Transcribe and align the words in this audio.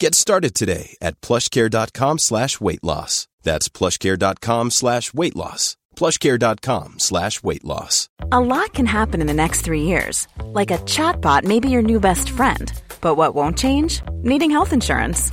Get 0.00 0.14
started 0.14 0.54
today 0.54 0.96
at 1.02 1.20
plushcare.com 1.20 2.18
slash 2.20 2.58
weight 2.58 2.82
loss. 2.82 3.28
That's 3.42 3.68
plushcare.com 3.68 4.70
slash 4.70 5.12
weight 5.12 5.36
loss. 5.36 5.76
plushcare.com 5.94 6.98
slash 6.98 7.42
weight 7.42 7.64
loss. 7.64 8.08
A 8.32 8.40
lot 8.40 8.72
can 8.72 8.86
happen 8.86 9.20
in 9.20 9.26
the 9.26 9.34
next 9.34 9.60
three 9.60 9.82
years. 9.82 10.26
Like 10.42 10.70
a 10.70 10.78
chatbot 10.78 11.44
may 11.44 11.60
be 11.60 11.68
your 11.68 11.82
new 11.82 12.00
best 12.00 12.30
friend. 12.30 12.72
But 13.02 13.16
what 13.16 13.34
won't 13.34 13.58
change? 13.58 14.00
Needing 14.22 14.50
health 14.50 14.72
insurance. 14.72 15.32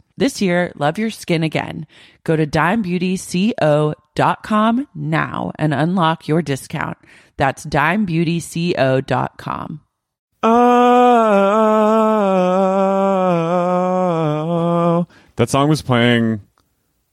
This 0.21 0.39
year, 0.39 0.71
love 0.75 0.99
your 0.99 1.09
skin 1.09 1.41
again. 1.41 1.87
Go 2.25 2.35
to 2.35 2.45
dimebeautyco.com 2.45 4.87
now 4.93 5.51
and 5.57 5.73
unlock 5.73 6.27
your 6.27 6.43
discount. 6.43 6.99
That's 7.37 7.65
dimebeautyco.com. 7.65 9.81
Oh, 10.43 10.49
ah. 14.99 15.07
that 15.37 15.49
song 15.49 15.69
was 15.69 15.81
playing 15.81 16.41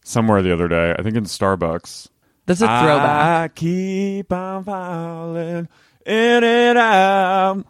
somewhere 0.04 0.42
the 0.42 0.52
other 0.52 0.69
day. 0.69 0.94
I 0.98 1.02
think 1.02 1.16
in 1.16 1.25
Starbucks. 1.25 2.08
That's 2.44 2.60
a 2.60 2.66
throwback. 2.66 3.52
I 3.52 3.54
keep 3.54 4.30
on 4.30 4.64
falling 4.64 5.66
in 6.04 6.44
and 6.44 6.76
out. 6.76 7.64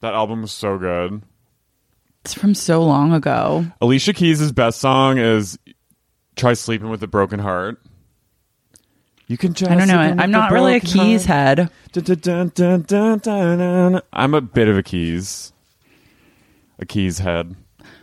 That 0.00 0.12
album 0.12 0.42
was 0.42 0.52
so 0.52 0.76
good. 0.76 1.22
It's 2.24 2.32
from 2.32 2.54
so 2.54 2.82
long 2.82 3.12
ago. 3.12 3.66
Alicia 3.82 4.14
Keys' 4.14 4.50
best 4.50 4.80
song 4.80 5.18
is 5.18 5.58
"Try 6.36 6.54
Sleeping 6.54 6.88
with 6.88 7.02
a 7.02 7.06
Broken 7.06 7.38
Heart." 7.38 7.82
You 9.26 9.36
can 9.36 9.52
just 9.52 9.70
I 9.70 9.74
don't 9.74 9.88
know. 9.88 9.98
I'm 10.22 10.30
not 10.30 10.52
really 10.52 10.76
a 10.76 10.80
Keys 10.80 11.26
head. 11.26 11.68
I'm 11.94 12.34
a 14.34 14.40
bit 14.40 14.68
of 14.68 14.78
a 14.78 14.82
Keys, 14.82 15.52
a 16.78 16.86
Keys 16.86 17.18
head. 17.18 17.56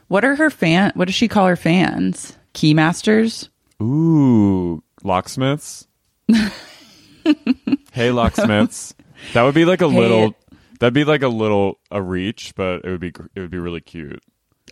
What 0.08 0.26
are 0.26 0.36
her 0.36 0.50
fan? 0.50 0.92
What 0.96 1.06
does 1.06 1.16
she 1.16 1.28
call 1.28 1.48
her 1.48 1.56
fans? 1.56 2.38
Keymasters? 2.54 3.50
Ooh, 3.82 4.84
locksmiths. 5.04 5.88
hey, 7.92 8.12
locksmiths. 8.12 8.94
That 9.34 9.44
would 9.44 9.56
be 9.56 9.66
like 9.66 9.82
a 9.82 9.90
Hey. 9.90 10.00
little. 10.00 10.36
That'd 10.82 10.96
be 10.96 11.04
like 11.04 11.22
a 11.22 11.28
little 11.28 11.78
a 11.92 12.02
reach, 12.02 12.54
but 12.56 12.84
it 12.84 12.90
would 12.90 13.00
be 13.00 13.14
it 13.36 13.40
would 13.40 13.52
be 13.52 13.60
really 13.60 13.82
cute. 13.82 14.20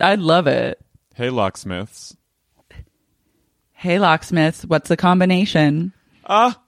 I 0.00 0.16
love 0.16 0.48
it. 0.48 0.84
Hey, 1.14 1.30
locksmiths. 1.30 2.16
Hey, 3.72 4.00
locksmiths, 4.00 4.64
what's 4.64 4.88
the 4.88 4.96
combination? 4.96 5.92
Ah, 6.26 6.60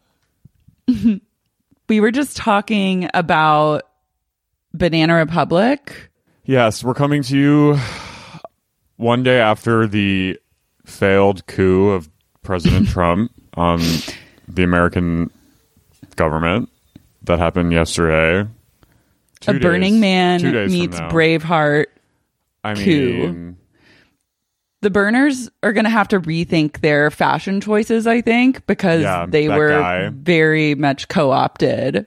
We 1.89 1.99
were 2.01 2.13
just 2.13 2.37
talking 2.37 3.11
about 3.13 3.83
Banana 4.73 5.17
Republic. 5.17 6.11
yes, 6.45 6.85
we're 6.85 6.95
coming 6.95 7.23
to 7.25 7.37
you 7.37 7.79
one 8.97 9.25
day 9.25 9.41
after 9.41 9.89
the 9.89 10.39
failed 10.87 11.45
coup 11.49 11.91
of 11.91 12.09
President 12.43 12.89
Trump 12.91 13.33
on 13.55 13.81
the 14.47 14.63
American 14.63 15.31
government 16.15 16.69
that 17.25 17.41
happened 17.41 17.73
yesterday. 17.73 18.49
Two 19.43 19.53
a 19.57 19.61
Burning 19.61 20.01
Man 20.01 20.41
days 20.41 20.71
meets. 20.73 20.99
Braveheart. 21.01 21.87
I 22.65 22.75
coup. 22.75 22.83
mean, 22.83 23.57
The 24.81 24.91
burners 24.91 25.51
are 25.63 25.73
going 25.73 25.85
to 25.85 25.91
have 25.91 26.09
to 26.09 26.21
rethink 26.21 26.81
their 26.81 27.11
fashion 27.11 27.61
choices, 27.61 28.07
I 28.07 28.21
think, 28.21 28.67
because 28.67 29.03
Yeah, 29.03 29.27
they 29.29 29.49
were 29.49 29.71
guy. 29.79 30.09
very 30.11 30.75
much 30.75 31.09
co 31.09 31.31
opted. 31.31 32.07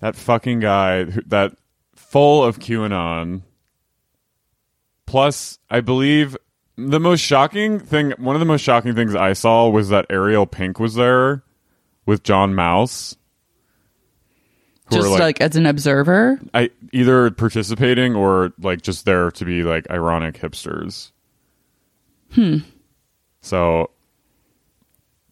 that 0.00 0.16
fucking 0.16 0.60
guy 0.60 1.04
that 1.26 1.52
full 1.94 2.44
of 2.44 2.58
QAnon. 2.58 3.42
Plus, 5.06 5.58
I 5.70 5.80
believe 5.80 6.36
the 6.76 7.00
most 7.00 7.20
shocking 7.20 7.78
thing, 7.78 8.12
one 8.18 8.34
of 8.36 8.40
the 8.40 8.46
most 8.46 8.62
shocking 8.62 8.94
things 8.94 9.14
I 9.14 9.32
saw 9.34 9.68
was 9.68 9.88
that 9.90 10.06
Ariel 10.10 10.46
Pink 10.46 10.78
was 10.80 10.94
there 10.94 11.42
with 12.06 12.22
John 12.22 12.54
Maus. 12.54 13.16
Just 14.90 15.08
were, 15.10 15.18
like, 15.18 15.40
as 15.40 15.56
an 15.56 15.66
observer. 15.66 16.38
I 16.54 16.70
either 16.92 17.30
participating 17.32 18.14
or 18.14 18.52
like 18.60 18.82
just 18.82 19.04
there 19.04 19.30
to 19.32 19.44
be 19.44 19.64
like 19.64 19.90
ironic 19.90 20.38
hipsters. 20.38 21.10
Hmm. 22.32 22.58
So 23.40 23.90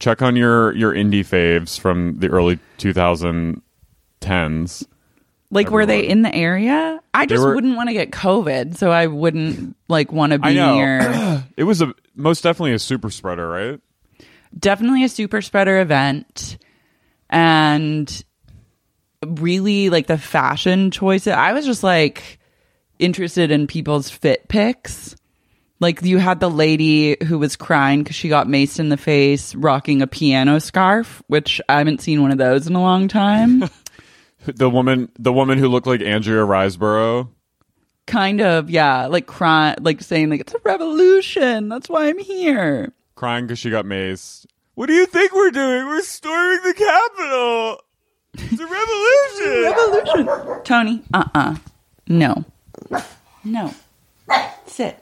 check 0.01 0.23
on 0.23 0.35
your 0.37 0.75
your 0.75 0.93
indie 0.93 1.21
faves 1.25 1.79
from 1.79 2.19
the 2.19 2.29
early 2.29 2.59
2010s. 2.79 4.87
Like, 5.51 5.71
were 5.71 5.87
they 5.87 6.09
in 6.09 6.23
the 6.23 6.35
area? 6.35 7.01
I 7.13 7.27
just 7.27 7.45
were- 7.45 7.55
wouldn't 7.55 7.77
want 7.77 7.89
to 7.89 7.93
get 7.93 8.11
COVID, 8.11 8.77
so 8.77 8.91
I 8.91 9.07
wouldn't 9.07 9.77
like 9.89 10.11
want 10.11 10.33
to 10.33 10.41
I 10.43 10.49
be 10.51 10.57
know. 10.57 10.75
near. 10.75 11.45
It 11.57 11.63
was 11.65 11.81
a 11.81 11.95
most 12.17 12.43
definitely 12.43 12.73
a 12.73 12.79
super 12.81 13.09
spreader, 13.11 13.49
right? 13.49 13.81
Definitely 14.59 15.05
a 15.05 15.09
super 15.09 15.41
spreader 15.41 15.81
event, 15.81 16.59
and 17.31 18.25
really 19.27 19.91
like 19.91 20.07
the 20.07 20.19
fashion 20.19 20.91
choices. 20.91 21.33
I 21.33 21.53
was 21.53 21.67
just 21.67 21.83
like 21.83 22.39
interested 22.99 23.51
in 23.51 23.67
people's 23.67 24.11
fit 24.11 24.49
pics. 24.49 25.17
Like 25.81 26.03
you 26.03 26.19
had 26.19 26.41
the 26.41 26.49
lady 26.51 27.17
who 27.25 27.39
was 27.39 27.57
crying 27.57 28.03
because 28.03 28.17
she 28.17 28.29
got 28.29 28.47
maced 28.47 28.79
in 28.79 28.89
the 28.89 28.97
face, 28.97 29.55
rocking 29.55 30.03
a 30.03 30.07
piano 30.07 30.59
scarf, 30.61 31.23
which 31.27 31.61
I 31.69 31.79
haven't 31.79 32.01
seen 32.01 32.23
one 32.23 32.31
of 32.31 32.39
those 32.39 32.67
in 32.67 32.75
a 32.75 32.81
long 32.83 33.09
time. 33.09 33.69
The 34.47 34.69
woman, 34.69 35.11
the 35.19 35.33
woman 35.33 35.57
who 35.57 35.69
looked 35.69 35.87
like 35.87 36.03
Andrea 36.03 36.43
Riseborough. 36.43 37.29
kind 38.07 38.43
of 38.43 38.69
yeah 38.69 39.07
like 39.07 39.27
crying 39.27 39.77
like 39.81 40.03
saying 40.03 40.29
like 40.29 40.43
it's 40.43 40.53
a 40.53 40.59
revolution 40.65 41.71
that's 41.71 41.89
why 41.89 42.09
i'm 42.09 42.19
here 42.19 42.93
crying 43.15 43.47
because 43.47 43.59
she 43.59 43.71
got 43.71 43.87
maced. 43.87 44.45
What 44.75 44.85
do 44.87 44.93
you 44.93 45.07
think 45.07 45.33
we're 45.33 45.51
doing? 45.51 45.87
We're 45.87 46.03
storming 46.03 46.61
the 46.63 46.75
Capitol. 46.75 47.81
It's 48.37 48.61
a 48.61 48.67
revolution. 48.67 50.27
revolution 50.27 50.63
tony 50.65 51.03
uh-uh 51.13 51.57
no 52.09 52.45
no 53.45 53.75
sit 54.67 54.99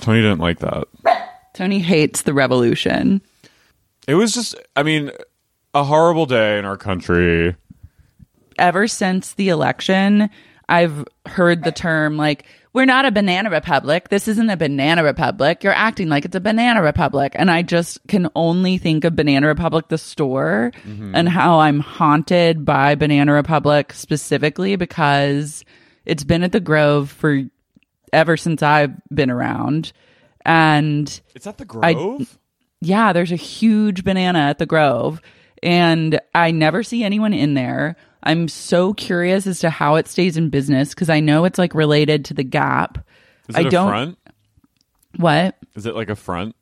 Tony 0.00 0.20
didn't 0.22 0.38
like 0.40 0.58
that. 0.60 0.84
tony 1.54 1.78
hates 1.80 2.22
the 2.22 2.32
revolution 2.34 3.20
It 4.08 4.14
was 4.14 4.32
just, 4.34 4.54
I 4.74 4.82
mean, 4.82 5.10
a 5.74 5.84
horrible 5.84 6.26
day 6.26 6.58
in 6.58 6.64
our 6.64 6.76
country. 6.76 7.54
ever 8.58 8.86
since 8.88 9.34
the 9.34 9.48
election 9.48 10.28
i've 10.68 11.04
heard 11.26 11.64
the 11.64 11.72
term 11.72 12.16
like 12.16 12.44
we're 12.74 12.86
not 12.86 13.04
a 13.04 13.12
banana 13.12 13.50
republic. 13.50 14.08
This 14.08 14.28
isn't 14.28 14.48
a 14.48 14.56
banana 14.56 15.04
republic. 15.04 15.62
You're 15.62 15.74
acting 15.74 16.08
like 16.08 16.24
it's 16.24 16.36
a 16.36 16.40
banana 16.40 16.82
republic. 16.82 17.32
And 17.34 17.50
i 17.50 17.62
just 17.62 17.98
can 18.08 18.28
only 18.34 18.78
think 18.78 19.04
of 19.04 19.14
banana 19.16 19.46
republic 19.46 19.88
the 19.88 19.98
store 19.98 20.72
mm-hmm. 20.86 21.14
and 21.14 21.28
how 21.28 21.60
i'm 21.60 21.80
haunted 21.80 22.64
by 22.64 22.94
banana 22.94 23.32
republic 23.32 23.92
specifically 23.92 24.76
because 24.76 25.64
it's 26.06 26.24
been 26.24 26.42
at 26.42 26.52
the 26.52 26.60
grove 26.60 27.10
for 27.10 27.42
ever 28.12 28.36
since 28.36 28.62
i've 28.62 28.92
been 29.08 29.30
around. 29.30 29.92
And 30.44 31.20
It's 31.34 31.46
at 31.46 31.58
the 31.58 31.66
I- 31.82 31.92
Grove. 31.92 32.38
yeah, 32.80 33.12
there's 33.12 33.32
a 33.32 33.36
huge 33.36 34.02
banana 34.02 34.40
at 34.40 34.58
the 34.58 34.66
Grove, 34.66 35.20
and 35.62 36.20
I 36.34 36.50
never 36.50 36.82
see 36.82 37.04
anyone 37.04 37.32
in 37.32 37.54
there. 37.54 37.96
I'm 38.22 38.48
so 38.48 38.94
curious 38.94 39.46
as 39.46 39.60
to 39.60 39.70
how 39.70 39.96
it 39.96 40.08
stays 40.08 40.36
in 40.36 40.50
business 40.50 40.90
because 40.90 41.10
I 41.10 41.20
know 41.20 41.44
it's 41.44 41.58
like 41.58 41.74
related 41.74 42.24
to 42.26 42.34
the 42.34 42.44
Gap. 42.44 42.98
Is 43.48 43.56
I 43.56 43.60
it 43.60 43.66
a 43.66 43.70
don't 43.70 43.88
front? 43.88 44.18
what 45.16 45.56
Is 45.74 45.86
it 45.86 45.94
like 45.94 46.10
a 46.10 46.16
front? 46.16 46.56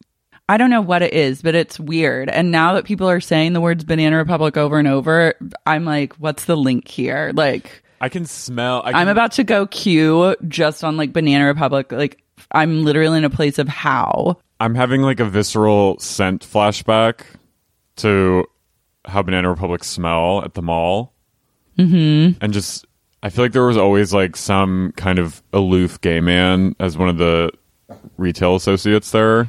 I 0.49 0.57
don't 0.57 0.71
know 0.71 0.81
what 0.81 1.03
it 1.03 1.13
is, 1.13 1.43
but 1.43 1.55
it's 1.55 1.79
weird. 1.79 2.29
And 2.29 2.51
now 2.51 2.75
that 2.75 2.85
people 2.85 3.09
are 3.09 3.21
saying 3.21 3.53
the 3.53 3.61
words 3.61 3.85
Banana 3.85 4.17
Republic 4.17 4.57
over 4.57 4.81
and 4.81 4.89
over, 4.89 5.35
I'm 5.65 5.85
like, 5.85 6.15
what's 6.17 6.47
the 6.47 6.57
link 6.57 6.89
here? 6.89 7.31
Like, 7.33 7.85
I 8.01 8.09
can 8.09 8.27
smell. 8.27 8.83
I 8.85 8.91
can, 8.91 9.01
I'm 9.01 9.09
about 9.09 9.33
to 9.33 9.45
go 9.45 9.69
queue 9.69 10.35
just 10.49 10.83
on 10.83 10.97
like 10.97 11.13
Banana 11.13 11.47
Republic. 11.47 11.93
Like, 11.93 12.25
I'm 12.51 12.85
literally 12.85 13.19
in 13.19 13.25
a 13.25 13.31
place 13.31 13.61
of 13.61 13.69
how. 13.69 14.39
I'm 14.59 14.75
having 14.75 15.03
like 15.03 15.21
a 15.21 15.25
visceral 15.25 16.01
scent 16.01 16.45
flashback 16.45 17.21
to 17.97 18.45
how 19.05 19.23
Banana 19.23 19.51
Republic 19.51 19.85
smell 19.85 20.43
at 20.43 20.55
the 20.55 20.63
mall. 20.63 21.13
Mm-hmm. 21.81 22.39
And 22.41 22.53
just, 22.53 22.87
I 23.23 23.31
feel 23.31 23.45
like 23.45 23.53
there 23.53 23.67
was 23.67 23.77
always 23.77 24.13
like 24.13 24.37
some 24.37 24.93
kind 24.97 25.19
of 25.19 25.43
aloof 25.53 26.01
gay 26.01 26.21
man 26.21 26.75
as 26.79 26.97
one 26.97 27.09
of 27.09 27.19
the 27.19 27.51
retail 28.17 28.57
associates 28.57 29.11
there. 29.11 29.49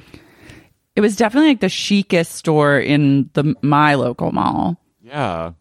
It 0.95 1.01
was 1.01 1.15
definitely 1.15 1.49
like 1.49 1.61
the 1.61 1.69
chicest 1.69 2.33
store 2.33 2.79
in 2.79 3.29
the 3.33 3.55
my 3.61 3.95
local 3.95 4.31
mall. 4.31 4.77
Yeah. 5.01 5.53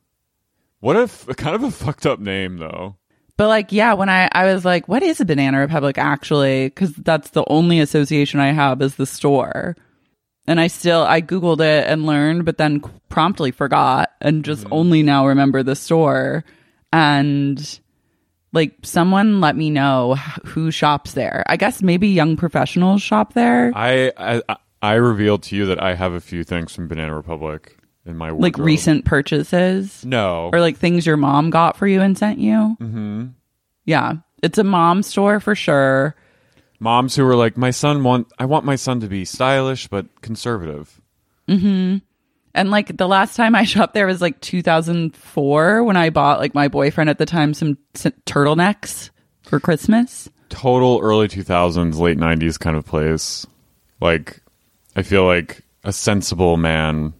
What 0.80 0.96
if 0.96 1.26
kind 1.36 1.54
of 1.54 1.62
a 1.62 1.70
fucked 1.70 2.06
up 2.06 2.18
name 2.18 2.56
though? 2.58 2.96
But 3.36 3.48
like, 3.48 3.72
yeah, 3.72 3.94
when 3.94 4.08
I 4.08 4.28
I 4.32 4.52
was 4.52 4.64
like, 4.64 4.88
what 4.88 5.02
is 5.02 5.20
a 5.20 5.24
Banana 5.24 5.58
Republic 5.60 5.98
actually? 5.98 6.66
Because 6.66 6.92
that's 6.94 7.30
the 7.30 7.44
only 7.48 7.80
association 7.80 8.40
I 8.40 8.52
have 8.52 8.82
is 8.82 8.96
the 8.96 9.06
store. 9.06 9.76
And 10.46 10.60
I 10.60 10.66
still 10.66 11.02
I 11.02 11.20
googled 11.20 11.60
it 11.60 11.86
and 11.86 12.06
learned, 12.06 12.44
but 12.44 12.58
then 12.58 12.82
promptly 13.08 13.50
forgot 13.50 14.10
and 14.20 14.44
just 14.44 14.66
only 14.70 15.02
now 15.02 15.26
remember 15.26 15.62
the 15.62 15.76
store. 15.76 16.44
And 16.92 17.80
like, 18.52 18.74
someone 18.82 19.40
let 19.40 19.56
me 19.56 19.70
know 19.70 20.16
who 20.44 20.70
shops 20.70 21.12
there. 21.12 21.44
I 21.46 21.56
guess 21.56 21.82
maybe 21.82 22.08
young 22.08 22.36
professionals 22.36 23.02
shop 23.02 23.34
there, 23.34 23.72
I 23.74 24.12
I 24.16 24.56
I 24.82 24.94
revealed 24.94 25.42
to 25.44 25.56
you 25.56 25.66
that 25.66 25.82
I 25.82 25.94
have 25.94 26.12
a 26.12 26.20
few 26.20 26.42
things 26.42 26.74
from 26.74 26.88
Banana 26.88 27.14
Republic 27.14 27.76
in 28.06 28.16
my 28.16 28.30
like 28.30 28.58
recent 28.58 29.04
purchases. 29.04 30.04
No. 30.04 30.50
or 30.52 30.60
like 30.60 30.78
things 30.78 31.06
your 31.06 31.16
mom 31.16 31.50
got 31.50 31.76
for 31.76 31.86
you 31.86 32.00
and 32.00 32.16
sent 32.16 32.38
you. 32.38 32.76
Mm-hmm. 32.80 33.26
Yeah, 33.84 34.14
it's 34.42 34.58
a 34.58 34.64
mom 34.64 35.02
store 35.02 35.38
for 35.40 35.54
sure. 35.54 36.16
moms 36.80 37.14
who 37.14 37.24
were 37.24 37.36
like, 37.36 37.56
"My 37.56 37.70
son 37.70 38.02
want 38.02 38.32
I 38.38 38.46
want 38.46 38.64
my 38.64 38.76
son 38.76 39.00
to 39.00 39.06
be 39.08 39.24
stylish 39.24 39.86
but 39.88 40.06
conservative." 40.22 41.00
And 42.54 42.70
like 42.70 42.96
the 42.96 43.08
last 43.08 43.36
time 43.36 43.54
I 43.54 43.64
shopped 43.64 43.94
there 43.94 44.06
was 44.06 44.20
like 44.20 44.40
2004 44.40 45.84
when 45.84 45.96
I 45.96 46.10
bought 46.10 46.40
like 46.40 46.54
my 46.54 46.68
boyfriend 46.68 47.10
at 47.10 47.18
the 47.18 47.26
time 47.26 47.54
some, 47.54 47.78
s 47.94 48.06
turtlenecks 48.26 49.10
for 49.42 49.60
Christmas. 49.60 50.28
Total 50.48 50.98
early 51.00 51.28
2000s, 51.28 51.98
late 51.98 52.18
90s 52.18 52.58
kind 52.58 52.76
of 52.76 52.84
place. 52.84 53.46
Like 54.00 54.40
I 54.96 55.02
feel 55.02 55.24
like 55.24 55.62
a 55.84 55.92
sensible 55.92 56.56
man, 56.56 57.14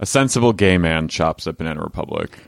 a 0.00 0.06
sensible 0.06 0.52
gay 0.52 0.78
man 0.78 1.08
shops 1.08 1.46
at 1.46 1.58
Banana 1.58 1.82
Republic. 1.82 2.38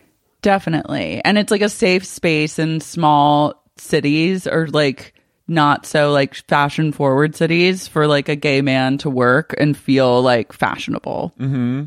Definitely. 0.43 1.21
And 1.25 1.39
it's 1.39 1.51
like 1.51 1.63
a 1.63 1.69
safe 1.69 2.05
space 2.05 2.59
in 2.59 2.81
small 2.81 3.63
cities 3.77 4.47
or 4.47 4.69
like 4.69 5.15
not 5.47 5.87
so 5.87 6.13
like 6.13 6.35
fashion 6.35 6.93
forward 6.93 7.35
cities 7.35 7.89
for 7.89 8.07
like 8.07 8.29
a 8.29 8.37
gay 8.37 8.61
man 8.61 8.99
to 8.99 9.11
work 9.11 9.55
and 9.59 9.77
feel 9.77 10.23
like 10.23 10.53
fashionable. 10.53 11.33
Mm-hmm. 11.39 11.85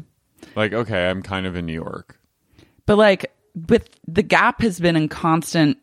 Like, 0.55 0.73
okay, 0.73 1.09
I'm 1.09 1.21
kind 1.21 1.45
of 1.45 1.55
in 1.55 1.65
New 1.65 1.73
York. 1.73 2.19
But 2.85 2.97
like 2.97 3.31
with 3.67 3.89
the 4.07 4.23
Gap 4.23 4.61
has 4.61 4.79
been 4.79 4.95
in 4.95 5.07
constant 5.09 5.77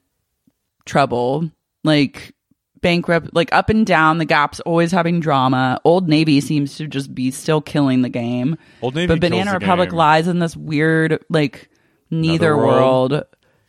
trouble, 0.85 1.51
like 1.85 2.35
bankrupt, 2.81 3.35
like 3.35 3.53
up 3.53 3.71
and 3.71 3.87
down. 3.87 4.19
The 4.19 4.25
Gap's 4.25 4.61
always 4.61 4.93
having 4.93 5.21
drama. 5.21 5.81
Old 5.85 6.09
Navy 6.09 6.41
seems 6.41 6.77
to 6.77 6.87
just 6.87 7.15
be 7.15 7.31
still 7.31 7.61
killing 7.61 8.03
the 8.03 8.09
game. 8.09 8.57
Old 8.83 8.95
Navy 8.95 9.07
but 9.09 9.21
Banana 9.21 9.53
Republic 9.55 9.91
game. 9.91 9.99
lies 9.99 10.29
in 10.29 10.39
this 10.39 10.57
weird 10.57 11.25
like 11.29 11.69
neither 12.11 12.51
Netherworld? 12.51 13.13
world. 13.13 13.25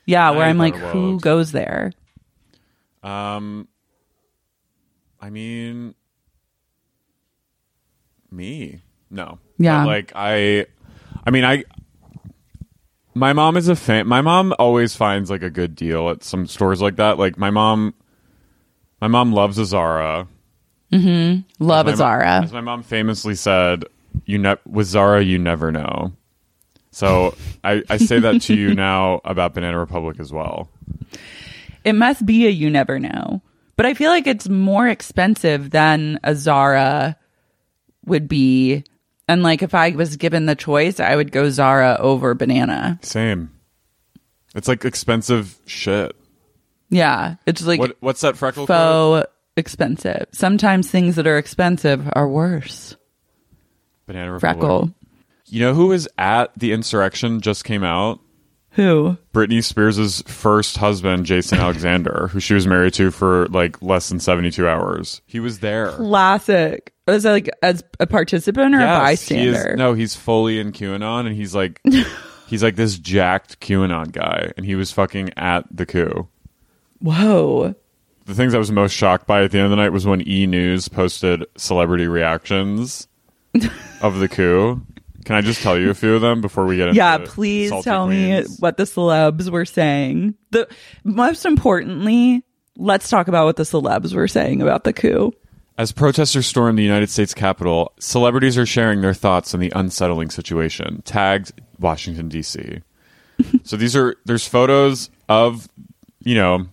Yeah, 0.06 0.32
where 0.32 0.46
I'm 0.46 0.58
like, 0.58 0.74
Neither 0.74 0.88
who 0.88 1.20
goes 1.20 1.52
there? 1.52 1.92
Um 3.04 3.68
I 5.22 5.30
mean 5.30 5.96
me. 8.32 8.82
No. 9.10 9.40
Yeah. 9.58 9.84
But, 9.84 9.88
like 9.88 10.12
I 10.16 10.66
I 11.30 11.32
mean 11.32 11.46
I 11.46 11.64
my 13.14 13.34
mom 13.34 13.56
is 13.56 13.68
a 13.68 13.76
fan 13.76 14.08
my 14.08 14.22
mom 14.22 14.52
always 14.58 14.96
finds 14.96 15.30
like 15.30 15.44
a 15.44 15.52
good 15.52 15.76
deal 15.76 16.10
at 16.10 16.24
some 16.24 16.48
stores 16.48 16.82
like 16.82 16.96
that. 16.96 17.20
Like 17.20 17.38
my 17.38 17.52
mom 17.52 17.94
my 19.00 19.08
mom 19.08 19.32
loves 19.32 19.60
a 19.60 19.66
Zara. 19.66 20.28
Mm-hmm. 20.92 21.64
Love 21.64 21.86
mo- 21.86 21.92
Azara. 21.92 22.42
As 22.42 22.52
my 22.52 22.62
mom 22.62 22.82
famously 22.82 23.36
said, 23.36 23.86
you 24.26 24.40
ne- 24.40 24.58
with 24.66 24.88
Zara 24.88 25.22
you 25.22 25.38
never 25.38 25.72
know. 25.72 26.14
So 26.90 27.36
I, 27.64 27.84
I 27.92 27.98
say 27.98 28.18
that 28.18 28.42
to 28.42 28.56
you 28.56 28.74
now 28.90 29.22
about 29.24 29.54
Banana 29.54 29.78
Republic 29.78 30.20
as 30.20 30.34
well. 30.34 30.68
It 31.84 31.94
must 31.94 32.26
be 32.26 32.48
a 32.48 32.50
you 32.50 32.72
never 32.72 32.98
know. 32.98 33.44
But 33.76 33.86
I 33.86 33.94
feel 33.94 34.10
like 34.10 34.26
it's 34.26 34.50
more 34.50 34.88
expensive 34.88 35.70
than 35.70 36.20
a 36.24 36.34
Zara 36.34 37.18
would 38.08 38.28
be. 38.28 38.84
And 39.30 39.44
like 39.44 39.62
if 39.62 39.76
I 39.76 39.92
was 39.92 40.18
given 40.18 40.48
the 40.48 40.56
choice, 40.56 41.00
I 41.00 41.16
would 41.16 41.32
go 41.32 41.52
Zara 41.52 41.98
over 42.00 42.34
banana. 42.34 42.98
Same. 43.04 43.52
It's 44.56 44.68
like 44.68 44.86
expensive 44.86 45.56
shit. 45.68 46.16
Yeah. 46.90 47.36
It's 47.46 47.64
like 47.64 47.80
What 47.80 47.98
what's 48.00 48.22
that 48.22 48.38
freckle 48.38 48.66
faux 48.66 49.30
expensive. 49.56 50.26
Sometimes 50.32 50.90
things 50.90 51.16
that 51.16 51.28
are 51.28 51.38
expensive 51.38 52.10
are 52.14 52.28
worse. 52.28 52.98
Banana 54.08 54.34
Republic. 54.34 54.60
Freckle. 54.60 54.94
You 55.46 55.60
know 55.60 55.76
who 55.76 55.90
was 55.90 56.08
at 56.18 56.52
the 56.58 56.72
insurrection 56.72 57.40
just 57.40 57.64
came 57.66 57.84
out? 57.84 58.20
Who? 58.72 59.16
Britney 59.32 59.64
Spears' 59.64 60.24
first 60.24 60.78
husband, 60.78 61.28
Jason 61.28 61.60
Alexander, 61.60 62.30
who 62.32 62.40
she 62.40 62.56
was 62.56 62.66
married 62.66 62.94
to 62.96 63.12
for 63.12 63.48
like 63.50 63.80
less 63.82 64.10
than 64.10 64.20
72 64.20 64.68
hours. 64.68 65.22
He 65.28 65.40
was 65.40 65.60
there. 65.60 65.92
Classic. 65.92 66.94
As 67.10 67.26
like 67.26 67.50
as 67.62 67.84
a 68.00 68.08
participant 68.08 68.76
or 68.76 68.80
a 68.80 68.82
Yes, 68.82 69.28
he 69.28 69.48
is- 69.48 69.54
bystander? 69.56 69.76
no, 69.78 69.94
he's 69.94 70.16
fully 70.16 70.60
in 70.60 70.72
QAnon, 70.72 71.26
and 71.28 71.36
he's 71.36 71.54
like, 71.56 71.82
he's 72.48 72.64
like 72.64 72.76
this 72.76 72.98
jacked 72.98 73.60
QAnon 73.60 74.12
guy, 74.12 74.52
and 74.58 74.66
he 74.66 74.76
was 74.76 74.92
fucking 74.92 75.32
at 75.38 75.66
the 75.76 75.86
coup. 75.86 76.28
Whoa. 77.02 77.76
The 78.26 78.36
things 78.36 78.54
I 78.54 78.58
was 78.60 78.72
most 78.72 78.92
shocked 78.94 79.26
by 79.26 79.44
at 79.44 79.52
the 79.52 79.58
end 79.58 79.66
of 79.66 79.72
the 79.72 79.78
night 79.78 79.90
was 79.92 80.06
when 80.06 80.28
E 80.28 80.46
News 80.46 80.88
posted 80.88 81.46
celebrity 81.58 82.08
reactions 82.08 83.08
of 84.02 84.20
the 84.20 84.28
coup. 84.28 84.82
Can 85.26 85.36
I 85.36 85.42
just 85.42 85.62
tell 85.62 85.78
you 85.78 85.90
a 85.90 85.94
few 85.96 86.16
of 86.16 86.22
them 86.22 86.42
before 86.42 86.66
we 86.66 86.78
get 86.78 86.90
into 86.90 86.98
Yeah, 86.98 87.18
please 87.24 87.70
Salty 87.70 87.84
tell 87.84 88.08
me 88.08 88.28
Queens? 88.42 88.60
what 88.60 88.78
the 88.78 88.84
celebs 88.84 89.50
were 89.50 89.66
saying. 89.66 90.36
The 90.52 90.68
most 91.04 91.46
importantly, 91.46 92.44
let's 92.78 93.10
talk 93.10 93.28
about 93.28 93.46
what 93.46 93.56
the 93.56 93.64
celebs 93.64 94.14
were 94.14 94.28
saying 94.28 94.62
about 94.62 94.84
the 94.86 94.94
coup. 94.94 95.34
As 95.80 95.94
protesters 95.94 96.46
storm 96.46 96.76
the 96.76 96.84
United 96.84 97.10
States 97.10 97.34
Capitol, 97.34 97.94
celebrities 98.02 98.58
are 98.58 98.66
sharing 98.66 99.00
their 99.00 99.14
thoughts 99.14 99.54
on 99.54 99.62
the 99.62 99.72
unsettling 99.74 100.30
situation. 100.30 101.02
Tagged 101.04 101.54
Washington 101.80 102.28
D.C. 102.28 102.82
so 103.64 103.78
these 103.78 103.96
are 103.96 104.18
there's 104.26 104.46
photos 104.46 105.10
of 105.30 105.70
you 106.20 106.36
know 106.36 106.68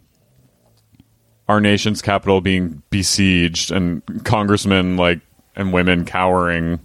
our 1.49 1.61
nation's 1.61 2.03
capital 2.03 2.41
being 2.41 2.83
besieged 2.91 3.71
and 3.71 4.03
congressmen 4.25 4.97
like 4.97 5.21
and 5.55 5.73
women 5.73 6.05
cowering 6.05 6.81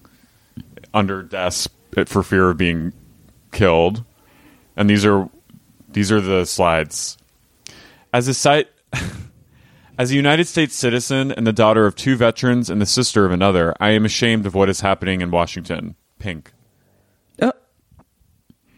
under 0.94 1.24
desks 1.24 1.70
for 2.06 2.22
fear 2.22 2.52
of 2.52 2.58
being 2.58 2.94
killed. 3.52 4.04
And 4.78 4.88
these 4.88 5.08
are 5.08 5.28
these 5.90 6.12
are 6.12 6.22
the 6.22 6.46
slides. 6.46 7.18
As 8.14 8.28
a 8.28 8.36
site 8.36 8.68
As 9.98 10.12
a 10.12 10.16
United 10.16 10.48
States 10.48 10.76
citizen 10.76 11.32
and 11.32 11.46
the 11.46 11.54
daughter 11.54 11.86
of 11.86 11.96
two 11.96 12.16
veterans 12.16 12.70
and 12.70 12.82
the 12.82 12.86
sister 12.86 13.26
of 13.26 13.32
another, 13.32 13.76
I 13.80 13.92
am 13.92 14.06
ashamed 14.06 14.46
of 14.46 14.56
what 14.56 14.70
is 14.70 14.82
happening 14.82 15.22
in 15.22 15.32
Washington. 15.32 15.96
Pink. 16.18 16.52
Uh. 17.42 17.52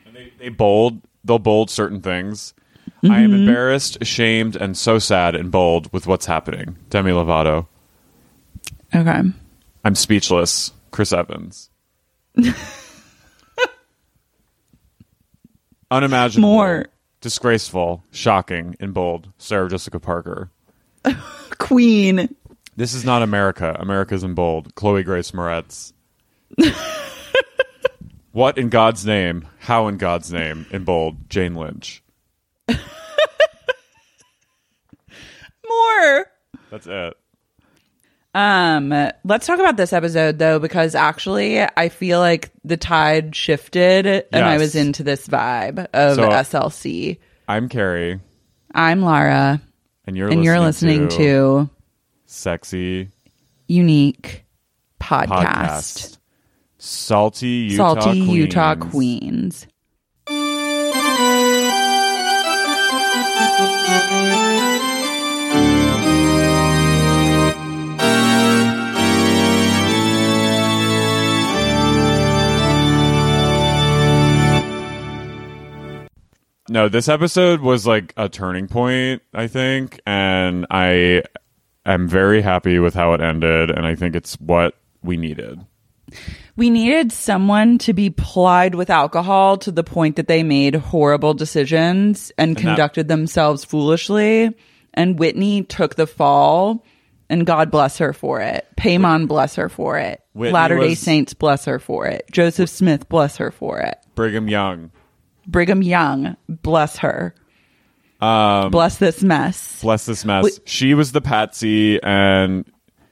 And 0.06 0.16
they, 0.16 0.34
they 0.38 0.50
bold. 0.50 1.02
They'll 1.24 1.40
bold 1.40 1.70
certain 1.70 2.02
things. 2.02 2.54
I 3.04 3.20
am 3.20 3.32
mm-hmm. 3.32 3.40
embarrassed, 3.42 3.98
ashamed, 4.00 4.56
and 4.56 4.78
so 4.78 4.98
sad 4.98 5.36
and 5.36 5.52
bold 5.52 5.92
with 5.92 6.08
what's 6.08 6.26
happening. 6.26 6.78
Demi 6.90 7.12
Lovato. 7.12 7.68
okay. 8.96 9.22
I'm 9.84 9.96
speechless. 9.96 10.72
Chris 10.92 11.12
Evans. 11.12 11.70
Unimaginable. 15.92 16.50
More. 16.50 16.86
Disgraceful. 17.20 18.06
Shocking. 18.12 18.78
And 18.80 18.94
bold. 18.94 19.34
Sarah 19.38 19.70
Jessica 19.70 20.00
Parker. 20.00 20.50
Queen. 21.58 22.36
This 22.76 22.94
is 22.94 23.06
not 23.06 23.22
America. 23.22 23.76
America's 23.80 24.24
in 24.24 24.34
bold. 24.34 24.74
Chloe 24.76 25.04
Grace 25.04 25.32
Moretz. 25.32 25.94
what 28.32 28.58
in 28.58 28.70
God's 28.70 29.06
name? 29.06 29.48
How 29.60 29.88
in 29.88 29.98
God's 29.98 30.32
name? 30.34 30.66
In 30.72 30.84
bold. 30.84 31.30
Jane 31.30 31.56
Lynch. 31.56 32.02
More. 35.68 36.26
That's 36.72 36.88
it. 36.88 37.18
Um, 38.36 38.90
let's 39.24 39.46
talk 39.46 39.60
about 39.60 39.78
this 39.78 39.94
episode 39.94 40.40
though, 40.40 40.58
because 40.58 40.96
actually 40.96 41.62
I 41.62 41.90
feel 41.90 42.20
like 42.20 42.52
the 42.64 42.78
tide 42.78 43.36
shifted 43.36 44.08
and 44.08 44.44
I 44.44 44.58
was 44.58 44.76
into 44.76 45.04
this 45.04 45.28
vibe 45.28 45.86
of 45.94 46.16
So- 46.16 46.30
SLC. 46.30 47.20
I'm 47.48 47.70
Carrie, 47.70 48.22
I'm 48.74 49.02
Lara, 49.04 49.62
and 50.06 50.18
you're 50.18 50.28
and 50.28 50.42
listening 50.42 50.46
you're 50.46 50.60
listening 50.60 51.08
to, 51.10 51.70
sexy 52.26 53.10
Unique 53.68 54.46
Podcast. 55.00 55.28
podcast. 55.28 56.18
Salty 56.78 57.48
Utah 57.48 58.00
Salty 58.00 58.26
Queens. 58.26 58.36
Utah 58.36 58.76
Queens. 58.76 59.68
No, 76.74 76.90
this 76.90 77.08
episode 77.08 77.62
was 77.62 77.86
like 77.86 78.16
a 78.18 78.28
turning 78.28 78.68
point, 78.68 79.22
I 79.32 79.46
think, 79.46 80.02
and 80.08 80.66
I 80.72 81.22
am 81.86 82.08
very 82.08 82.42
happy 82.42 82.80
with 82.80 82.96
how 82.96 83.14
it 83.14 83.22
ended, 83.22 83.70
and 83.70 83.86
I 83.86 83.94
think 83.94 84.16
it's 84.16 84.34
what 84.40 84.76
we 85.04 85.16
needed. 85.16 85.60
We 86.56 86.72
needed 86.72 87.12
someone 87.12 87.78
to 87.78 87.94
be 87.94 88.10
plied 88.10 88.74
with 88.74 88.90
alcohol 88.90 89.58
to 89.58 89.72
the 89.72 89.84
point 89.84 90.16
that 90.16 90.28
they 90.28 90.42
made 90.42 90.74
horrible 90.74 91.36
decisions 91.36 92.32
and, 92.40 92.56
that- 92.56 92.62
conducted 92.62 93.08
themselves 93.08 93.64
foolishly. 93.64 94.56
And 94.96 95.20
Whitney 95.20 95.62
took 95.62 95.94
the 95.94 96.08
fall, 96.08 96.84
and 97.30 97.46
God 97.46 97.70
bless 97.70 98.00
her 98.00 98.14
for 98.14 98.42
it. 98.42 98.68
Paymon 98.78 99.28
bless 99.28 99.58
her 99.58 99.70
for 99.70 100.00
it. 100.00 100.24
Latter 100.34 100.80
day 100.80 100.96
Saints 100.96 101.36
bless 101.36 101.66
her 101.66 101.78
for 101.78 102.08
it. 102.08 102.26
Joseph 102.32 102.72
Smith 102.72 103.08
bless 103.10 103.38
her 103.38 103.52
for 103.52 103.80
it. 103.80 103.96
Brigham 104.16 104.48
Young, 104.48 104.90
Brigham 105.48 105.82
Young 105.84 106.38
bless 106.48 106.98
her. 106.98 107.36
Um, 108.22 108.72
bless 108.72 108.98
this 108.98 109.22
mess. 109.22 109.82
bless 109.82 110.06
this 110.06 110.24
mess. 110.24 110.44
Wait. 110.46 110.60
She 110.66 110.94
was 110.94 111.12
the 111.12 111.20
patsy, 111.22 112.02
and 112.02 112.64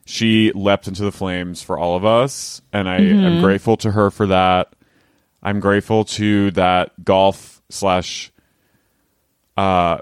she 0.06 0.52
leapt 0.54 0.88
into 0.88 1.04
the 1.04 1.12
flames 1.12 1.62
for 1.62 1.78
all 1.78 1.98
of 1.98 2.06
us, 2.06 2.62
and 2.72 2.88
I 2.88 3.00
Mm-hmm. 3.00 3.26
am 3.26 3.42
grateful 3.42 3.76
to 3.78 3.92
her 3.92 4.10
for 4.10 4.28
that. 4.28 4.74
I'm 5.44 5.60
grateful 5.60 6.06
to 6.06 6.52
that 6.52 7.04
golf 7.04 7.62
slash 7.70 8.32
uh, 9.58 9.98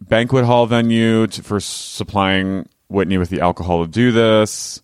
banquet 0.00 0.44
hall 0.44 0.66
venue 0.66 1.26
to, 1.26 1.42
for 1.42 1.60
supplying 1.60 2.68
Whitney 2.88 3.18
with 3.18 3.28
the 3.28 3.40
alcohol 3.40 3.84
to 3.84 3.90
do 3.90 4.12
this, 4.12 4.80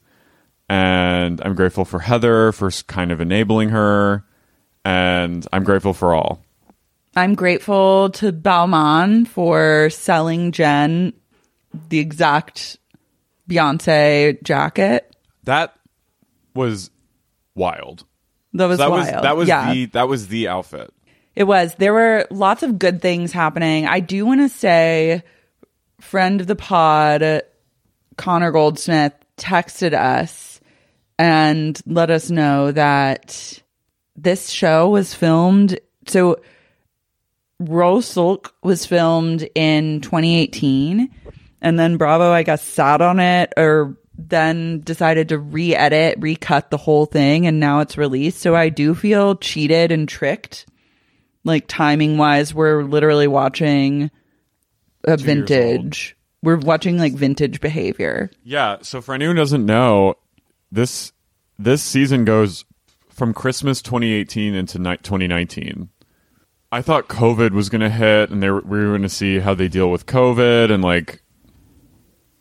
and 0.69 1.41
I'm 1.43 1.55
grateful 1.55 1.85
for 1.85 2.01
Heather 2.01 2.53
for 2.53 2.71
kind 2.87 3.13
of 3.13 3.21
enabling 3.21 3.71
her, 3.71 4.25
and 4.85 5.47
I'm 5.53 5.65
grateful 5.65 5.95
for 5.95 6.15
all. 6.15 6.43
I'm 7.17 7.35
grateful 7.35 8.11
to 8.11 8.33
Bauman 8.33 9.25
for 9.25 9.91
selling 9.91 10.53
Jen 10.53 11.13
the 11.89 11.99
exact 11.99 12.79
Beyonce 13.49 14.43
jacket. 14.43 15.15
That 15.45 15.75
was 16.55 16.91
wild. 17.55 18.05
That 18.53 18.67
was 18.67 18.79
that 18.79 18.91
wild. 18.91 19.01
was 19.01 19.23
that 19.23 19.37
was 19.37 19.49
yeah, 19.49 19.73
the 19.73 19.87
that 19.87 20.09
was 20.09 20.29
the 20.29 20.49
outfit. 20.49 20.93
it 21.35 21.45
was. 21.45 21.75
There 21.77 21.93
were 21.93 22.27
lots 22.31 22.63
of 22.63 22.79
good 22.79 23.01
things 23.03 23.33
happening. 23.33 23.87
I 23.87 24.01
do 24.01 24.27
want 24.27 24.41
to 24.41 24.49
say, 24.49 25.23
friend 26.01 26.41
of 26.41 26.47
the 26.47 26.57
pod, 26.57 27.43
Connor 28.17 28.51
Goldsmith 28.51 29.15
texted 29.37 29.95
us 29.95 30.61
and 31.19 31.81
let 31.87 32.11
us 32.11 32.31
know 32.31 32.73
that 32.73 33.63
this 34.17 34.51
show 34.51 34.89
was 34.91 35.15
filmed. 35.15 35.79
So, 36.07 36.41
Rose 37.61 38.07
Sulk 38.07 38.55
was 38.63 38.87
filmed 38.87 39.49
in 39.55 40.01
2018, 40.01 41.09
and 41.63 41.79
then 41.79 41.97
Bravo, 41.97 42.33
I 42.33 42.43
guess, 42.43 42.65
sat 42.65 43.01
on 43.01 43.21
it 43.21 43.53
or 43.57 43.97
then 44.17 44.81
decided 44.81 45.29
to 45.29 45.39
re 45.39 45.75
edit, 45.75 46.19
recut 46.19 46.71
the 46.71 46.77
whole 46.77 47.07
thing, 47.07 47.47
and 47.47 47.61
now 47.61 47.81
it's 47.81 47.97
released. 47.97 48.41
So, 48.41 48.57
I 48.57 48.69
do 48.69 48.95
feel 48.95 49.37
cheated 49.37 49.93
and 49.93 50.09
tricked. 50.09 50.67
Like, 51.45 51.67
timing 51.69 52.19
wise, 52.19 52.53
we're 52.53 52.83
literally 52.83 53.27
watching 53.27 54.11
a 55.05 55.17
Two 55.17 55.25
vintage. 55.25 56.17
We're 56.43 56.57
watching 56.57 56.99
like 56.99 57.13
vintage 57.13 57.61
behavior. 57.61 58.31
Yeah. 58.45 58.79
So 58.83 59.01
for 59.01 59.15
anyone 59.15 59.37
who 59.37 59.43
doesn't 59.43 59.67
know, 59.67 60.15
this 60.73 61.13
this 61.59 61.83
season 61.83 62.25
goes 62.25 62.65
from 63.11 63.35
Christmas 63.35 63.83
2018 63.83 64.55
into 64.55 64.79
ni- 64.79 64.97
2019. 64.97 65.91
I 66.73 66.83
thought 66.83 67.09
COVID 67.09 67.51
was 67.51 67.69
going 67.69 67.81
to 67.81 67.91
hit, 67.91 68.31
and 68.31 68.43
they 68.43 68.51
were, 68.51 68.61
we 68.61 68.79
were 68.79 68.89
going 68.91 69.03
to 69.03 69.09
see 69.09 69.39
how 69.41 69.55
they 69.55 69.69
deal 69.69 69.91
with 69.91 70.07
COVID, 70.07 70.71
and 70.71 70.83
like, 70.85 71.23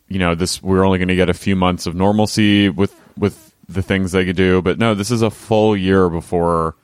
you 0.08 0.18
know, 0.18 0.34
this 0.34 0.62
we're 0.62 0.84
only 0.84 0.98
going 0.98 1.08
to 1.08 1.16
get 1.16 1.28
a 1.28 1.34
few 1.34 1.56
months 1.56 1.86
of 1.86 1.94
normalcy 1.94 2.68
with 2.68 2.94
with 3.16 3.54
the 3.68 3.82
things 3.82 4.12
they 4.12 4.24
could 4.24 4.36
do. 4.36 4.62
But 4.62 4.78
no, 4.78 4.94
this 4.94 5.10
is 5.10 5.22
a 5.22 5.30
full 5.30 5.76
year 5.76 6.08
before 6.08 6.76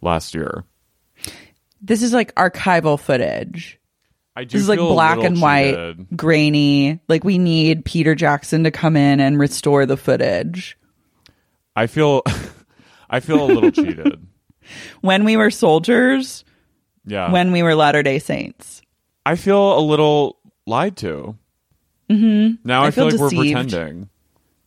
last 0.00 0.34
year. 0.34 0.64
This 1.80 2.02
is 2.02 2.12
like 2.12 2.34
archival 2.34 2.98
footage. 2.98 3.78
I 4.36 4.42
do 4.44 4.54
This 4.56 4.62
is 4.62 4.68
like 4.68 4.78
black 4.80 5.18
and 5.18 5.40
white, 5.40 5.74
cheated. 5.74 6.06
grainy. 6.16 6.98
Like 7.08 7.22
we 7.22 7.38
need 7.38 7.84
Peter 7.84 8.14
Jackson 8.16 8.64
to 8.64 8.70
come 8.72 8.96
in 8.96 9.20
and 9.20 9.38
restore 9.38 9.86
the 9.86 9.96
footage. 9.96 10.76
I 11.76 11.86
feel 11.86 12.22
I 13.10 13.20
feel 13.20 13.44
a 13.44 13.46
little 13.46 13.70
cheated. 13.70 14.26
When 15.02 15.24
we 15.24 15.36
were 15.36 15.50
soldiers, 15.50 16.42
Yeah. 17.06 17.30
when 17.30 17.52
we 17.52 17.62
were 17.62 17.74
Latter 17.74 18.02
Day 18.02 18.18
Saints. 18.18 18.82
I 19.26 19.36
feel 19.36 19.78
a 19.78 19.80
little 19.80 20.38
lied 20.66 20.96
to. 20.98 21.36
Mm-hmm. 22.10 22.66
Now 22.66 22.82
I, 22.82 22.88
I 22.88 22.90
feel, 22.90 23.10
feel 23.10 23.18
like 23.18 23.32
we're 23.32 23.42
pretending. 23.42 24.08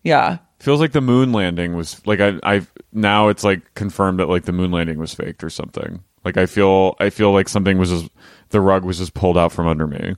Yeah. 0.03 0.39
feels 0.59 0.79
like 0.79 0.91
the 0.91 1.01
moon 1.01 1.31
landing 1.31 1.75
was 1.75 2.05
like 2.07 2.19
I 2.19 2.39
I 2.43 2.67
now 2.91 3.27
it's 3.27 3.43
like 3.43 3.73
confirmed 3.75 4.19
that 4.19 4.29
like 4.29 4.45
the 4.45 4.51
moon 4.51 4.71
landing 4.71 4.97
was 4.97 5.13
faked 5.13 5.43
or 5.43 5.49
something. 5.49 6.03
Like 6.25 6.37
I 6.37 6.45
feel 6.45 6.95
I 6.99 7.09
feel 7.09 7.31
like 7.31 7.49
something 7.49 7.77
was 7.77 7.89
just 7.89 8.09
the 8.49 8.61
rug 8.61 8.83
was 8.83 8.97
just 8.97 9.13
pulled 9.13 9.37
out 9.37 9.51
from 9.51 9.67
under 9.67 9.87
me. 9.87 10.15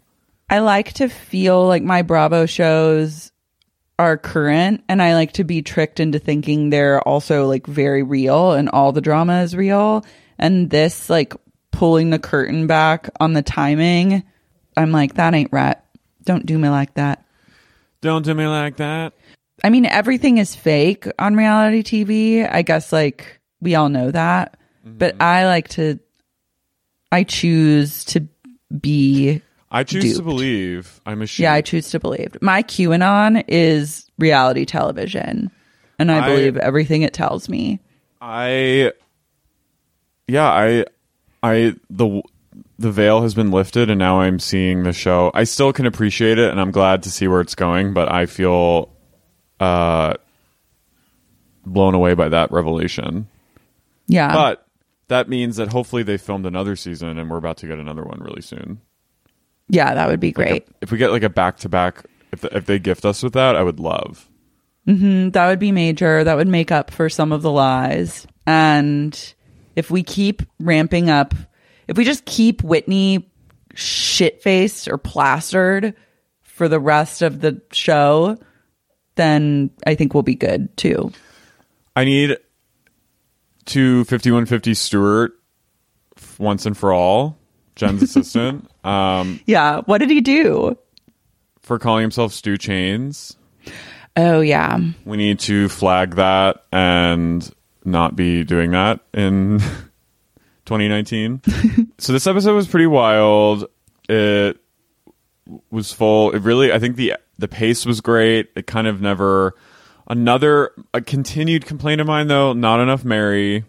I 0.49 0.59
like 0.59 0.93
to 0.93 1.09
feel 1.09 1.67
like 1.67 1.83
my 1.83 2.01
Bravo 2.01 2.45
shows 2.45 3.31
are 3.99 4.17
current 4.17 4.83
and 4.87 5.01
I 5.01 5.13
like 5.13 5.33
to 5.33 5.43
be 5.43 5.61
tricked 5.61 5.99
into 5.99 6.19
thinking 6.19 6.69
they're 6.69 7.01
also 7.01 7.47
like 7.47 7.67
very 7.67 8.01
real 8.01 8.53
and 8.53 8.69
all 8.69 8.91
the 8.91 9.01
drama 9.01 9.41
is 9.41 9.55
real. 9.55 10.05
And 10.39 10.69
this 10.69 11.09
like 11.09 11.33
pulling 11.79 12.09
the 12.09 12.19
curtain 12.19 12.67
back 12.67 13.09
on 13.21 13.31
the 13.31 13.41
timing, 13.41 14.21
I'm 14.75 14.91
like, 14.91 15.13
that 15.13 15.33
ain't 15.33 15.53
right. 15.53 15.77
Don't 16.25 16.45
do 16.45 16.59
me 16.59 16.67
like 16.67 16.95
that. 16.95 17.23
Don't 18.01 18.25
do 18.25 18.33
me 18.33 18.47
like 18.47 18.75
that. 18.77 19.13
I 19.63 19.69
mean, 19.69 19.85
everything 19.85 20.39
is 20.39 20.53
fake 20.53 21.07
on 21.17 21.37
reality 21.37 21.81
TV. 21.81 22.53
I 22.53 22.63
guess 22.63 22.91
like 22.91 23.39
we 23.61 23.75
all 23.75 23.87
know 23.87 24.11
that. 24.11 24.59
But 24.83 25.13
mm-hmm. 25.13 25.21
I 25.21 25.45
like 25.45 25.69
to, 25.69 25.99
I 27.13 27.23
choose 27.23 28.03
to 28.05 28.27
be 28.77 29.41
I 29.71 29.85
choose 29.85 30.17
to 30.17 30.21
believe 30.21 30.99
I'm 31.05 31.21
a 31.21 31.27
sheep. 31.27 31.43
Yeah, 31.43 31.53
I 31.53 31.61
choose 31.61 31.91
to 31.91 31.99
believe. 32.01 32.35
My 32.41 32.61
QAnon 32.61 33.45
is 33.47 34.05
reality 34.17 34.65
television, 34.65 35.49
and 35.97 36.11
I, 36.11 36.25
I- 36.25 36.27
believe 36.27 36.57
everything 36.57 37.03
it 37.03 37.13
tells 37.13 37.47
me. 37.47 37.79
I 38.19 38.91
yeah, 40.27 40.49
I 40.49 40.85
I 41.41 41.75
the 41.89 42.21
the 42.77 42.91
veil 42.91 43.21
has 43.21 43.33
been 43.33 43.51
lifted 43.51 43.89
and 43.89 43.99
now 43.99 44.21
I'm 44.21 44.39
seeing 44.39 44.83
the 44.83 44.93
show. 44.93 45.31
I 45.33 45.43
still 45.43 45.73
can 45.73 45.85
appreciate 45.85 46.39
it 46.39 46.49
and 46.49 46.59
I'm 46.59 46.71
glad 46.71 47.03
to 47.03 47.11
see 47.11 47.27
where 47.27 47.41
it's 47.41 47.55
going, 47.55 47.93
but 47.93 48.11
I 48.11 48.25
feel 48.25 48.91
uh 49.59 50.15
blown 51.65 51.93
away 51.93 52.13
by 52.13 52.29
that 52.29 52.51
revelation. 52.51 53.27
Yeah. 54.07 54.33
But 54.33 54.65
that 55.09 55.29
means 55.29 55.57
that 55.57 55.69
hopefully 55.69 56.03
they 56.03 56.17
filmed 56.17 56.45
another 56.45 56.75
season 56.75 57.17
and 57.19 57.29
we're 57.29 57.37
about 57.37 57.57
to 57.57 57.67
get 57.67 57.79
another 57.79 58.03
one 58.03 58.19
really 58.19 58.41
soon. 58.41 58.81
yeah, 59.67 59.93
that 59.93 60.07
would 60.07 60.19
be 60.19 60.31
great. 60.31 60.67
If 60.81 60.91
we 60.91 60.97
get 60.97 61.11
like 61.11 61.23
a 61.23 61.29
back 61.29 61.57
to 61.57 61.69
back 61.69 62.05
if 62.31 62.45
if 62.45 62.65
they 62.65 62.79
gift 62.79 63.05
us 63.05 63.23
with 63.23 63.33
that, 63.33 63.55
I 63.55 63.63
would 63.63 63.79
love. 63.79 64.27
Hmm. 64.85 65.29
that 65.31 65.47
would 65.47 65.59
be 65.59 65.71
major. 65.71 66.23
That 66.23 66.37
would 66.37 66.47
make 66.47 66.71
up 66.71 66.89
for 66.89 67.09
some 67.09 67.31
of 67.31 67.41
the 67.41 67.51
lies. 67.51 68.25
And 68.47 69.33
if 69.75 69.89
we 69.91 70.03
keep 70.03 70.41
ramping 70.59 71.09
up, 71.09 71.33
if 71.87 71.97
we 71.97 72.03
just 72.05 72.25
keep 72.25 72.63
Whitney 72.63 73.29
shit 73.75 74.41
faced 74.41 74.87
or 74.87 74.97
plastered 74.97 75.93
for 76.43 76.67
the 76.67 76.79
rest 76.79 77.21
of 77.21 77.41
the 77.41 77.61
show, 77.71 78.37
then 79.15 79.69
I 79.85 79.95
think 79.95 80.13
we'll 80.13 80.23
be 80.23 80.35
good 80.35 80.75
too. 80.77 81.11
I 81.95 82.05
need 82.05 82.37
to 83.65 84.03
5150 84.05 84.73
Stewart 84.73 85.33
once 86.37 86.65
and 86.65 86.77
for 86.77 86.93
all, 86.93 87.37
Jen's 87.75 88.01
assistant, 88.03 88.69
um, 88.83 89.39
Yeah. 89.45 89.81
What 89.85 89.99
did 89.99 90.09
he 90.09 90.21
do? 90.21 90.77
for 91.61 91.77
calling 91.77 92.01
himself 92.01 92.33
Stu 92.33 92.57
Chains. 92.57 93.37
Oh, 94.17 94.39
yeah. 94.41 94.79
We 95.05 95.17
need 95.17 95.37
to 95.41 95.69
flag 95.69 96.15
that 96.15 96.63
and 96.71 97.47
not 97.85 98.15
be 98.15 98.43
doing 98.43 98.71
that 98.71 98.99
in 99.13 99.59
2019. 100.65 101.41
so 101.97 102.13
this 102.13 102.27
episode 102.27 102.55
was 102.55 102.67
pretty 102.67 102.87
wild. 102.87 103.65
It 104.07 104.57
was 105.71 105.93
full. 105.93 106.31
It 106.31 106.41
really, 106.41 106.71
I 106.71 106.79
think 106.79 106.95
the 106.95 107.15
the 107.37 107.47
pace 107.47 107.85
was 107.85 108.01
great. 108.01 108.49
It 108.55 108.67
kind 108.67 108.87
of 108.87 109.01
never. 109.01 109.55
Another 110.07 110.71
a 110.93 111.01
continued 111.01 111.65
complaint 111.65 112.01
of 112.01 112.07
mine 112.07 112.27
though, 112.27 112.53
not 112.53 112.79
enough 112.79 113.05
Mary. 113.05 113.63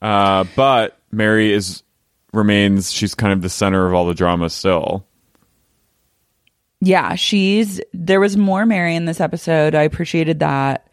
Uh, 0.00 0.44
but 0.54 0.98
Mary 1.10 1.52
is 1.52 1.82
remains. 2.32 2.92
She's 2.92 3.14
kind 3.14 3.32
of 3.32 3.42
the 3.42 3.48
center 3.48 3.86
of 3.86 3.94
all 3.94 4.06
the 4.06 4.14
drama 4.14 4.50
still. 4.50 5.06
Yeah, 6.80 7.14
she's 7.14 7.80
there 7.92 8.20
was 8.20 8.36
more 8.36 8.66
Mary 8.66 8.94
in 8.94 9.06
this 9.06 9.20
episode. 9.20 9.74
I 9.74 9.82
appreciated 9.82 10.40
that. 10.40 10.85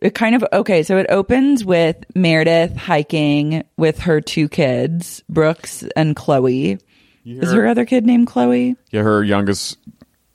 It 0.00 0.14
kind 0.14 0.34
of 0.34 0.44
okay, 0.52 0.82
so 0.82 0.96
it 0.96 1.06
opens 1.08 1.64
with 1.64 1.96
Meredith 2.14 2.76
hiking 2.76 3.64
with 3.76 3.98
her 4.00 4.20
two 4.20 4.48
kids, 4.48 5.22
Brooks 5.28 5.84
and 5.96 6.14
Chloe. 6.14 6.78
Is 7.24 7.52
her 7.52 7.66
other 7.66 7.84
kid 7.84 8.06
named 8.06 8.26
Chloe? 8.26 8.76
Yeah, 8.90 9.02
her 9.02 9.22
youngest 9.22 9.76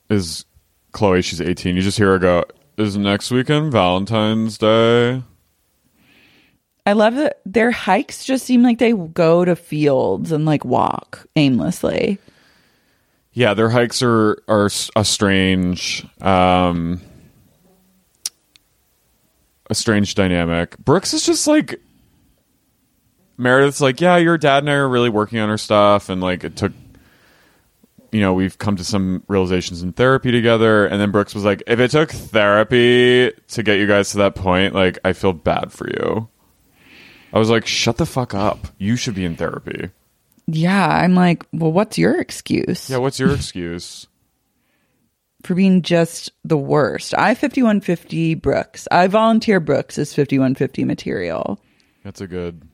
is 0.09 0.45
Chloe. 0.91 1.21
She's 1.21 1.41
18. 1.41 1.75
You 1.75 1.81
just 1.81 1.97
hear 1.97 2.11
her 2.11 2.19
go, 2.19 2.43
Is 2.77 2.95
next 2.97 3.31
weekend 3.31 3.71
Valentine's 3.71 4.57
Day? 4.57 5.23
I 6.85 6.93
love 6.93 7.15
that 7.15 7.41
their 7.45 7.71
hikes 7.71 8.25
just 8.25 8.45
seem 8.45 8.61
like 8.61 8.77
they 8.77 8.91
go 8.91 9.45
to 9.45 9.55
fields 9.55 10.31
and 10.31 10.45
like 10.45 10.65
walk 10.65 11.25
aimlessly. 11.35 12.19
Yeah, 13.31 13.53
their 13.53 13.69
hikes 13.69 14.03
are, 14.03 14.37
are 14.47 14.69
a 14.95 15.03
strange, 15.03 16.05
um, 16.21 17.01
a 19.69 19.75
strange 19.75 20.15
dynamic. 20.15 20.77
Brooks 20.77 21.13
is 21.13 21.25
just 21.25 21.47
like, 21.47 21.81
Meredith's 23.37 23.81
like, 23.81 24.01
yeah, 24.01 24.17
your 24.17 24.37
dad 24.37 24.63
and 24.63 24.69
I 24.69 24.73
are 24.73 24.87
really 24.87 25.09
working 25.09 25.39
on 25.39 25.49
our 25.49 25.57
stuff. 25.57 26.09
And 26.09 26.21
like, 26.21 26.43
it 26.43 26.55
took, 26.55 26.71
you 28.11 28.21
know, 28.21 28.33
we've 28.33 28.57
come 28.57 28.75
to 28.75 28.83
some 28.83 29.23
realizations 29.27 29.81
in 29.81 29.93
therapy 29.93 30.31
together. 30.31 30.85
And 30.85 31.01
then 31.01 31.11
Brooks 31.11 31.33
was 31.33 31.43
like, 31.43 31.63
if 31.65 31.79
it 31.79 31.91
took 31.91 32.11
therapy 32.11 33.31
to 33.31 33.63
get 33.63 33.79
you 33.79 33.87
guys 33.87 34.11
to 34.11 34.17
that 34.17 34.35
point, 34.35 34.75
like, 34.75 34.99
I 35.03 35.13
feel 35.13 35.33
bad 35.33 35.71
for 35.71 35.87
you. 35.89 36.29
I 37.33 37.39
was 37.39 37.49
like, 37.49 37.65
shut 37.65 37.97
the 37.97 38.05
fuck 38.05 38.35
up. 38.35 38.67
You 38.77 38.95
should 38.95 39.15
be 39.15 39.25
in 39.25 39.35
therapy. 39.35 39.89
Yeah, 40.45 40.87
I'm 40.87 41.15
like, 41.15 41.45
well, 41.51 41.71
what's 41.71 41.97
your 41.97 42.19
excuse 42.19 42.89
Yeah, 42.89 42.97
what's 42.97 43.19
your 43.19 43.33
excuse? 43.33 44.07
For 45.43 45.55
being 45.55 45.81
just 45.81 46.31
the 46.43 46.57
worst? 46.57 47.13
I 47.13 47.35
5150 47.35 48.35
Brooks. 48.35 48.87
I 48.91 49.07
volunteer 49.07 49.59
Brooks 49.59 49.97
as 49.97 50.13
5150 50.13 50.83
material. 50.85 51.59
That's 52.03 52.21
a 52.21 52.27
good. 52.27 52.67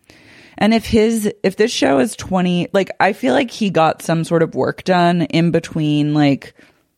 And 0.57 0.73
if 0.73 0.85
his 0.85 1.31
if 1.43 1.55
this 1.55 1.71
show 1.71 1.99
is 1.99 2.15
20 2.17 2.67
like 2.73 2.91
I 2.99 3.13
feel 3.13 3.33
like 3.33 3.49
he 3.49 3.69
got 3.69 4.01
some 4.01 4.23
sort 4.23 4.43
of 4.43 4.55
work 4.55 4.83
done 4.83 5.21
in 5.23 5.51
between 5.51 6.13
like 6.13 6.53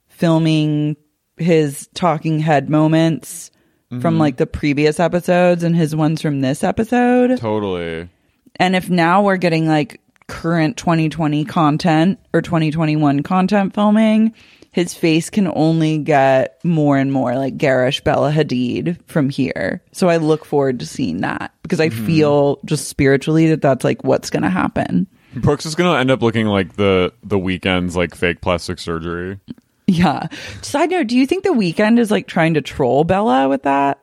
filming 0.07 0.97
his 1.37 1.87
talking 1.93 2.39
head 2.39 2.69
moments 2.69 3.51
from 3.89 4.01
mm-hmm. 4.01 4.17
like 4.17 4.37
the 4.37 4.47
previous 4.47 4.99
episodes 5.01 5.63
and 5.63 5.75
his 5.75 5.93
ones 5.93 6.21
from 6.21 6.39
this 6.39 6.63
episode. 6.63 7.37
Totally. 7.37 8.07
And 8.55 8.75
if 8.75 8.89
now 8.89 9.21
we're 9.23 9.37
getting 9.37 9.67
like 9.67 9.99
current 10.27 10.77
2020 10.77 11.43
content 11.43 12.19
or 12.33 12.41
2021 12.41 13.21
content 13.21 13.73
filming, 13.73 14.33
his 14.71 14.93
face 14.93 15.29
can 15.29 15.51
only 15.53 15.97
get 15.97 16.59
more 16.63 16.97
and 16.97 17.11
more 17.11 17.35
like 17.35 17.57
garish 17.57 18.01
Bella 18.01 18.31
Hadid 18.31 18.97
from 19.05 19.29
here. 19.29 19.83
So 19.91 20.09
I 20.09 20.17
look 20.17 20.45
forward 20.45 20.79
to 20.79 20.85
seeing 20.85 21.21
that 21.21 21.53
because 21.61 21.79
I 21.79 21.89
feel 21.89 22.59
just 22.65 22.87
spiritually 22.87 23.47
that 23.49 23.61
that's 23.61 23.83
like 23.83 24.03
what's 24.03 24.29
going 24.29 24.43
to 24.43 24.49
happen. 24.49 25.07
Brooks 25.35 25.65
is 25.65 25.75
gonna 25.75 25.97
end 25.97 26.11
up 26.11 26.21
looking 26.21 26.47
like 26.47 26.75
the 26.75 27.13
the 27.23 27.37
Weeknd's 27.37 27.95
like 27.95 28.15
fake 28.15 28.41
plastic 28.41 28.79
surgery. 28.79 29.39
Yeah. 29.87 30.27
Side 30.61 30.89
note, 30.89 31.07
do 31.07 31.17
you 31.17 31.25
think 31.25 31.43
the 31.45 31.51
Weeknd 31.51 31.99
is 31.99 32.11
like 32.11 32.27
trying 32.27 32.53
to 32.55 32.61
troll 32.61 33.05
Bella 33.05 33.47
with 33.47 33.63
that? 33.63 33.99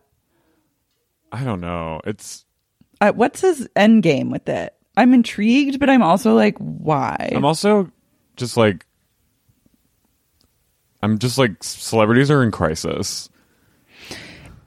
I 1.31 1.44
don't 1.44 1.61
know. 1.61 2.00
It's 2.04 2.46
Uh, 3.00 3.12
what's 3.12 3.42
his 3.42 3.68
end 3.76 4.02
game 4.02 4.31
with 4.31 4.48
it? 4.48 4.74
I'm 4.96 5.12
intrigued, 5.12 5.78
but 5.78 5.90
I'm 5.90 6.02
also 6.02 6.35
like, 6.35 6.57
why? 6.59 7.31
I'm 7.35 7.44
also 7.44 7.90
just 8.37 8.57
like 8.57 8.87
I'm 11.02 11.18
just 11.18 11.38
like 11.38 11.62
celebrities 11.62 12.30
are 12.30 12.42
in 12.42 12.50
crisis. 12.50 13.28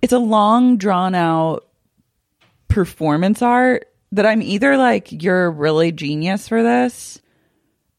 it's 0.02 0.14
a 0.14 0.20
long 0.20 0.78
drawn 0.78 1.14
out 1.16 1.68
performance 2.68 3.42
art 3.42 3.86
that 4.14 4.26
I'm 4.26 4.42
either 4.42 4.78
like 4.78 5.12
you're 5.24 5.50
really 5.52 5.92
genius 5.92 6.48
for 6.48 6.64
this 6.64 7.22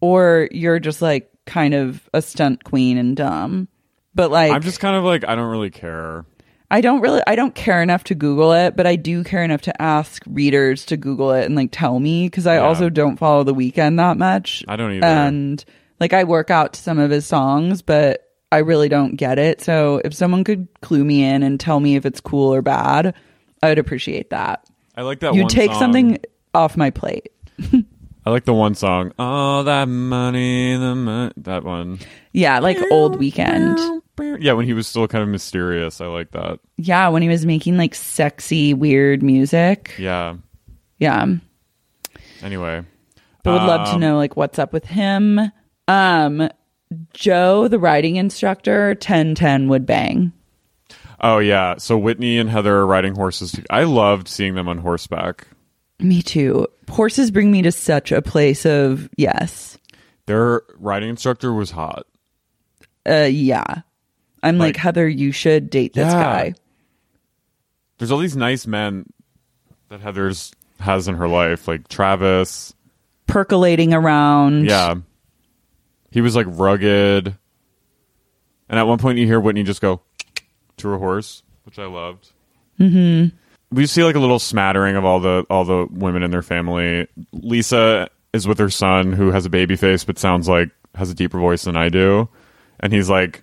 or 0.01 0.49
you're 0.51 0.79
just 0.81 1.03
like 1.03 1.31
kind 1.47 1.75
of 1.75 2.09
a 2.15 2.23
stunt 2.23 2.65
queen 2.65 2.97
and 2.99 3.17
dumb. 3.17 3.69
But 4.15 4.31
like 4.31 4.53
I'm 4.53 4.63
just 4.63 4.81
kind 4.81 4.97
of 4.97 5.05
like 5.05 5.27
I 5.27 5.35
don't 5.35 5.51
really 5.51 5.71
care. 5.71 6.25
I 6.71 6.81
don't 6.81 7.01
really 7.03 7.21
I 7.27 7.35
don't 7.35 7.55
care 7.55 7.83
enough 7.83 8.05
to 8.05 8.15
Google 8.15 8.53
it, 8.53 8.77
but 8.77 8.87
I 8.87 8.97
do 8.97 9.25
care 9.25 9.45
enough 9.45 9.63
to 9.63 9.83
ask 9.83 10.23
readers 10.27 10.87
to 10.87 10.97
Google 10.97 11.33
it 11.33 11.45
and 11.45 11.55
like 11.55 11.69
tell 11.71 11.99
me 12.01 12.27
because 12.27 12.47
I 12.47 12.55
Yeah. 12.57 12.61
also 12.63 12.89
don't 12.89 13.19
follow 13.19 13.45
the 13.45 13.55
Weeknd 13.55 13.97
that 13.99 14.17
much. 14.17 14.65
I 14.69 14.77
don't 14.77 14.93
either. 14.93 15.05
And 15.07 15.63
like 16.03 16.13
I 16.13 16.25
work 16.25 16.51
out 16.51 16.75
to 16.75 16.81
some 16.81 16.99
of 16.99 17.11
his 17.11 17.25
songs, 17.25 17.81
but 17.81 18.29
I 18.51 18.59
really 18.59 18.89
don't 18.91 19.17
get 19.17 19.39
it. 19.39 19.61
So 19.63 20.03
if 20.05 20.13
someone 20.13 20.45
could 20.45 20.69
clue 20.83 21.05
me 21.05 21.25
in 21.25 21.43
and 21.43 21.59
tell 21.59 21.81
me 21.81 21.97
if 21.97 22.05
it's 22.05 22.21
cool 22.21 22.53
or 22.53 22.61
bad, 22.61 23.15
I 23.63 23.69
would 23.69 23.79
appreciate 23.79 24.31
that. 24.31 24.67
I 24.97 25.03
like 25.03 25.21
that 25.21 25.35
You 25.35 25.49
take 25.49 25.71
song. 25.71 25.81
something 25.81 26.19
off 26.53 26.77
my 26.77 26.91
plate. 26.91 27.31
I 28.27 28.31
like 28.31 28.45
the 28.45 28.53
one 28.55 28.75
song. 28.75 29.13
Oh, 29.19 29.63
that 29.63 29.87
money, 29.89 30.77
the 30.77 30.95
mo-, 30.95 31.33
that 31.39 31.65
one. 31.65 31.99
Yeah, 32.33 32.59
like 32.59 32.77
old 32.91 33.19
Weeknd. 33.19 34.01
Yeah, 34.41 34.53
when 34.53 34.67
he 34.67 34.75
was 34.75 34.87
still 34.87 35.09
kind 35.09 35.23
of 35.23 35.29
mysterious. 35.29 36.01
I 36.01 36.07
like 36.07 36.33
that. 36.33 36.59
Yeah, 36.77 37.09
when 37.09 37.23
he 37.23 37.29
was 37.29 37.47
making 37.47 37.79
like 37.79 37.95
sexy, 37.95 38.75
weird 38.75 39.23
music. 39.23 39.95
Yeah. 39.99 40.35
Yeah. 40.99 41.27
Anyway. 42.43 42.85
But 43.43 43.53
would 43.53 43.67
love 43.67 43.89
to 43.89 43.95
Um, 43.95 44.01
know 44.01 44.17
like 44.17 44.37
what's 44.37 44.59
up 44.59 44.73
with 44.73 44.85
him. 44.85 45.41
Um 45.89 46.49
Joe, 47.15 47.69
the 47.69 47.79
riding 47.79 48.17
instructor, 48.17 48.89
1010 48.91 49.69
would 49.69 49.87
bang. 49.87 50.33
Oh 51.21 51.39
yeah. 51.39 51.77
So 51.79 51.97
Whitney 51.97 52.39
and 52.39 52.51
Heather 52.51 52.77
are 52.77 52.87
riding 52.87 53.15
horses. 53.15 53.59
I 53.71 53.85
loved 53.85 54.29
seeing 54.29 54.55
them 54.55 54.69
on 54.69 54.79
horseback. 54.79 55.47
Me 56.01 56.21
too. 56.21 56.67
Horses 56.91 57.31
bring 57.31 57.51
me 57.51 57.63
to 57.63 57.73
such 57.73 58.13
a 58.13 58.21
place 58.21 58.67
of 58.67 59.09
yes. 59.17 59.79
Their 60.27 60.63
riding 60.79 61.09
instructor 61.09 61.53
was 61.53 61.71
hot. 61.71 62.07
Uh 63.09 63.29
yeah. 63.31 63.83
I'm 64.43 64.59
like, 64.59 64.69
Like- 64.75 64.77
Heather, 64.77 65.09
you 65.09 65.31
should 65.33 65.71
date 65.71 65.95
this 65.95 66.13
Yeah. 66.13 66.23
guy. 66.23 66.55
There's 67.99 68.11
all 68.11 68.19
these 68.19 68.37
nice 68.37 68.67
men 68.67 69.07
that 69.89 70.01
Heather's 70.01 70.53
has 70.81 71.07
in 71.07 71.15
her 71.15 71.29
life, 71.29 71.69
like 71.69 71.87
Travis. 71.87 72.75
Percolating 73.29 73.95
around. 73.95 74.65
Yeah. 74.67 74.97
He 76.13 76.21
was 76.21 76.37
like 76.37 76.47
rugged. 76.49 77.35
And 78.69 78.79
at 78.79 78.87
one 78.87 78.99
point 78.99 79.19
you 79.19 79.27
hear 79.27 79.41
Whitney 79.41 79.65
just 79.65 79.81
go 79.81 80.03
to 80.77 80.89
her 80.89 80.99
horse, 80.99 81.43
which 81.65 81.79
I 81.79 81.87
loved. 81.87 82.31
Mm-hmm. 82.79 83.35
We 83.75 83.87
see 83.87 84.05
like 84.05 84.15
a 84.15 84.21
little 84.21 84.39
smattering 84.39 84.97
of 84.97 85.05
all 85.05 85.21
the 85.21 85.47
all 85.49 85.65
the 85.65 85.89
women 85.91 86.23
in 86.23 86.31
their 86.31 86.43
family. 86.43 87.09
Lisa 87.33 88.09
is 88.33 88.47
with 88.47 88.59
her 88.59 88.71
son 88.71 89.13
who 89.13 89.31
has 89.31 89.47
a 89.47 89.51
baby 89.51 89.77
face 89.77 90.05
but 90.05 90.19
sounds 90.19 90.49
like 90.49 90.71
has 90.95 91.11
a 91.11 91.15
deeper 91.15 91.39
voice 91.39 91.65
than 91.65 91.77
I 91.77 91.89
do. 91.89 92.29
And 92.81 92.93
he's 92.93 93.09
like 93.09 93.43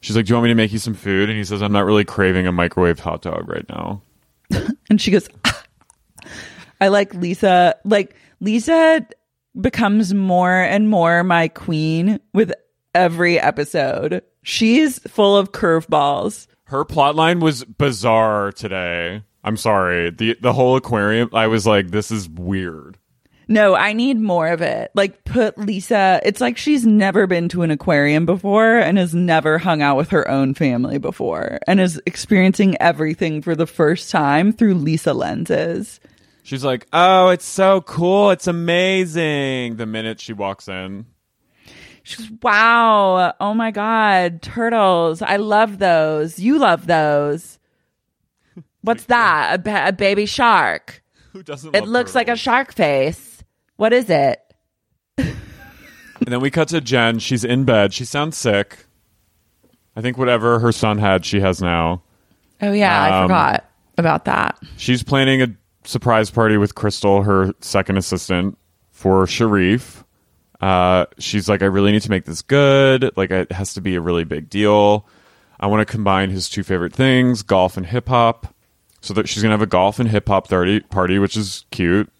she's 0.00 0.14
like, 0.14 0.26
Do 0.26 0.30
you 0.30 0.34
want 0.36 0.44
me 0.44 0.50
to 0.50 0.54
make 0.54 0.72
you 0.72 0.78
some 0.78 0.94
food? 0.94 1.28
And 1.28 1.36
he 1.36 1.44
says, 1.44 1.62
I'm 1.62 1.72
not 1.72 1.84
really 1.84 2.04
craving 2.04 2.46
a 2.46 2.52
microwaved 2.52 3.00
hot 3.00 3.22
dog 3.22 3.48
right 3.48 3.68
now. 3.68 4.02
And 4.88 5.00
she 5.00 5.10
goes, 5.10 5.28
I 6.80 6.86
like 6.86 7.12
Lisa. 7.12 7.74
Like 7.84 8.14
Lisa 8.40 9.04
becomes 9.60 10.14
more 10.14 10.60
and 10.60 10.88
more 10.88 11.24
my 11.24 11.48
queen 11.48 12.20
with 12.32 12.52
every 12.94 13.38
episode. 13.38 14.22
She's 14.42 14.98
full 15.00 15.36
of 15.36 15.52
curveballs. 15.52 16.46
Her 16.64 16.84
plotline 16.84 17.40
was 17.40 17.64
bizarre 17.64 18.52
today. 18.52 19.22
I'm 19.44 19.56
sorry. 19.56 20.10
The 20.10 20.36
the 20.40 20.52
whole 20.52 20.76
aquarium, 20.76 21.30
I 21.32 21.46
was 21.46 21.66
like, 21.66 21.90
this 21.90 22.10
is 22.10 22.28
weird. 22.28 22.98
No, 23.48 23.76
I 23.76 23.92
need 23.92 24.18
more 24.18 24.48
of 24.48 24.60
it. 24.60 24.90
Like 24.94 25.24
put 25.24 25.56
Lisa, 25.56 26.20
it's 26.24 26.40
like 26.40 26.56
she's 26.56 26.84
never 26.84 27.28
been 27.28 27.48
to 27.50 27.62
an 27.62 27.70
aquarium 27.70 28.26
before 28.26 28.78
and 28.78 28.98
has 28.98 29.14
never 29.14 29.58
hung 29.58 29.82
out 29.82 29.96
with 29.96 30.10
her 30.10 30.28
own 30.28 30.54
family 30.54 30.98
before 30.98 31.60
and 31.68 31.80
is 31.80 32.02
experiencing 32.06 32.76
everything 32.80 33.42
for 33.42 33.54
the 33.54 33.66
first 33.66 34.10
time 34.10 34.52
through 34.52 34.74
Lisa 34.74 35.14
lenses. 35.14 36.00
She's 36.46 36.62
like, 36.62 36.86
oh, 36.92 37.30
it's 37.30 37.44
so 37.44 37.80
cool. 37.80 38.30
It's 38.30 38.46
amazing. 38.46 39.76
The 39.78 39.84
minute 39.86 40.20
she 40.20 40.32
walks 40.32 40.68
in. 40.68 41.06
She's 42.04 42.30
Wow. 42.40 43.34
Oh 43.40 43.52
my 43.52 43.72
God. 43.72 44.42
Turtles. 44.42 45.22
I 45.22 45.38
love 45.38 45.78
those. 45.80 46.38
You 46.38 46.56
love 46.58 46.86
those. 46.86 47.58
What's 48.82 49.06
that? 49.06 49.54
A, 49.54 49.58
ba- 49.58 49.88
a 49.88 49.92
baby 49.92 50.24
shark. 50.24 51.02
Who 51.32 51.42
doesn't 51.42 51.74
It 51.74 51.88
looks 51.88 52.14
like 52.14 52.28
a 52.28 52.36
shark 52.36 52.72
face. 52.72 53.42
What 53.74 53.92
is 53.92 54.08
it? 54.08 54.40
And 55.18 56.28
then 56.32 56.40
we 56.40 56.52
cut 56.52 56.68
to 56.68 56.80
Jen. 56.80 57.18
She's 57.18 57.42
in 57.44 57.64
bed. 57.64 57.92
She 57.92 58.04
sounds 58.04 58.36
sick. 58.36 58.86
I 59.96 60.00
think 60.00 60.16
whatever 60.16 60.60
her 60.60 60.70
son 60.70 60.98
had, 60.98 61.24
she 61.24 61.40
has 61.40 61.60
now. 61.60 62.02
Oh, 62.62 62.70
yeah. 62.72 63.02
I 63.02 63.18
Um, 63.18 63.24
forgot 63.24 63.64
about 63.98 64.26
that. 64.26 64.58
She's 64.76 65.02
planning 65.02 65.42
a 65.42 65.48
surprise 65.86 66.30
party 66.30 66.56
with 66.56 66.74
Crystal, 66.74 67.22
her 67.22 67.52
second 67.60 67.96
assistant, 67.96 68.58
for 68.90 69.24
Sharrieff. 69.26 70.04
Uh, 70.60 71.06
she's 71.18 71.48
like, 71.48 71.62
I 71.62 71.66
really 71.66 71.92
need 71.92 72.02
to 72.02 72.10
make 72.10 72.24
this 72.24 72.42
good. 72.42 73.10
Like, 73.16 73.30
it 73.30 73.52
has 73.52 73.74
to 73.74 73.80
be 73.80 73.94
a 73.94 74.00
really 74.00 74.24
big 74.24 74.48
deal. 74.48 75.06
I 75.58 75.66
want 75.68 75.86
to 75.86 75.90
combine 75.90 76.30
his 76.30 76.48
two 76.48 76.62
favorite 76.62 76.92
things, 76.92 77.42
golf 77.42 77.76
and 77.76 77.86
hip 77.86 78.08
hop. 78.08 78.52
So 79.02 79.14
that 79.14 79.28
she's 79.28 79.42
gonna 79.42 79.52
have 79.52 79.62
a 79.62 79.66
golf 79.66 80.00
and 80.00 80.08
hip 80.08 80.26
hop 80.28 80.48
party, 80.48 80.80
party, 80.80 81.18
which 81.20 81.36
is 81.36 81.64
cute. 81.70 82.10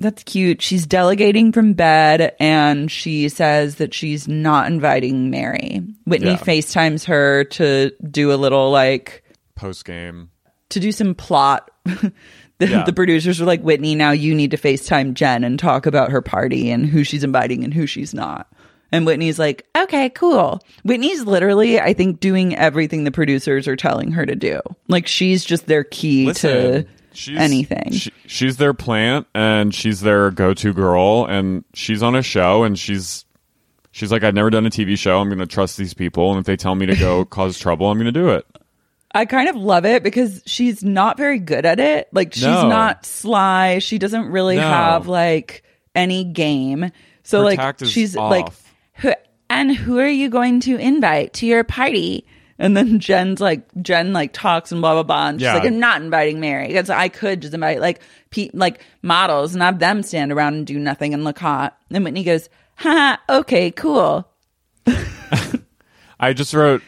That's 0.00 0.24
cute. 0.24 0.60
She's 0.60 0.84
delegating 0.86 1.52
from 1.52 1.72
bed 1.74 2.34
and 2.40 2.90
she 2.90 3.28
says 3.28 3.76
that 3.76 3.94
she's 3.94 4.26
not 4.26 4.66
inviting 4.66 5.30
Mary. 5.30 5.82
Whitney 6.04 6.30
Yeah. 6.32 6.36
FaceTimes 6.38 7.04
her 7.04 7.44
to 7.44 7.92
do 8.10 8.32
a 8.32 8.34
little 8.36 8.70
like 8.70 9.22
Post 9.54 9.84
game, 9.84 10.30
to 10.70 10.80
do 10.80 10.90
some 10.90 11.14
plot. 11.14 11.70
the, 12.66 12.68
Yeah. 12.68 12.84
the 12.84 12.92
producers 12.92 13.40
are 13.40 13.44
like, 13.44 13.60
Whitney, 13.62 13.94
now 13.94 14.10
you 14.12 14.34
need 14.34 14.50
to 14.52 14.56
FaceTime 14.56 15.14
Jen 15.14 15.44
and 15.44 15.58
talk 15.58 15.86
about 15.86 16.10
her 16.10 16.22
party 16.22 16.70
and 16.70 16.86
who 16.86 17.04
she's 17.04 17.24
inviting 17.24 17.64
and 17.64 17.72
who 17.74 17.86
she's 17.86 18.14
not. 18.14 18.48
And 18.92 19.04
Whitney's 19.04 19.38
like, 19.38 19.66
okay, 19.76 20.10
cool. 20.10 20.60
Whitney's 20.84 21.24
literally, 21.24 21.80
I 21.80 21.92
think, 21.92 22.20
doing 22.20 22.54
everything 22.56 23.02
the 23.04 23.10
producers 23.10 23.66
are 23.66 23.74
telling 23.76 24.12
her 24.12 24.24
to 24.24 24.36
do. 24.36 24.60
Like 24.88 25.06
she's 25.08 25.44
just 25.44 25.66
their 25.66 25.82
key 25.84 26.26
Listen, 26.26 26.84
to 26.84 26.88
she's, 27.12 27.36
anything. 27.38 27.90
she- 27.92 28.12
she's 28.26 28.56
their 28.58 28.74
plant, 28.74 29.26
and 29.34 29.74
she's 29.74 30.00
their 30.02 30.30
go-to 30.30 30.72
girl, 30.72 31.26
and 31.26 31.64
she's 31.74 32.00
on 32.02 32.14
a 32.14 32.22
show, 32.22 32.62
and 32.62 32.78
she's 32.78 33.24
she's 33.90 34.12
like, 34.12 34.22
I've 34.22 34.34
never 34.34 34.50
done 34.50 34.64
a 34.66 34.70
TV 34.70 34.96
show. 34.96 35.20
I'm 35.20 35.28
gonna 35.28 35.46
trust 35.46 35.76
these 35.76 35.92
people, 35.94 36.30
and 36.30 36.38
if 36.38 36.46
they 36.46 36.56
tell 36.56 36.76
me 36.76 36.86
to 36.86 36.94
go 36.96 37.24
cause 37.26 37.58
trouble, 37.58 37.90
I'm 37.90 37.98
gonna 37.98 38.12
do 38.12 38.28
it. 38.30 38.46
I 39.16 39.24
kind 39.24 39.48
of 39.48 39.56
love 39.56 39.84
it 39.86 40.02
because 40.02 40.42
she's 40.46 40.84
not 40.84 41.16
very 41.16 41.38
good 41.38 41.64
at 41.66 41.80
it. 41.80 42.08
Like 42.12 42.34
she's 42.34 42.42
No. 42.44 42.68
not 42.68 43.04
sly. 43.06 43.78
She 43.78 43.98
doesn't 43.98 44.26
really 44.30 44.56
No. 44.56 44.62
have 44.62 45.08
like 45.08 45.62
any 45.94 46.24
game. 46.24 46.90
So 47.22 47.38
Her 47.38 47.44
like 47.44 47.78
she's 47.84 48.14
like 48.14 48.48
who 48.94 49.12
and 49.50 49.74
who 49.74 49.98
are 49.98 50.08
you 50.08 50.28
going 50.28 50.60
to 50.60 50.76
invite 50.76 51.32
to 51.34 51.46
your 51.46 51.64
party? 51.64 52.26
And 52.58 52.76
then 52.76 52.98
Jen's 53.00 53.40
like 53.40 53.62
Jen 53.82 54.12
like 54.12 54.32
talks 54.32 54.70
and 54.72 54.80
blah 54.80 54.94
blah 54.94 55.02
blah. 55.02 55.28
And 55.28 55.40
she's 55.40 55.44
Yeah. 55.46 55.54
like, 55.54 55.64
I'm 55.66 55.78
not 55.80 56.00
inviting 56.02 56.38
Mary 56.40 56.68
because 56.68 56.90
I 56.90 57.08
could 57.08 57.42
just 57.42 57.54
invite 57.54 57.80
like 57.80 58.00
pe- 58.30 58.50
like 58.52 58.80
models 59.02 59.54
and 59.54 59.62
have 59.62 59.78
them 59.78 60.02
stand 60.02 60.30
around 60.32 60.54
and 60.54 60.66
do 60.66 60.78
nothing 60.78 61.14
and 61.14 61.24
look 61.24 61.38
hot. 61.38 61.76
And 61.90 62.04
Whitney 62.04 62.24
goes, 62.24 62.48
Ha, 62.76 63.20
okay, 63.28 63.70
cool. 63.70 64.28
I 66.18 66.32
just 66.32 66.54
wrote, 66.54 66.82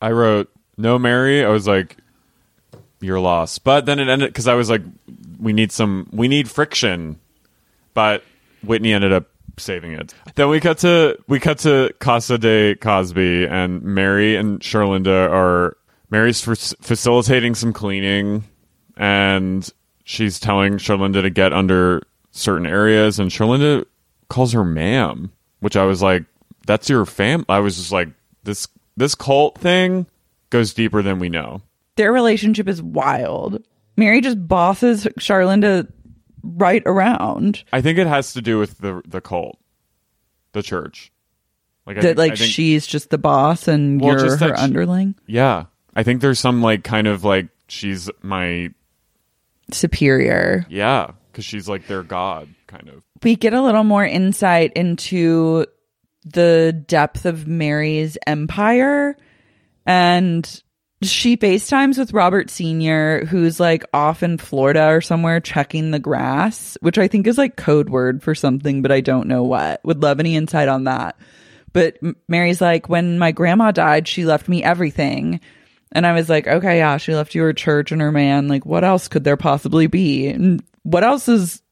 I 0.00 0.10
wrote 0.12 0.50
no 0.80 0.98
Mary. 0.98 1.44
I 1.44 1.48
was 1.48 1.66
like, 1.66 1.96
you're 3.00 3.20
lost. 3.20 3.64
But 3.64 3.86
then 3.86 3.98
it 3.98 4.08
ended 4.08 4.28
because 4.30 4.48
I 4.48 4.54
was 4.54 4.70
like, 4.70 4.82
we 5.38 5.52
need 5.52 5.72
some, 5.72 6.08
we 6.12 6.28
need 6.28 6.50
friction. 6.50 7.18
But 7.94 8.22
Whitney 8.62 8.92
ended 8.92 9.12
up 9.12 9.28
saving 9.58 9.92
it. 9.92 10.14
Then 10.34 10.48
we 10.48 10.60
cut 10.60 10.78
to 10.78 11.18
we 11.28 11.40
cut 11.40 11.58
to 11.60 11.92
Casa 11.98 12.38
de 12.38 12.74
Cosby, 12.76 13.46
and 13.46 13.82
Mary 13.82 14.36
and 14.36 14.60
Sherlinda 14.60 15.30
are 15.30 15.76
Mary's 16.10 16.40
facilitating 16.40 17.54
some 17.54 17.72
cleaning, 17.72 18.44
and 18.96 19.68
she's 20.04 20.40
telling 20.40 20.74
Sherlinda 20.74 21.22
to 21.22 21.30
get 21.30 21.52
under 21.52 22.02
certain 22.32 22.66
areas, 22.66 23.18
and 23.18 23.30
Sherlinda 23.30 23.84
calls 24.28 24.52
her 24.52 24.64
ma'am, 24.64 25.32
which 25.60 25.76
I 25.76 25.84
was 25.84 26.02
like, 26.02 26.24
that's 26.66 26.88
your 26.88 27.04
fam. 27.06 27.44
I 27.48 27.60
was 27.60 27.76
just 27.76 27.92
like, 27.92 28.08
this 28.44 28.68
this 28.96 29.14
cult 29.14 29.58
thing 29.58 30.06
goes 30.50 30.74
deeper 30.74 31.02
than 31.02 31.18
we 31.18 31.28
know. 31.28 31.62
Their 31.96 32.12
relationship 32.12 32.68
is 32.68 32.82
wild. 32.82 33.62
Mary 33.96 34.20
just 34.20 34.46
bosses 34.46 35.04
Charlinda 35.18 35.90
right 36.42 36.82
around. 36.86 37.64
I 37.72 37.80
think 37.80 37.98
it 37.98 38.06
has 38.06 38.32
to 38.34 38.42
do 38.42 38.58
with 38.58 38.78
the 38.78 39.02
the 39.06 39.20
cult, 39.20 39.58
the 40.52 40.62
church. 40.62 41.12
Like 41.86 41.96
that 41.96 42.02
think- 42.02 42.18
like 42.18 42.32
I 42.32 42.36
think- 42.36 42.50
she's 42.52 42.86
just 42.86 43.10
the 43.10 43.18
boss 43.18 43.66
and 43.68 44.00
Well, 44.00 44.12
you're 44.18 44.30
her 44.30 44.36
that 44.36 44.58
she- 44.58 44.64
underling 44.64 45.14
Yeah. 45.26 45.64
I 45.96 46.02
think 46.04 46.20
there's 46.20 46.38
some 46.38 46.62
like 46.62 46.84
kind 46.84 47.06
of 47.08 47.24
like 47.24 47.48
she's 47.68 48.08
my 48.22 48.70
superior 49.72 50.66
yeah, 50.68 51.10
cuz 51.32 51.44
she's 51.44 51.68
like 51.68 51.86
their 51.86 52.02
god 52.02 52.48
kind 52.66 52.88
of. 52.88 53.02
we 53.22 53.36
get 53.36 53.52
a 53.54 53.62
little 53.62 53.84
more 53.84 54.04
insight 54.04 54.72
into 54.74 55.66
the 56.24 56.82
depth 56.86 57.24
of 57.24 57.46
mary's 57.46 58.18
empire 58.26 59.16
and 59.90 60.62
she 61.02 61.36
FaceTimes 61.36 61.98
with 61.98 62.12
Robert 62.12 62.48
Sr., 62.48 63.24
who's 63.24 63.58
like 63.58 63.84
off 63.92 64.22
in 64.22 64.38
Florida 64.38 64.86
or 64.86 65.00
somewhere 65.00 65.40
checking 65.40 65.90
the 65.90 65.98
grass, 65.98 66.78
which 66.80 66.96
I 66.96 67.08
think 67.08 67.26
is 67.26 67.36
like 67.36 67.56
code 67.56 67.90
word 67.90 68.22
for 68.22 68.36
something, 68.36 68.82
but 68.82 68.92
I 68.92 69.00
don't 69.00 69.26
know 69.26 69.42
what. 69.42 69.84
Would 69.84 70.00
love 70.00 70.20
any 70.20 70.36
insight 70.36 70.68
on 70.68 70.84
that. 70.84 71.18
But 71.72 71.98
Mary's 72.28 72.60
like, 72.60 72.88
when 72.88 73.18
my 73.18 73.32
grandma 73.32 73.72
died, 73.72 74.06
she 74.06 74.24
left 74.24 74.48
me 74.48 74.62
everything. 74.62 75.40
And 75.90 76.06
I 76.06 76.12
was 76.12 76.28
like, 76.28 76.46
okay, 76.46 76.78
yeah, 76.78 76.96
she 76.98 77.12
left 77.12 77.34
you 77.34 77.42
her 77.42 77.52
church 77.52 77.90
and 77.90 78.00
her 78.00 78.12
man. 78.12 78.46
Like, 78.46 78.64
what 78.64 78.84
else 78.84 79.08
could 79.08 79.24
there 79.24 79.36
possibly 79.36 79.88
be? 79.88 80.28
And 80.28 80.62
what 80.84 81.02
else 81.02 81.28
is 81.28 81.62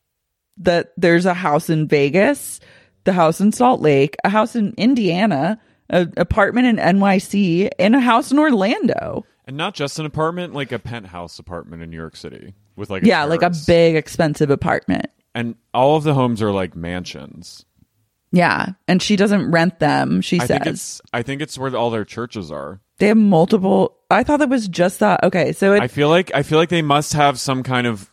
that 0.57 0.93
there's 0.97 1.27
a 1.27 1.35
house 1.35 1.71
in 1.71 1.87
Vegas, 1.87 2.59
the 3.05 3.13
house 3.13 3.41
in 3.41 3.53
Salt 3.53 3.81
Lake, 3.81 4.17
a 4.25 4.29
house 4.29 4.57
in 4.57 4.75
Indiana, 4.77 5.61
an 5.91 6.13
apartment 6.17 6.67
in 6.67 6.77
NYC, 6.77 7.71
and 7.79 7.95
a 7.95 8.01
house 8.01 8.31
in 8.33 8.39
Orlando. 8.39 9.25
And 9.47 9.57
not 9.57 9.75
just 9.75 9.99
an 9.99 10.05
apartment, 10.07 10.55
like 10.55 10.73
a 10.73 10.79
penthouse 10.79 11.39
apartment 11.39 11.83
in 11.83 11.91
New 11.91 11.97
York 11.97 12.17
City 12.17 12.55
with 12.77 12.91
like 12.91 13.03
a 13.03 13.07
Yeah, 13.07 13.25
like 13.25 13.43
a 13.43 13.53
big, 13.67 13.97
expensive 13.97 14.51
apartment. 14.51 15.07
And 15.35 15.55
all 15.73 15.97
of 15.97 16.05
the 16.05 16.15
homes 16.15 16.43
are 16.43 16.53
like 16.53 16.77
mansions. 16.77 17.65
Yeah, 18.31 18.73
and 18.87 19.01
she 19.03 19.17
doesn't 19.17 19.51
rent 19.51 19.79
them. 19.79 20.21
She 20.21 20.37
I 20.39 20.45
says 20.45 20.49
think 20.49 20.67
it's 20.67 21.01
I 21.15 21.23
think 21.23 21.41
it's 21.41 21.57
where 21.57 21.75
all 21.75 21.89
their 21.91 22.05
churches 22.05 22.51
are. 22.51 22.81
they 22.99 23.07
have 23.07 23.17
multiple. 23.17 23.97
I 24.11 24.23
thought 24.23 24.41
that 24.41 24.51
was 24.51 24.69
just 24.69 25.01
that. 25.01 25.25
Okay, 25.25 25.53
so 25.53 25.73
it, 25.73 25.81
I 25.83 25.89
feel 25.89 26.11
like 26.11 26.31
I 26.35 26.43
feel 26.43 26.59
like 26.59 26.69
they 26.69 26.83
must 26.83 27.15
have 27.15 27.41
some 27.41 27.63
kind 27.63 27.87
of 27.87 28.11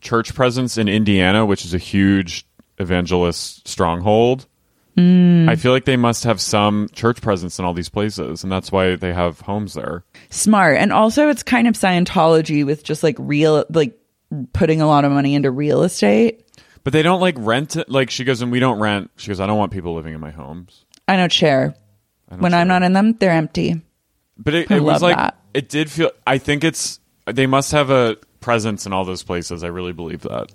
church 0.00 0.34
presence 0.36 0.78
in 0.78 0.86
Indiana, 0.88 1.44
which 1.44 1.64
is 1.64 1.74
a 1.74 1.78
huge 1.78 2.46
evangelist 2.78 3.66
stronghold. 3.66 4.46
Hmm. 4.96 5.48
I 5.48 5.56
feel 5.56 5.72
like 5.72 5.84
they 5.84 5.96
must 5.96 6.24
have 6.24 6.40
some 6.40 6.88
church 6.92 7.22
presence 7.22 7.58
in 7.58 7.64
all 7.64 7.74
these 7.74 7.88
places, 7.88 8.42
and 8.42 8.50
that's 8.52 8.72
why 8.72 8.96
they 8.96 9.12
have 9.12 9.40
homes 9.40 9.74
there. 9.74 10.04
smart, 10.30 10.76
and 10.76 10.92
also 10.92 11.28
it's 11.28 11.42
kind 11.42 11.68
of 11.68 11.74
Scientology 11.74 12.66
with 12.66 12.82
just 12.84 13.02
like 13.02 13.16
real, 13.18 13.64
like 13.70 13.98
putting 14.52 14.80
a 14.80 14.86
lot 14.86 15.04
of 15.04 15.12
money 15.12 15.34
into 15.34 15.50
real 15.50 15.82
estate. 15.82 16.46
But 16.82 16.92
they 16.92 17.02
don't 17.02 17.20
like 17.20 17.36
rent 17.38 17.76
it. 17.76 17.88
Like 17.88 18.10
she 18.10 18.24
goes, 18.24 18.42
and 18.42 18.50
we 18.50 18.58
don't 18.60 18.80
rent. 18.80 19.10
She 19.16 19.28
goes, 19.28 19.40
I 19.40 19.46
don't 19.46 19.58
want 19.58 19.72
people 19.72 19.94
living 19.94 20.14
in 20.14 20.20
my 20.20 20.30
homes. 20.30 20.84
I 21.06 21.16
don't 21.16 21.32
share. 21.32 21.74
I 22.28 22.34
don't 22.34 22.42
When 22.42 22.54
I'm 22.54 22.68
not 22.68 22.82
in 22.82 22.92
them, 22.92 23.14
they're 23.14 23.30
empty. 23.30 23.80
But 24.38 24.54
it, 24.54 24.70
it 24.70 24.80
was 24.80 25.02
like 25.02 25.16
that. 25.16 25.38
it 25.52 25.68
did 25.68 25.90
feel. 25.90 26.10
I 26.26 26.38
think 26.38 26.64
it's 26.64 27.00
they 27.26 27.46
must 27.46 27.72
have 27.72 27.90
a 27.90 28.16
presence 28.40 28.86
in 28.86 28.92
all 28.92 29.04
those 29.04 29.22
places. 29.22 29.62
I 29.62 29.68
really 29.68 29.92
believe 29.92 30.22
that. 30.22 30.50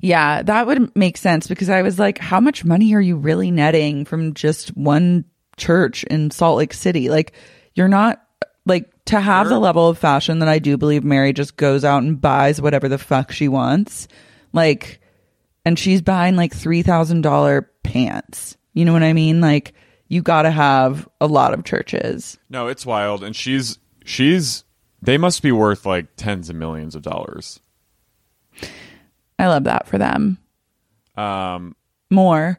Yeah, 0.00 0.42
that 0.42 0.66
would 0.66 0.94
make 0.96 1.16
sense 1.16 1.46
because 1.46 1.70
I 1.70 1.82
was 1.82 1.98
like, 1.98 2.18
how 2.18 2.40
much 2.40 2.64
money 2.64 2.94
are 2.94 3.00
you 3.00 3.16
really 3.16 3.50
netting 3.50 4.04
from 4.04 4.34
just 4.34 4.76
one 4.76 5.24
church 5.56 6.04
in 6.04 6.30
Salt 6.30 6.58
Lake 6.58 6.74
City? 6.74 7.08
Like, 7.08 7.32
you're 7.74 7.88
not 7.88 8.22
like 8.64 8.90
to 9.06 9.20
have 9.20 9.48
the 9.48 9.58
level 9.58 9.88
of 9.88 9.98
fashion 9.98 10.40
that 10.40 10.48
I 10.48 10.58
do 10.58 10.76
believe 10.76 11.04
Mary 11.04 11.32
just 11.32 11.56
goes 11.56 11.84
out 11.84 12.02
and 12.02 12.20
buys 12.20 12.60
whatever 12.60 12.88
the 12.88 12.98
fuck 12.98 13.30
she 13.30 13.48
wants. 13.48 14.08
Like, 14.52 15.00
and 15.64 15.78
she's 15.78 16.02
buying 16.02 16.36
like 16.36 16.54
$3,000 16.54 17.66
pants. 17.82 18.56
You 18.72 18.84
know 18.84 18.92
what 18.92 19.02
I 19.02 19.12
mean? 19.12 19.40
Like, 19.40 19.74
you 20.08 20.22
got 20.22 20.42
to 20.42 20.50
have 20.50 21.08
a 21.20 21.26
lot 21.26 21.54
of 21.54 21.64
churches. 21.64 22.38
No, 22.48 22.68
it's 22.68 22.86
wild, 22.86 23.24
and 23.24 23.34
she's 23.34 23.78
she's 24.04 24.64
they 25.02 25.18
must 25.18 25.42
be 25.42 25.52
worth 25.52 25.86
like 25.86 26.06
tens 26.16 26.48
of 26.48 26.56
millions 26.56 26.94
of 26.94 27.02
dollars. 27.02 27.60
I 29.38 29.48
love 29.48 29.64
that 29.64 29.86
for 29.86 29.98
them. 29.98 30.38
Um, 31.16 31.76
More, 32.10 32.58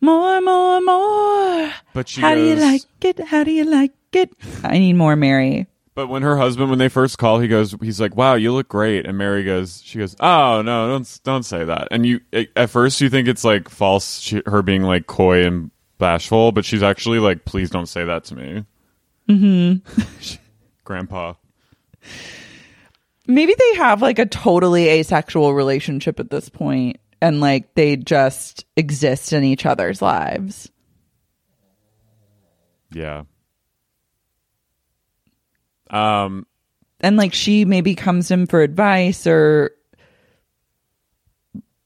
more, 0.00 0.40
more, 0.40 0.80
more. 0.80 1.72
but 1.94 2.08
she 2.08 2.20
How 2.20 2.34
do 2.34 2.44
you 2.44 2.56
like 2.56 2.82
it? 3.02 3.20
How 3.20 3.44
do 3.44 3.50
you 3.50 3.64
like 3.64 3.92
it? 4.12 4.30
I 4.64 4.78
need 4.78 4.94
more 4.94 5.16
Mary. 5.16 5.66
But 5.94 6.08
when 6.08 6.20
her 6.22 6.36
husband, 6.36 6.68
when 6.68 6.78
they 6.78 6.90
first 6.90 7.16
call, 7.16 7.38
he 7.40 7.48
goes, 7.48 7.74
he's 7.80 7.98
like, 7.98 8.14
"Wow, 8.16 8.34
you 8.34 8.52
look 8.52 8.68
great," 8.68 9.06
and 9.06 9.16
Mary 9.16 9.44
goes, 9.44 9.80
she 9.82 9.98
goes, 9.98 10.14
"Oh 10.20 10.60
no, 10.60 10.88
don't 10.88 11.20
don't 11.24 11.42
say 11.42 11.64
that." 11.64 11.88
And 11.90 12.04
you 12.04 12.20
at 12.54 12.68
first 12.68 13.00
you 13.00 13.08
think 13.08 13.28
it's 13.28 13.44
like 13.44 13.70
false, 13.70 14.18
she, 14.18 14.42
her 14.44 14.60
being 14.60 14.82
like 14.82 15.06
coy 15.06 15.46
and 15.46 15.70
bashful, 15.96 16.52
but 16.52 16.66
she's 16.66 16.82
actually 16.82 17.18
like, 17.18 17.46
"Please 17.46 17.70
don't 17.70 17.86
say 17.86 18.04
that 18.04 18.24
to 18.24 18.36
me." 18.36 18.64
Mm-hmm. 19.30 20.36
Grandpa. 20.84 21.32
Maybe 23.26 23.54
they 23.58 23.74
have 23.76 24.02
like 24.02 24.18
a 24.18 24.26
totally 24.26 24.88
asexual 24.88 25.54
relationship 25.54 26.20
at 26.20 26.30
this 26.30 26.48
point 26.48 26.98
and 27.20 27.40
like 27.40 27.74
they 27.74 27.96
just 27.96 28.64
exist 28.76 29.32
in 29.32 29.44
each 29.44 29.66
other's 29.66 30.00
lives. 30.00 30.70
Yeah. 32.92 33.24
Um. 35.90 36.46
And 37.00 37.16
like 37.16 37.34
she 37.34 37.64
maybe 37.64 37.94
comes 37.94 38.28
to 38.28 38.34
him 38.34 38.46
for 38.46 38.62
advice 38.62 39.26
or 39.26 39.72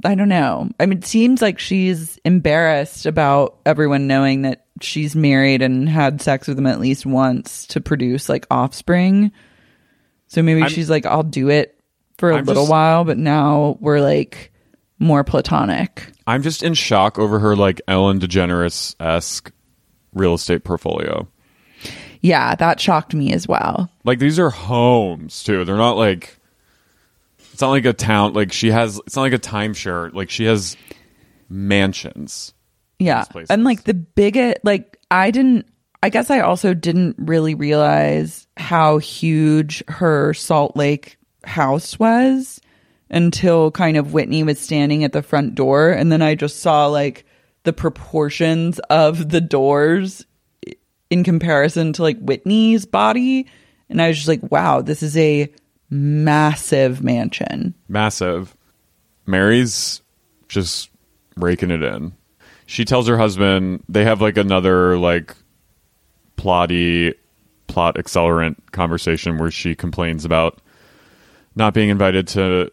I 0.05 0.15
don't 0.15 0.29
know. 0.29 0.71
I 0.79 0.87
mean, 0.87 0.99
it 0.99 1.05
seems 1.05 1.43
like 1.43 1.59
she's 1.59 2.19
embarrassed 2.25 3.07
about 3.07 3.59
everyone 3.67 4.07
knowing 4.07 4.43
that 4.43 4.67
she's 4.81 5.15
married 5.15 5.63
and 5.63 5.89
had 5.89 6.23
sex 6.23 6.49
with 6.49 6.59
him 6.59 6.67
at 6.67 6.81
least 6.81 7.05
once 7.05 7.67
to 7.67 7.81
produce 7.81 8.29
like 8.29 8.47
offspring. 8.51 9.33
So 10.31 10.43
maybe 10.43 10.63
I'm- 10.63 10.71
she's 10.71 10.89
like, 10.89 11.05
I'll 11.07 11.23
do 11.23 11.49
it 11.51 11.79
for 12.19 12.31
a 12.31 12.37
I'm 12.39 12.45
little 12.47 12.63
just- 12.65 12.71
while, 12.71 13.05
but 13.05 13.19
now 13.19 13.77
we're 13.81 14.01
like 14.01 14.51
more 14.99 15.23
platonic. 15.25 16.11
I'm 16.27 16.43
just 16.43 16.63
in 16.63 16.75
shock 16.75 17.19
over 17.19 17.39
her 17.41 17.55
like 17.57 17.81
Ellen 17.89 18.19
DeGeneres 18.21 18.95
esque 19.01 19.53
real 20.15 20.35
estate 20.35 20.65
portfolio. 20.65 21.29
Yeah, 22.21 22.55
that 22.57 22.79
shocked 22.81 23.15
me 23.15 23.33
as 23.33 23.49
well. 23.49 23.91
Like 24.05 24.19
these 24.19 24.39
are 24.39 24.51
homes 24.51 25.43
too. 25.43 25.65
They're 25.65 25.77
not 25.77 25.97
like 25.97 26.37
it's 27.53 27.61
not 27.61 27.71
like 27.71 27.85
a 27.87 27.93
town. 27.93 28.35
Like 28.35 28.53
she 28.53 28.71
has. 28.71 29.01
It's 29.07 29.17
not 29.17 29.23
like 29.23 29.33
a 29.33 29.39
timeshare. 29.39 30.13
Like 30.15 30.31
she 30.31 30.45
has 30.45 30.77
mansions. 31.49 32.55
Yeah. 32.99 33.25
And 33.49 33.65
like 33.65 33.85
the 33.85 33.95
biggest, 33.95 34.59
like, 34.63 34.99
I 35.11 35.31
didn't, 35.31 35.67
I 36.03 36.09
guess 36.09 36.31
I 36.31 36.41
also 36.41 36.73
didn't 36.73 37.17
really 37.19 37.55
realize 37.55 38.47
how 38.57 38.99
huge 38.99 39.83
her 39.89 40.33
Salt 40.33 40.77
Lake 40.77 41.19
house 41.45 41.99
was 41.99 42.61
until 43.11 43.71
kind 43.71 43.97
of 43.97 44.13
Whitney 44.13 44.43
was 44.43 44.59
standing 44.59 45.05
at 45.05 45.13
the 45.13 45.23
front 45.23 45.55
door. 45.55 45.91
And 45.91 46.11
then 46.11 46.23
I 46.23 46.35
just 46.35 46.61
saw 46.61 46.87
like 46.87 47.27
the 47.65 47.73
proportions 47.73 48.79
of 48.91 49.29
the 49.29 49.41
doors 49.41 50.25
in 51.11 51.25
comparison 51.25 51.93
to 51.95 52.03
like 52.03 52.19
Whitney's 52.19 52.87
body. 52.87 53.47
And 53.91 54.01
I 54.01 54.09
was 54.09 54.17
just 54.17 54.29
like, 54.29 54.51
wow, 54.51 54.81
this 54.81 55.03
is 55.03 55.17
a 55.17 55.53
massive 55.91 57.03
mansion. 57.03 57.75
Massive. 57.89 58.57
Mary's 59.27 60.01
just 60.49 60.89
raking 61.37 61.71
it 61.71 61.83
in. 61.83 62.13
She 62.67 62.85
tells 62.85 63.09
her 63.09 63.19
husband 63.19 63.83
they 63.89 64.05
have 64.05 64.23
like 64.23 64.37
another 64.37 64.97
like 64.97 65.35
plotty 66.41 67.15
plot 67.67 67.97
accelerant 67.97 68.57
conversation 68.73 69.37
where 69.39 69.51
she 69.51 69.75
complains 69.75 70.25
about 70.25 70.61
not 71.55 71.75
being 71.75 71.91
invited 71.91 72.27
to 72.27 72.71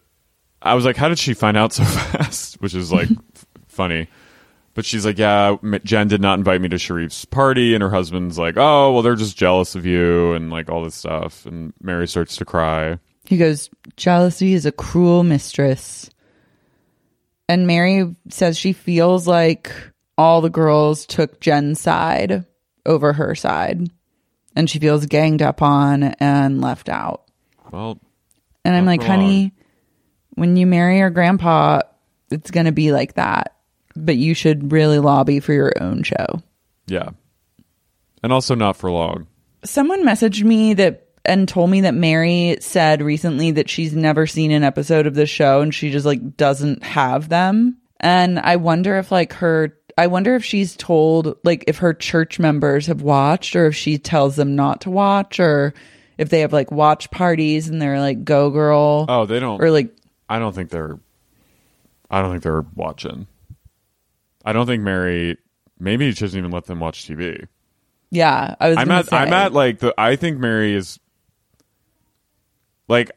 I 0.61 0.73
was 0.73 0.85
like 0.85 0.95
how 0.95 1.09
did 1.09 1.19
she 1.19 1.33
find 1.33 1.57
out 1.57 1.73
so 1.73 1.83
fast? 1.85 2.61
Which 2.61 2.73
is 2.73 2.91
like 2.91 3.09
f- 3.09 3.45
funny. 3.67 4.07
But 4.73 4.85
she's 4.85 5.05
like 5.05 5.17
yeah 5.17 5.57
Jen 5.83 6.07
did 6.07 6.21
not 6.21 6.39
invite 6.39 6.61
me 6.61 6.69
to 6.69 6.77
Sharrieff's 6.77 7.25
party. 7.25 7.73
And 7.73 7.81
her 7.81 7.89
husband's 7.89 8.39
like 8.39 8.55
oh 8.57 8.93
well 8.93 9.01
they're 9.01 9.15
just 9.15 9.37
jealous 9.37 9.75
of 9.75 9.85
you 9.85 10.33
and 10.33 10.49
like 10.49 10.69
all 10.69 10.83
this 10.83 10.95
stuff. 10.95 11.45
And 11.45 11.73
Mary 11.81 12.07
starts 12.07 12.37
to 12.37 12.45
cry. 12.45 12.99
He 13.25 13.35
goes, 13.37 13.69
Jealousy 13.97 14.53
is 14.53 14.65
a 14.65 14.71
cruel 14.71 15.23
mistress. 15.23 16.09
And 17.49 17.67
Mary 17.67 18.15
says 18.29 18.57
she 18.57 18.71
feels 18.71 19.27
like 19.27 19.73
all 20.17 20.39
the 20.39 20.49
girls 20.49 21.05
took 21.05 21.41
Jen's 21.41 21.81
side 21.81 22.45
over 22.87 23.13
her 23.13 23.35
side. 23.35 23.91
And 24.55 24.67
she 24.67 24.79
feels 24.79 25.05
ganged 25.05 25.43
up 25.43 25.61
on 25.61 26.03
and 26.03 26.61
left 26.61 26.89
out. 26.89 27.25
well 27.71 27.99
And 28.65 28.75
I'm 28.75 28.85
like, 28.85 29.03
honey, 29.03 29.53
when 30.31 30.57
you 30.57 30.65
marry 30.65 30.97
your 30.97 31.11
grandpa, 31.11 31.81
it's 32.31 32.49
going 32.49 32.65
to 32.65 32.71
be 32.71 32.91
like 32.91 33.13
that. 33.13 33.55
But 33.95 34.17
you 34.17 34.33
should 34.33 34.71
really 34.71 34.97
lobby 34.99 35.39
for 35.39 35.53
your 35.53 35.73
own 35.79 36.01
show. 36.03 36.41
Yeah. 36.87 37.09
And 38.23 38.33
also 38.33 38.55
not 38.55 38.77
for 38.77 38.89
long. 38.89 39.27
someone 39.63 40.03
messaged 40.03 40.43
me 40.43 40.73
that 40.75 41.07
and 41.25 41.47
told 41.47 41.69
me 41.69 41.81
that 41.81 41.93
Mary 41.93 42.57
said 42.61 43.01
recently 43.01 43.51
that 43.51 43.69
she's 43.69 43.93
never 43.93 44.25
seen 44.25 44.51
an 44.51 44.63
episode 44.63 45.07
of 45.07 45.13
the 45.13 45.25
show 45.25 45.61
and 45.61 45.75
she 45.75 45.91
just 45.91 46.05
like 46.05 46.37
doesn't 46.37 46.83
have 46.83 47.29
them. 47.29 47.77
And 47.99 48.39
I 48.39 48.55
wonder 48.55 48.97
if 48.97 49.11
like 49.11 49.33
her 49.33 49.76
I 49.97 50.07
wonder 50.07 50.35
if 50.35 50.45
she's 50.45 50.75
told 50.75 51.37
like 51.43 51.63
if 51.67 51.77
her 51.79 51.93
church 51.93 52.39
members 52.39 52.85
have 52.87 53.01
watched 53.01 53.55
or 53.55 53.65
if 53.67 53.75
she 53.75 53.97
tells 53.97 54.35
them 54.35 54.55
not 54.55 54.81
to 54.81 54.89
watch 54.91 55.39
or 55.39 55.73
if 56.17 56.29
they 56.29 56.41
have 56.41 56.53
like 56.53 56.71
watch 56.71 57.09
parties 57.11 57.67
and 57.67 57.81
they're 57.81 57.99
like 57.99 58.23
go 58.23 58.49
girl 58.49 59.05
Oh, 59.09 59.25
they 59.25 59.39
don't 59.39 59.61
or 59.61 59.71
like 59.71 59.95
I 60.29 60.39
don't 60.39 60.53
think 60.53 60.69
they're 60.69 60.99
I 62.11 62.21
don't 62.21 62.31
think 62.31 62.43
they're 62.43 62.65
watching. 62.75 63.27
I 64.45 64.53
don't 64.53 64.65
think 64.67 64.83
Mary 64.83 65.37
maybe 65.79 66.11
she 66.11 66.19
doesn't 66.21 66.37
even 66.37 66.51
let 66.51 66.65
them 66.65 66.79
watch 66.79 67.05
TV. 67.07 67.47
yeah, 68.11 68.55
I 68.59 68.69
was 68.69 68.77
I'm 68.77 68.91
at 68.91 69.11
I'm 69.11 69.33
at 69.33 69.51
like 69.53 69.79
the 69.79 69.93
I 69.97 70.15
think 70.15 70.37
Mary 70.37 70.73
is 70.73 70.99
like 72.87 73.11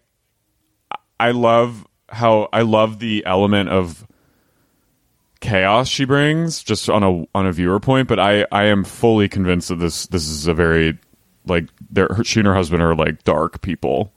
I 1.18 1.32
love 1.32 1.86
how 2.08 2.48
I 2.52 2.62
love 2.62 2.98
the 2.98 3.24
element 3.26 3.68
of 3.68 4.06
chaos 5.40 5.88
she 5.88 6.04
brings 6.04 6.62
just 6.62 6.88
on 6.88 7.02
a 7.02 7.24
on 7.34 7.46
a 7.46 7.52
viewer 7.52 7.80
point, 7.80 8.08
but 8.08 8.18
I 8.18 8.46
I 8.52 8.64
am 8.64 8.84
fully 8.84 9.28
convinced 9.28 9.68
that 9.68 9.76
this 9.76 10.06
this 10.06 10.28
is 10.28 10.46
a 10.46 10.54
very 10.54 10.98
like 11.46 11.68
they're 11.90 12.22
she 12.24 12.40
and 12.40 12.46
her 12.46 12.54
husband 12.54 12.82
are 12.82 12.94
like 12.94 13.24
dark 13.24 13.60
people. 13.62 14.12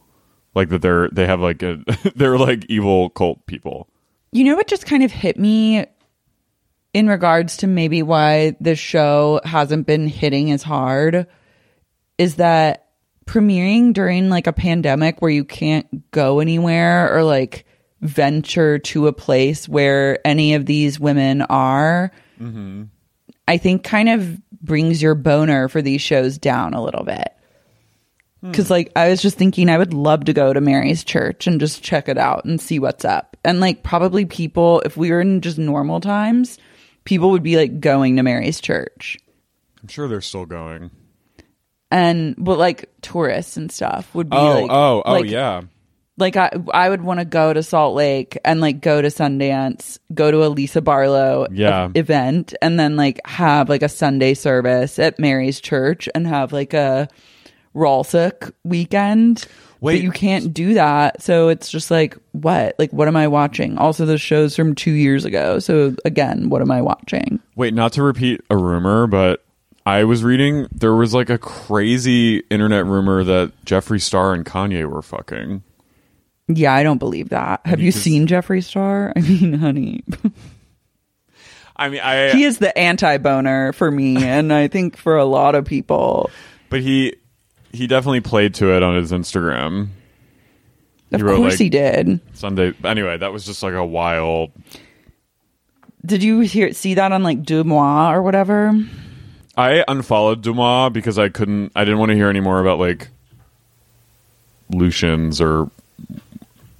Like 0.56 0.70
that 0.70 0.82
they're 0.82 1.10
they 1.10 1.26
have 1.26 1.40
like 1.40 1.64
a 1.64 1.84
they're 2.16 2.38
like 2.38 2.66
evil 2.70 3.10
cult 3.10 3.46
people. 3.48 3.88
You 4.32 4.44
know 4.44 4.56
what 4.56 4.68
just 4.68 4.86
kind 4.86 5.04
of 5.04 5.12
hit 5.12 5.38
me 5.40 5.86
in 6.94 7.08
regards 7.08 7.58
to 7.58 7.68
maybe 7.68 8.04
why 8.04 8.56
the 8.62 8.76
show 8.76 9.42
hasn't 9.44 9.88
been 9.88 10.08
hitting 10.08 10.52
as 10.52 10.62
hard 10.62 11.28
is 12.18 12.36
that 12.36 12.90
premiering 13.26 13.94
during 13.94 14.30
like 14.30 14.48
a 14.48 14.54
pandemic 14.54 15.22
where 15.22 15.32
you 15.32 15.44
can't 15.44 16.12
go 16.12 16.40
anywhere 16.40 17.16
or 17.16 17.24
like 17.24 17.66
venture 18.04 18.78
to 18.80 19.08
a 19.08 19.14
place 19.14 19.68
where 19.68 20.20
any 20.28 20.54
of 20.54 20.66
these 20.66 21.00
women 21.00 21.42
are 21.44 22.12
i 23.48 23.58
think 23.58 23.84
kind 23.84 24.10
of 24.10 24.40
brings 24.62 25.02
your 25.02 25.16
boner 25.16 25.68
for 25.70 25.82
these 25.82 26.02
shows 26.02 26.38
down 26.38 26.74
a 26.74 26.84
little 26.84 27.04
bit 27.06 27.30
because 28.42 28.70
like 28.70 28.92
i 28.98 29.08
was 29.10 29.22
just 29.22 29.38
thinking 29.38 29.70
i 29.70 29.78
would 29.78 29.94
love 29.94 30.26
to 30.26 30.34
go 30.34 30.52
to 30.52 30.60
mary's 30.60 31.04
church 31.06 31.48
and 31.48 31.62
just 31.62 31.82
check 31.82 32.10
it 32.10 32.18
out 32.18 32.44
and 32.44 32.60
see 32.60 32.80
what's 32.80 33.06
up 33.06 33.38
and 33.46 33.62
like 33.62 33.84
probably 33.84 34.26
people 34.26 34.82
if 34.86 34.98
we 34.98 35.10
were 35.12 35.22
in 35.22 35.40
just 35.40 35.58
normal 35.58 36.02
times 36.02 36.58
people 37.06 37.32
would 37.32 37.44
be 37.44 37.56
like 37.56 37.80
going 37.80 38.18
to 38.18 38.24
mary's 38.24 38.60
church 38.60 39.18
I'm 39.82 39.88
sure 39.88 40.08
they're 40.10 40.20
still 40.22 40.46
going. 40.46 40.92
and 41.92 42.36
but 42.38 42.58
like 42.58 42.90
tourists 43.02 43.56
and 43.56 43.72
stuff 43.72 44.14
would 44.16 44.30
be 44.30 44.36
Oh, 44.38 44.62
like 44.62 44.72
oh, 44.72 45.04
oh, 45.06 45.12
like, 45.14 45.30
yeah. 45.30 45.62
Like 46.18 46.36
I 46.36 46.52
I 46.74 46.90
would 46.90 47.02
want 47.02 47.20
to 47.20 47.26
go 47.26 47.54
to 47.54 47.64
Salt 47.64 47.96
Lake 47.96 48.38
and 48.46 48.62
like 48.62 48.82
go 48.82 49.02
to 49.02 49.08
Sundance, 49.08 49.98
go 50.14 50.30
to 50.32 50.46
a 50.46 50.48
Lisa 50.50 50.82
Barlow 50.82 51.48
Yeah. 51.52 51.88
e- 51.88 52.00
event, 52.00 52.54
and 52.62 52.80
then 52.80 52.96
like 52.96 53.20
have 53.26 53.68
like 53.70 53.82
a 53.82 53.90
Sunday 53.90 54.34
service 54.34 55.00
at 55.00 55.18
Mary's 55.20 55.60
Church 55.60 56.08
and 56.14 56.28
have 56.28 56.54
like 56.54 56.74
a 56.74 57.08
Ralsic 57.76 58.52
weekend. 58.64 59.46
Wait. 59.82 59.96
but 59.98 60.02
you 60.04 60.12
can't 60.12 60.54
do 60.54 60.76
that. 60.76 61.22
So 61.22 61.50
it's 61.50 61.70
just 61.70 61.92
like 61.92 62.16
what? 62.32 62.76
Like 62.80 62.94
what 62.94 63.10
am 63.10 63.18
I 63.18 63.28
watching? 63.28 63.78
Also, 63.78 64.06
the 64.06 64.18
shows 64.18 64.56
from 64.56 64.76
two 64.76 64.92
years 64.94 65.26
ago. 65.26 65.60
So 65.60 65.94
again, 66.06 66.50
what 66.50 66.62
am 66.62 66.72
I 66.72 66.82
watching? 66.82 67.42
Wait, 67.58 67.74
not 67.74 67.92
to 67.94 68.04
repeat 68.04 68.40
a 68.50 68.56
rumor, 68.56 69.08
but 69.08 69.44
I 69.86 70.06
was 70.06 70.24
reading 70.24 70.68
there 70.72 70.96
was 70.96 71.14
like 71.14 71.30
a 71.30 71.38
crazy 71.38 72.38
internet 72.50 72.86
rumor 72.86 73.26
that 73.26 73.52
Jeffree 73.66 74.00
Star 74.02 74.34
and 74.34 74.46
Kanye 74.46 74.90
were 74.90 75.02
fucking. 75.02 75.64
Yeah, 76.48 76.74
I 76.74 76.84
don't 76.84 76.98
believe 76.98 77.30
that. 77.30 77.62
Have 77.66 77.80
you 77.80 77.92
seen 77.92 78.28
Jeffree 78.28 78.64
Star? 78.64 79.14
I 79.16 79.22
mean, 79.22 79.54
honey. 79.54 80.04
I 81.76 81.90
mean, 81.90 82.02
I 82.02 82.32
he 82.32 82.44
is 82.44 82.60
the 82.60 82.78
anti-boner 82.78 83.74
for 83.74 83.90
me 83.90 84.18
and 84.24 84.54
i 84.54 84.68
think 84.68 84.96
for 84.96 85.18
a 85.18 85.26
lot 85.26 85.56
of 85.56 85.66
people 85.66 86.30
but 86.70 86.82
he 86.82 87.16
he 87.72 87.88
definitely 87.88 88.22
played 88.22 88.54
to 88.56 88.76
it 88.76 88.84
on 88.84 88.96
his 88.96 89.12
Instagram. 89.12 89.88
of 91.12 91.22
wrote, 91.24 91.38
course 91.38 91.54
like- 91.54 91.60
he 91.60 91.70
did 91.70 92.20
Sunday. 92.34 92.74
Anyway, 92.84 93.18
that 93.18 93.34
was 93.34 93.44
just 93.46 93.64
like 93.64 93.74
a 93.74 93.84
wild. 93.84 94.52
did 96.06 96.22
you 96.22 96.42
hear 96.42 96.72
see 96.74 96.94
that 96.94 97.12
on 97.12 97.24
like 97.24 97.42
DeuxMoi 97.42 98.12
or 98.14 98.22
whatever 98.22 98.80
I 99.58 99.84
unfollowed 99.88 100.44
DeuxMoi 100.44 100.94
because 100.94 101.18
I 101.20 101.30
couldn't. 101.30 101.72
I 101.76 101.84
didn't 101.84 102.00
want 102.00 102.10
to 102.10 102.16
hear 102.16 102.30
any 102.30 102.40
more 102.40 102.60
about 102.60 102.78
like 102.80 103.10
Lucien's 104.70 105.42
or 105.42 105.70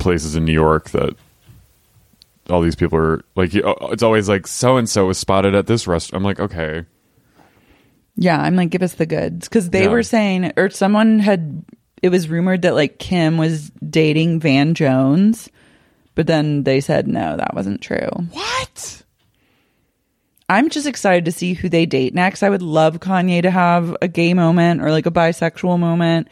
places 0.04 0.36
in 0.36 0.46
New 0.46 0.54
York 0.54 0.90
that 0.92 1.16
all 2.50 2.62
these 2.62 2.76
people 2.76 2.98
are 3.00 3.24
like. 3.36 3.56
Uh, 3.56 3.74
it's 3.92 4.04
always 4.04 4.30
like 4.30 4.46
so 4.48 4.78
and 4.78 4.88
so 4.90 5.08
was 5.08 5.18
spotted 5.18 5.56
at 5.56 5.66
this 5.68 5.88
restaurant. 5.88 6.20
I'm 6.20 6.24
like, 6.26 6.40
okay, 6.40 6.86
yeah 8.16 8.40
i'm 8.40 8.56
like 8.56 8.70
give 8.70 8.84
us 8.84 8.94
the 8.94 9.08
goods 9.08 9.50
because 9.50 9.72
they 9.72 9.86
Yeah. 9.86 9.90
were 9.90 10.04
saying 10.04 10.52
or 10.56 10.70
someone 10.70 11.18
had 11.18 11.66
it 12.04 12.10
was 12.10 12.30
rumored 12.30 12.62
that 12.62 12.76
like 12.76 13.00
kim 13.00 13.38
was 13.40 13.72
dating 13.90 14.40
van 14.40 14.76
jones 14.76 15.50
but 16.14 16.28
then 16.28 16.62
they 16.64 16.80
said 16.80 17.08
no 17.08 17.36
that 17.38 17.56
wasn't 17.56 17.82
true 17.82 18.08
what? 18.32 19.02
i'm 20.48 20.70
just 20.70 20.86
excited 20.86 21.26
to 21.26 21.32
see 21.32 21.54
who 21.56 21.70
they 21.70 21.88
date 21.88 22.14
next 22.14 22.44
i 22.44 22.50
would 22.52 22.62
love 22.62 23.00
kanye 23.00 23.42
to 23.42 23.50
have 23.50 23.98
a 24.00 24.08
gay 24.08 24.36
moment 24.36 24.80
or 24.84 24.92
like 24.92 25.08
a 25.08 25.12
bisexual 25.12 25.80
moment 25.80 26.28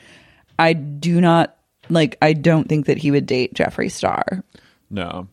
i 0.59 0.73
do 0.73 1.19
not 1.19 1.57
like 1.91 2.17
i 2.21 2.33
don't 2.33 2.67
think 2.69 2.85
that 2.87 2.97
he 2.97 3.11
would 3.11 3.25
date 3.25 3.53
jeffree 3.53 3.91
star 3.91 4.43
No. 4.89 5.27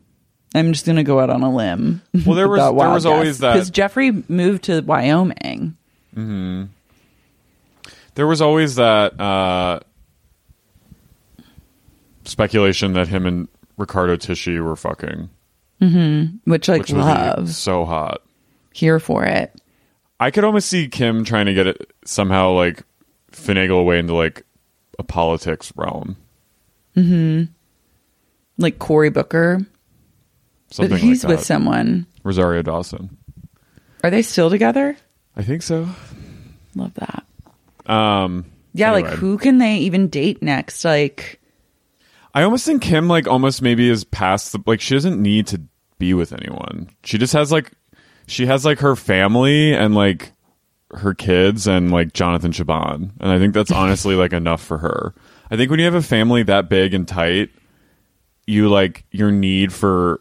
I'm 0.54 0.72
just 0.72 0.86
gonna 0.86 1.04
go 1.04 1.20
out 1.20 1.28
on 1.28 1.42
a 1.42 1.54
limb. 1.54 2.00
Well, 2.24 2.34
there 2.34 2.48
was- 2.48 2.58
there 2.58 2.90
was 2.90 3.04
always 3.06 3.38
that- 3.40 3.52
because 3.52 3.70
Jeffree 3.70 4.28
moved 4.30 4.64
to 4.64 4.80
Wyoming. 4.80 5.76
There 8.14 8.26
was 8.26 8.40
always 8.40 8.76
that 8.76 9.20
uh, 9.20 9.80
speculation 12.24 12.92
that 12.94 13.08
him 13.08 13.26
and 13.26 13.48
Riccardo 13.76 14.16
Tisci 14.16 14.62
were 14.62 14.74
fucking, 14.76 15.28
which 16.44 16.68
like 16.68 16.80
which 16.80 16.92
love 16.92 17.50
so 17.50 17.84
hot. 17.84 18.22
here 18.72 18.98
for 18.98 19.24
it. 19.24 19.54
I 20.20 20.30
could 20.30 20.44
almost 20.44 20.68
see 20.68 20.88
Kim 20.88 21.24
trying 21.24 21.46
to 21.46 21.54
get 21.54 21.66
it 21.66 21.92
somehow 22.04 22.52
like 22.52 22.82
finagle 23.32 23.80
away 23.80 23.98
into 23.98 24.14
like 24.14 24.44
a 24.98 25.04
politics 25.04 25.72
realm. 25.76 26.16
Like 28.58 28.78
Cory 28.78 29.11
Booker, 29.11 29.61
Something 30.70 30.90
but 30.90 31.00
he's 31.00 31.24
like 31.24 31.37
with 31.37 31.44
someone. 31.44 32.06
Rosario 32.24 32.62
Dawson. 32.62 33.16
Are 34.02 34.11
they 34.11 34.22
still 34.22 34.50
together? 34.50 34.96
I 35.37 35.42
think 35.42 35.62
so. 35.62 35.88
Love 36.74 36.92
that. 36.94 37.24
Um 37.90 38.44
Yeah, 38.74 38.92
like 38.92 39.06
who 39.06 39.38
can 39.38 39.58
they 39.58 39.76
even 39.78 40.08
date 40.08 40.42
next? 40.42 40.84
Like, 40.84 41.40
I 42.34 42.42
almost 42.42 42.66
think 42.66 42.82
Kim 42.82 43.08
like 43.08 43.26
almost 43.26 43.62
maybe 43.62 43.88
is 43.88 44.04
past 44.04 44.52
the 44.52 44.62
like 44.66 44.80
she 44.80 44.94
doesn't 44.94 45.20
need 45.20 45.46
to 45.48 45.62
be 45.98 46.14
with 46.14 46.32
anyone. 46.32 46.90
She 47.04 47.18
just 47.18 47.32
has 47.32 47.50
like 47.50 47.72
she 48.26 48.46
has 48.46 48.64
like 48.64 48.80
her 48.80 48.94
family 48.96 49.72
and 49.74 49.94
like 49.94 50.32
her 50.92 51.14
kids 51.14 51.66
and 51.66 51.90
like 51.90 52.12
Jonathan 52.12 52.52
Cheban. 52.52 53.11
And 53.20 53.30
I 53.32 53.38
think 53.38 53.54
that's 53.54 53.70
honestly 53.72 54.14
like 54.14 54.32
enough 54.32 54.62
for 54.62 54.78
her. 54.78 55.14
I 55.50 55.56
think 55.56 55.70
when 55.70 55.78
you 55.78 55.87
have 55.87 55.94
a 55.94 56.02
family 56.02 56.42
that 56.44 56.68
big 56.68 56.94
and 56.94 57.06
tight, 57.06 57.50
you 58.46 58.68
like 58.68 59.04
your 59.11 59.30
need 59.30 59.72
for 59.72 60.20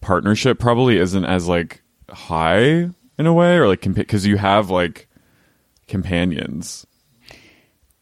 partnership 0.00 0.58
probably 0.58 0.98
isn't 0.98 1.24
as 1.24 1.46
like 1.48 1.82
high 2.10 2.90
in 3.18 3.26
a 3.26 3.32
way 3.32 3.56
or 3.56 3.68
like 3.68 3.80
because 3.94 4.26
you 4.26 4.36
have 4.36 4.70
like 4.70 5.08
companions 5.86 6.86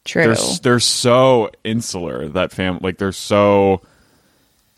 true. 0.05 0.25
they're 0.25 0.37
they're 0.63 0.81
so 0.81 1.51
insular 1.65 2.29
that 2.29 2.53
fam 2.53 2.79
like 2.83 2.99
they're 2.99 3.13
so 3.13 3.83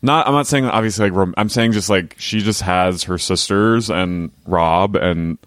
not 0.01 0.27
I'm 0.27 0.33
not 0.33 0.47
saying 0.47 0.65
obviously 0.65 1.09
like 1.09 1.33
I'm 1.37 1.49
saying 1.49 1.71
just 1.71 1.89
like 1.89 2.15
she 2.19 2.41
just 2.41 2.61
has 2.61 3.03
her 3.03 3.17
sisters 3.17 3.89
and 3.89 4.31
Rob 4.45 4.95
and 4.95 5.37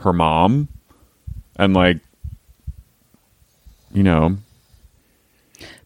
her 0.00 0.12
mom 0.12 0.68
and 1.56 1.74
like 1.74 1.98
you 3.92 4.02
know 4.02 4.38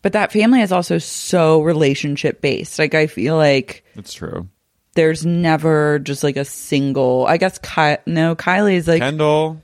but 0.02 0.12
that 0.12 0.32
family 0.32 0.62
is 0.62 0.72
also 0.72 0.98
so 0.98 1.62
relationship 1.62 2.40
based. 2.40 2.78
Like, 2.78 2.94
I 2.94 3.06
feel 3.06 3.36
like 3.36 3.84
That's 3.94 4.12
true 4.12 4.48
there's 4.94 5.24
never 5.24 5.98
just 5.98 6.24
like 6.24 6.36
a 6.36 6.44
single. 6.44 7.26
I 7.26 7.36
guess 7.36 7.58
Ky- 7.58 8.02
no, 8.06 8.34
Kylie's 8.34 8.88
like. 8.88 9.00
Kendall 9.00 9.62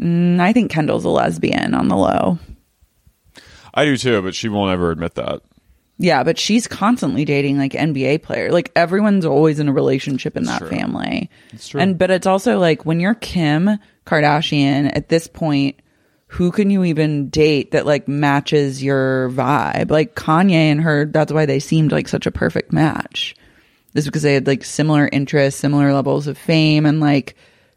mm, 0.00 0.40
I 0.40 0.52
think 0.52 0.70
Kendall's 0.70 1.04
a 1.04 1.10
lesbian 1.10 1.74
on 1.74 1.88
the 1.88 1.96
low. 1.96 2.38
I 3.74 3.84
do 3.84 3.96
too 3.96 4.20
but 4.20 4.34
she 4.34 4.48
won't 4.48 4.72
ever 4.72 4.90
admit 4.90 5.14
that 5.14 5.40
Yeah, 5.96 6.24
but 6.24 6.38
she's 6.38 6.66
constantly 6.66 7.24
dating 7.24 7.58
like 7.58 7.72
NBA 7.72 8.22
player. 8.22 8.50
Like 8.50 8.70
everyone's 8.76 9.24
always 9.24 9.60
in 9.60 9.68
a 9.68 9.72
relationship 9.72 10.36
in 10.36 10.44
that 10.44 10.58
true. 10.58 10.68
family. 10.68 11.30
It's 11.52 11.68
true. 11.68 11.80
And 11.80 11.98
but 11.98 12.10
it's 12.10 12.26
also 12.26 12.58
like 12.58 12.84
when 12.84 13.00
you're 13.00 13.14
Kim 13.14 13.78
Kardashian 14.06 14.94
at 14.94 15.08
this 15.08 15.26
point, 15.26 15.80
who 16.32 16.50
can 16.50 16.70
you 16.70 16.82
even 16.84 17.28
date 17.28 17.72
that 17.72 17.84
like 17.84 18.08
matches 18.08 18.82
your 18.82 19.28
vibe? 19.30 19.90
Like 19.90 20.14
Kanye 20.14 20.52
and 20.52 20.80
her, 20.80 21.04
that's 21.04 21.30
why 21.30 21.44
they 21.44 21.60
seemed 21.60 21.92
like 21.92 22.08
such 22.08 22.26
a 22.26 22.30
perfect 22.30 22.72
match. 22.72 23.36
Is 23.92 24.06
because 24.06 24.22
they 24.22 24.32
had 24.32 24.46
like 24.46 24.64
similar 24.64 25.06
interests, 25.12 25.60
similar 25.60 25.92
levels 25.92 26.26
of 26.26 26.38
fame, 26.38 26.86
and 26.86 27.00
like 27.00 27.36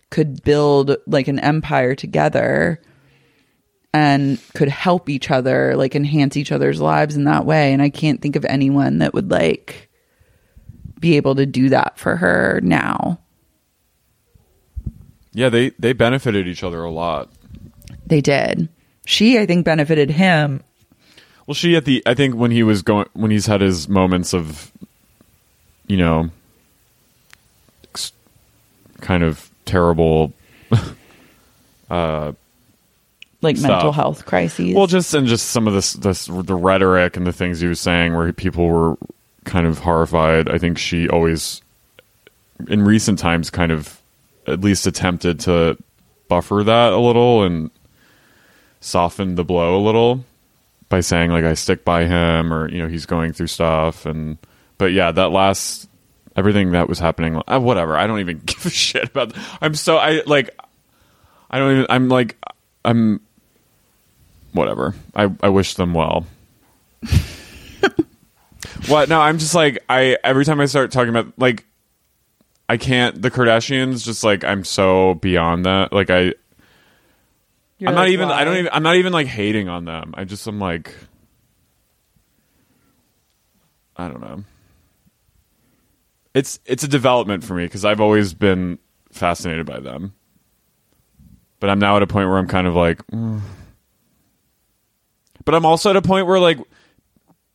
could 0.09 0.41
build 0.41 0.95
like 1.05 1.27
an 1.27 1.39
empire 1.39 1.95
together 1.95 2.81
and 3.93 4.39
could 4.53 4.69
help 4.69 5.09
each 5.09 5.29
other, 5.29 5.75
like 5.75 5.93
enhance 5.93 6.37
each 6.37 6.53
other's 6.53 6.79
lives 6.79 7.17
in 7.17 7.25
that 7.25 7.45
way. 7.45 7.73
And 7.73 7.81
I 7.81 7.89
can't 7.89 8.21
think 8.21 8.37
of 8.37 8.45
anyone 8.45 8.99
that 8.99 9.13
would 9.13 9.29
like 9.29 9.89
be 11.01 11.17
able 11.17 11.35
to 11.35 11.45
do 11.45 11.67
that 11.69 11.99
for 11.99 12.15
her 12.15 12.61
now. 12.63 13.19
yeah 15.33 15.49
they 15.49 15.71
they 15.71 15.91
benefited 15.91 16.47
each 16.47 16.63
other 16.63 16.81
a 16.85 16.89
lot 16.91 17.29
They 18.05 18.21
did. 18.21 18.69
She, 19.05 19.37
I 19.39 19.45
think, 19.45 19.65
benefited 19.65 20.09
him. 20.09 20.63
Well, 21.47 21.55
she 21.55 21.75
at 21.75 21.85
the 21.85 22.01
I 22.05 22.13
think 22.15 22.35
when 22.35 22.51
he 22.51 22.63
was 22.63 22.81
going 22.81 23.07
when 23.13 23.29
he's 23.31 23.45
had 23.45 23.61
his 23.61 23.87
moments 23.87 24.33
of, 24.33 24.71
you 25.87 25.97
know, 25.97 26.29
ex- 27.83 28.11
kind 29.01 29.23
of 29.23 29.49
terrible. 29.65 30.33
Uh, 31.87 32.31
like 33.43 33.57
Stop. 33.57 33.69
mental 33.69 33.91
health 33.91 34.25
crises. 34.25 34.73
Well, 34.73 34.87
just 34.87 35.13
and 35.13 35.27
just 35.27 35.49
some 35.51 35.67
of 35.67 35.75
this 35.75 35.93
this 35.93 36.25
the 36.25 36.55
rhetoric 36.55 37.15
and 37.15 37.27
the 37.27 37.31
things 37.31 37.59
he 37.59 37.67
was 37.67 37.79
saying 37.79 38.15
where 38.15 38.33
people 38.33 38.67
were 38.67 38.97
kind 39.43 39.67
of 39.67 39.77
horrified. 39.77 40.49
I 40.49 40.57
think 40.57 40.79
she 40.79 41.07
always 41.07 41.61
in 42.67 42.83
recent 42.83 43.19
times 43.19 43.51
kind 43.51 43.71
of 43.71 44.01
at 44.47 44.61
least 44.61 44.87
attempted 44.87 45.41
to 45.41 45.77
buffer 46.27 46.63
that 46.63 46.93
a 46.93 46.97
little 46.99 47.43
and 47.43 47.71
soften 48.79 49.35
the 49.35 49.43
blow 49.43 49.77
a 49.77 49.83
little 49.83 50.23
by 50.89 50.99
saying 50.99 51.31
like 51.31 51.43
I 51.43 51.53
stick 51.55 51.83
by 51.83 52.05
him 52.05 52.53
or 52.53 52.69
you 52.69 52.79
know 52.79 52.87
he's 52.87 53.05
going 53.05 53.33
through 53.33 53.47
stuff. 53.47 54.05
And 54.05 54.37
but 54.77 54.91
yeah 54.91 55.11
that 55.11 55.31
last 55.31 55.89
everything 56.35 56.71
that 56.71 56.89
was 56.89 56.99
happening 56.99 57.41
uh, 57.47 57.59
whatever. 57.59 57.95
I 57.95 58.07
don't 58.07 58.19
even 58.19 58.39
give 58.45 58.65
a 58.65 58.69
shit 58.69 59.09
about 59.09 59.33
I'm 59.61 59.75
so 59.75 59.97
I 59.97 60.21
like 60.25 60.57
I 61.49 61.59
don't 61.59 61.71
even 61.71 61.85
I'm 61.89 62.09
like 62.09 62.37
I'm 62.83 63.21
whatever. 64.53 64.95
I 65.15 65.31
I 65.41 65.49
wish 65.49 65.75
them 65.75 65.93
well. 65.93 66.25
What? 68.87 69.09
No 69.09 69.19
I'm 69.19 69.37
just 69.37 69.55
like 69.55 69.83
I 69.89 70.17
every 70.23 70.45
time 70.45 70.59
I 70.59 70.65
start 70.65 70.91
talking 70.91 71.09
about 71.09 71.33
like 71.37 71.65
I 72.67 72.77
can't 72.77 73.21
the 73.21 73.29
Kardashians 73.29 74.03
just 74.03 74.23
like 74.23 74.43
I'm 74.43 74.63
so 74.63 75.15
beyond 75.15 75.65
that 75.65 75.93
like 75.93 76.09
I 76.09 76.33
You're 77.77 77.89
I'm 77.89 77.95
not 77.95 78.01
like, 78.01 78.11
even. 78.11 78.29
I 78.31 78.43
don't 78.43 78.57
even. 78.57 78.69
I'm 78.73 78.83
not 78.83 78.95
even 78.95 79.13
like 79.13 79.27
hating 79.27 79.67
on 79.67 79.85
them. 79.85 80.13
I 80.17 80.23
just 80.23 80.47
am 80.47 80.59
like, 80.59 80.93
I 83.97 84.07
don't 84.07 84.21
know. 84.21 84.43
It's 86.33 86.59
it's 86.65 86.83
a 86.83 86.87
development 86.87 87.43
for 87.43 87.53
me 87.53 87.65
because 87.65 87.85
I've 87.85 88.01
always 88.01 88.33
been 88.33 88.79
fascinated 89.11 89.65
by 89.65 89.79
them, 89.79 90.13
but 91.59 91.69
I'm 91.69 91.79
now 91.79 91.97
at 91.97 92.03
a 92.03 92.07
point 92.07 92.29
where 92.29 92.37
I'm 92.37 92.47
kind 92.47 92.67
of 92.67 92.75
like, 92.75 93.05
mm. 93.07 93.41
but 95.45 95.55
I'm 95.55 95.65
also 95.65 95.89
at 95.89 95.95
a 95.95 96.01
point 96.01 96.27
where 96.27 96.39
like 96.39 96.59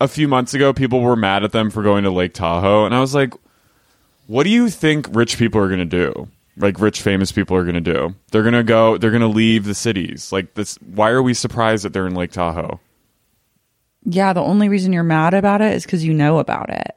a 0.01 0.09
few 0.09 0.29
months 0.29 0.55
ago 0.55 0.73
people 0.73 1.01
were 1.01 1.17
mad 1.17 1.45
at 1.45 1.53
them 1.53 1.71
for 1.71 1.83
going 1.83 2.05
to 2.05 2.11
Lake 2.11 2.33
Tahoe, 2.33 2.87
and 2.87 2.95
I 2.95 3.01
was 3.01 3.15
like, 3.15 3.35
what 4.31 4.45
do 4.45 4.51
you 4.51 4.70
think 4.70 5.09
rich 5.11 5.39
people 5.39 5.61
are 5.61 5.66
going 5.66 5.81
to 5.81 5.85
do? 5.85 6.28
Like 6.57 6.78
rich 6.78 7.03
famous 7.03 7.33
people 7.33 7.57
are 7.57 7.64
going 7.64 7.74
to 7.74 7.81
do? 7.81 8.14
They're 8.31 8.45
going 8.45 8.55
to 8.55 8.62
go. 8.62 8.97
They're 8.97 9.11
going 9.11 9.22
to 9.22 9.26
leave 9.26 9.64
the 9.64 9.74
cities. 9.74 10.31
Like 10.31 10.55
this. 10.55 10.76
Why 10.76 11.11
are 11.11 11.22
we 11.22 11.35
surprised 11.35 11.85
that 11.85 11.93
they're 11.93 12.07
in 12.07 12.14
Lake 12.14 12.31
Tahoe? 12.31 12.78
Yeah, 14.05 14.33
the 14.33 14.41
only 14.41 14.68
reason 14.68 14.93
you're 14.93 15.03
mad 15.03 15.35
about 15.35 15.62
it 15.62 15.74
is 15.74 15.83
because 15.83 16.05
you 16.05 16.14
know 16.14 16.39
about 16.39 16.70
it. 16.70 16.97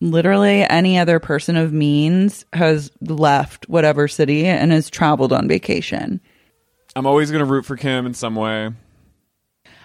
Literally, 0.00 0.62
any 0.62 1.00
other 1.00 1.18
person 1.18 1.56
of 1.56 1.72
means 1.72 2.44
has 2.52 2.92
left 3.00 3.68
whatever 3.68 4.06
city 4.06 4.46
and 4.46 4.70
has 4.70 4.88
traveled 4.88 5.32
on 5.32 5.48
vacation. 5.48 6.20
I'm 6.94 7.06
always 7.06 7.32
going 7.32 7.44
to 7.44 7.50
root 7.50 7.66
for 7.66 7.76
Kim 7.76 8.06
in 8.06 8.14
some 8.14 8.36
way. 8.36 8.70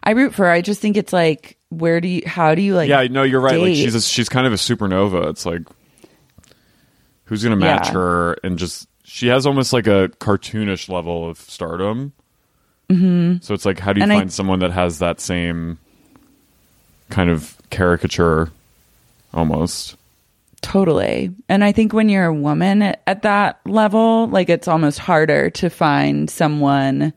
I 0.04 0.12
root 0.12 0.36
for. 0.36 0.46
her. 0.46 0.52
I 0.52 0.62
just 0.62 0.80
think 0.80 0.96
it's 0.96 1.12
like, 1.12 1.58
where 1.70 2.00
do 2.00 2.08
you? 2.08 2.22
How 2.28 2.54
do 2.54 2.62
you 2.62 2.76
like? 2.76 2.88
yeah, 2.88 3.08
no, 3.10 3.24
you're 3.24 3.42
right. 3.42 3.60
Like 3.60 3.74
she's 3.74 3.96
a, 3.96 4.02
she's 4.02 4.30
kind 4.30 4.46
of 4.46 4.54
a 4.54 4.58
supernova. 4.58 5.32
It's 5.32 5.48
like 5.48 5.64
who's 7.26 7.44
going 7.44 7.58
to 7.58 7.66
match 7.66 7.88
Yeah. 7.88 7.94
her 7.94 8.34
and 8.44 8.58
just 8.58 8.88
she 9.04 9.28
has 9.28 9.46
almost 9.46 9.74
like 9.74 9.88
a 9.88 10.10
cartoonish 10.20 10.90
level 10.90 11.30
of 11.30 11.38
stardom. 11.38 12.14
Mm-hmm. 12.90 13.38
So 13.42 13.54
it's 13.54 13.66
like, 13.66 13.80
how 13.80 13.94
do 13.94 14.00
you 14.00 14.04
And 14.04 14.14
I- 14.14 14.18
find 14.20 14.32
someone 14.34 14.60
that 14.60 14.72
has 14.72 15.00
that 15.00 15.20
same 15.20 15.78
kind 17.10 17.30
of 17.30 17.58
caricature, 17.70 18.52
almost? 19.34 19.96
Totally. 20.62 21.32
And 21.50 21.64
I 21.64 21.74
think 21.74 21.92
when 21.94 22.08
you're 22.08 22.26
a 22.26 22.34
woman 22.34 22.82
at, 22.82 23.02
at 23.06 23.22
that 23.24 23.60
level, 23.66 24.28
like 24.28 24.50
it's 24.50 24.68
almost 24.68 25.00
harder 25.00 25.50
to 25.52 25.70
find 25.70 26.30
someone 26.30 27.12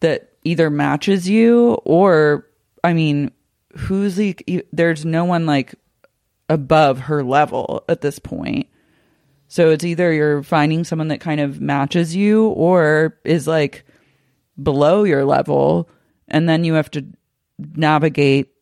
that 0.00 0.30
either 0.44 0.70
matches 0.70 1.28
you 1.28 1.74
or, 1.84 2.46
I 2.82 2.94
mean, 2.94 3.30
who's 3.76 4.18
like, 4.18 4.42
you- 4.46 4.66
there's 4.72 5.04
no 5.04 5.24
one 5.26 5.44
like 5.46 5.74
above 6.48 7.00
her 7.00 7.22
level 7.22 7.84
at 7.88 8.00
this 8.00 8.18
point. 8.18 8.66
So 9.48 9.70
it's 9.70 9.84
either 9.84 10.12
you're 10.12 10.42
finding 10.42 10.84
someone 10.84 11.08
that 11.08 11.20
kind 11.20 11.40
of 11.40 11.60
matches 11.60 12.16
you 12.16 12.48
or 12.48 13.18
is 13.24 13.46
like 13.46 13.84
below 14.60 15.04
your 15.04 15.24
level. 15.24 15.88
And 16.28 16.48
then 16.48 16.64
you 16.64 16.74
have 16.74 16.90
to 16.92 17.06
navigate 17.58 18.52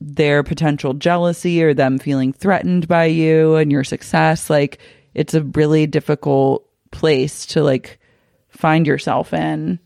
their 0.00 0.42
potential 0.42 0.94
jealousy 0.94 1.62
or 1.62 1.74
them 1.74 1.98
feeling 1.98 2.32
threatened 2.32 2.88
by 2.88 3.04
you 3.04 3.56
and 3.56 3.70
your 3.70 3.84
success 3.84 4.48
like 4.48 4.78
it's 5.12 5.34
a 5.34 5.42
really 5.42 5.86
difficult 5.86 6.66
place 6.90 7.44
to 7.44 7.62
like 7.62 8.00
find 8.48 8.86
yourself 8.86 9.34
in 9.34 9.78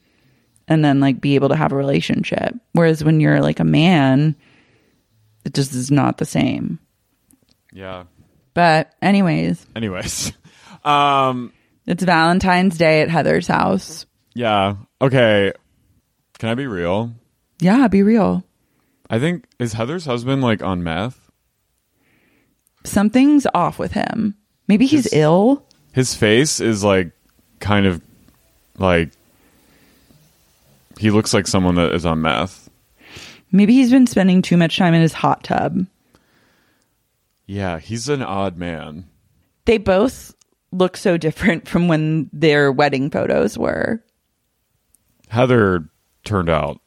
and 0.68 0.84
then 0.84 1.00
like 1.00 1.20
be 1.20 1.34
able 1.34 1.48
to 1.48 1.56
have 1.56 1.72
a 1.72 1.76
relationship 1.76 2.54
whereas 2.74 3.02
when 3.02 3.18
you're 3.18 3.40
like 3.40 3.58
a 3.58 3.64
man 3.64 4.36
it 5.44 5.52
just 5.52 5.74
is 5.74 5.90
not 5.90 6.18
the 6.18 6.24
same 6.24 6.78
Yeah. 7.74 8.04
But 8.54 8.92
anyways 9.02 9.66
Anyways, 9.76 10.32
um, 10.84 11.52
it's 11.86 12.02
valentine's 12.02 12.78
day 12.78 13.02
at 13.02 13.10
heather's 13.10 13.46
house 13.46 14.06
yeah. 14.36 14.74
Okay. 15.00 15.52
Can 16.38 16.48
I 16.48 16.54
be 16.54 16.66
real? 16.66 17.12
yeah 17.60 17.86
be 17.88 18.02
real 18.02 18.42
I 19.10 19.18
think 19.18 19.44
is 19.58 19.74
Heather's 19.74 20.06
husband 20.06 20.42
like 20.42 20.62
on 20.62 20.82
meth? 20.82 21.20
something's 22.84 23.46
off 23.54 23.78
with 23.78 23.92
him 23.92 24.34
maybe 24.68 24.86
he's 24.86 25.12
ill 25.12 25.66
His 25.92 26.14
face 26.14 26.60
is 26.60 26.82
like 26.84 27.12
kind 27.60 27.86
of 27.86 28.00
like 28.78 29.10
he 30.98 31.10
looks 31.10 31.32
like 31.32 31.46
someone 31.46 31.76
that 31.76 31.92
is 31.94 32.04
on 32.04 32.20
meth. 32.22 32.68
maybe 33.52 33.72
he's 33.72 33.90
been 33.90 34.06
spending 34.06 34.42
too 34.42 34.56
much 34.56 34.76
time 34.76 34.94
in 34.94 35.00
his 35.02 35.12
hot 35.12 35.42
tub 35.44 35.86
Yeah, 37.46 37.78
he's 37.78 38.08
an 38.08 38.22
odd 38.22 38.56
man. 38.56 39.06
they 39.66 39.78
both 39.78 40.34
look 40.72 40.96
so 40.96 41.16
different 41.16 41.68
from 41.68 41.88
when 41.88 42.28
their 42.32 42.72
wedding 42.72 43.10
photos 43.10 43.56
were. 43.56 44.02
Heather 45.28 45.88
turned 46.24 46.48
out 46.50 46.80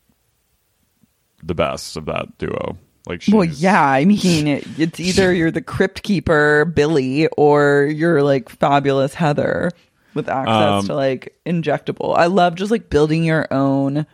the 1.44 1.56
best 1.56 1.96
of 1.98 2.06
that 2.06 2.38
duo. 2.38 2.78
Like 3.08 3.22
she's, 3.22 3.34
Well, 3.34 3.46
yeah, 3.46 3.82
I 3.82 4.06
mean, 4.06 4.48
it, 4.48 4.68
it's 4.78 5.00
either 5.00 5.34
you're 5.34 5.52
the 5.52 5.62
crypt 5.62 6.04
keeper, 6.04 6.66
Billy, 6.66 7.28
or 7.38 7.86
you're 7.86 8.22
like 8.24 8.50
fabulous 8.50 9.14
Heather 9.14 9.72
with 10.14 10.28
access 10.28 10.82
Um, 10.82 10.86
to 10.88 10.96
like 10.96 11.38
injectable. 11.46 12.18
I 12.18 12.26
love 12.26 12.56
just 12.56 12.72
like 12.72 12.90
building 12.90 13.24
your 13.24 13.48
own 13.54 14.06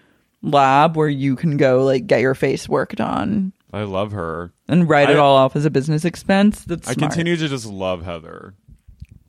lab 0.41 0.95
where 0.97 1.07
you 1.09 1.35
can 1.35 1.55
go 1.57 1.83
like 1.85 2.05
get 2.05 2.19
your 2.21 2.35
face 2.35 2.67
worked 2.67 2.99
on 2.99 3.53
I 3.73 3.83
love 3.83 4.11
her. 4.11 4.53
and 4.69 4.87
write 4.87 5.09
it 5.09 5.17
all 5.17 5.35
off 5.35 5.55
as 5.55 5.65
a 5.65 5.69
business 5.71 6.05
expense. 6.05 6.63
That's 6.63 6.87
I 6.87 6.93
smart. 6.93 7.11
continue 7.11 7.35
to 7.35 7.47
just 7.49 7.65
love 7.65 8.03
Heather. 8.05 8.53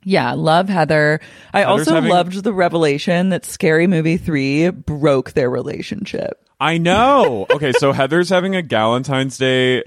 Yeah, 0.03 0.33
love 0.33 0.69
Heather. 0.69 1.19
I 1.53 1.61
Heather's 1.61 1.71
also 1.79 1.95
having- 1.95 2.11
loved 2.11 2.43
the 2.43 2.53
revelation 2.53 3.29
that 3.29 3.43
Scary 3.43 3.87
Movie 3.87 4.17
3 4.17 4.69
broke 4.69 5.31
their 5.33 5.49
relationship. 5.49 6.39
I 6.59 6.77
know. 6.77 7.47
Okay, 7.51 7.71
so 7.73 7.91
Heather's 7.91 8.29
having 8.29 8.55
a 8.55 8.61
Galentine's 8.61 9.37
Day 9.37 9.83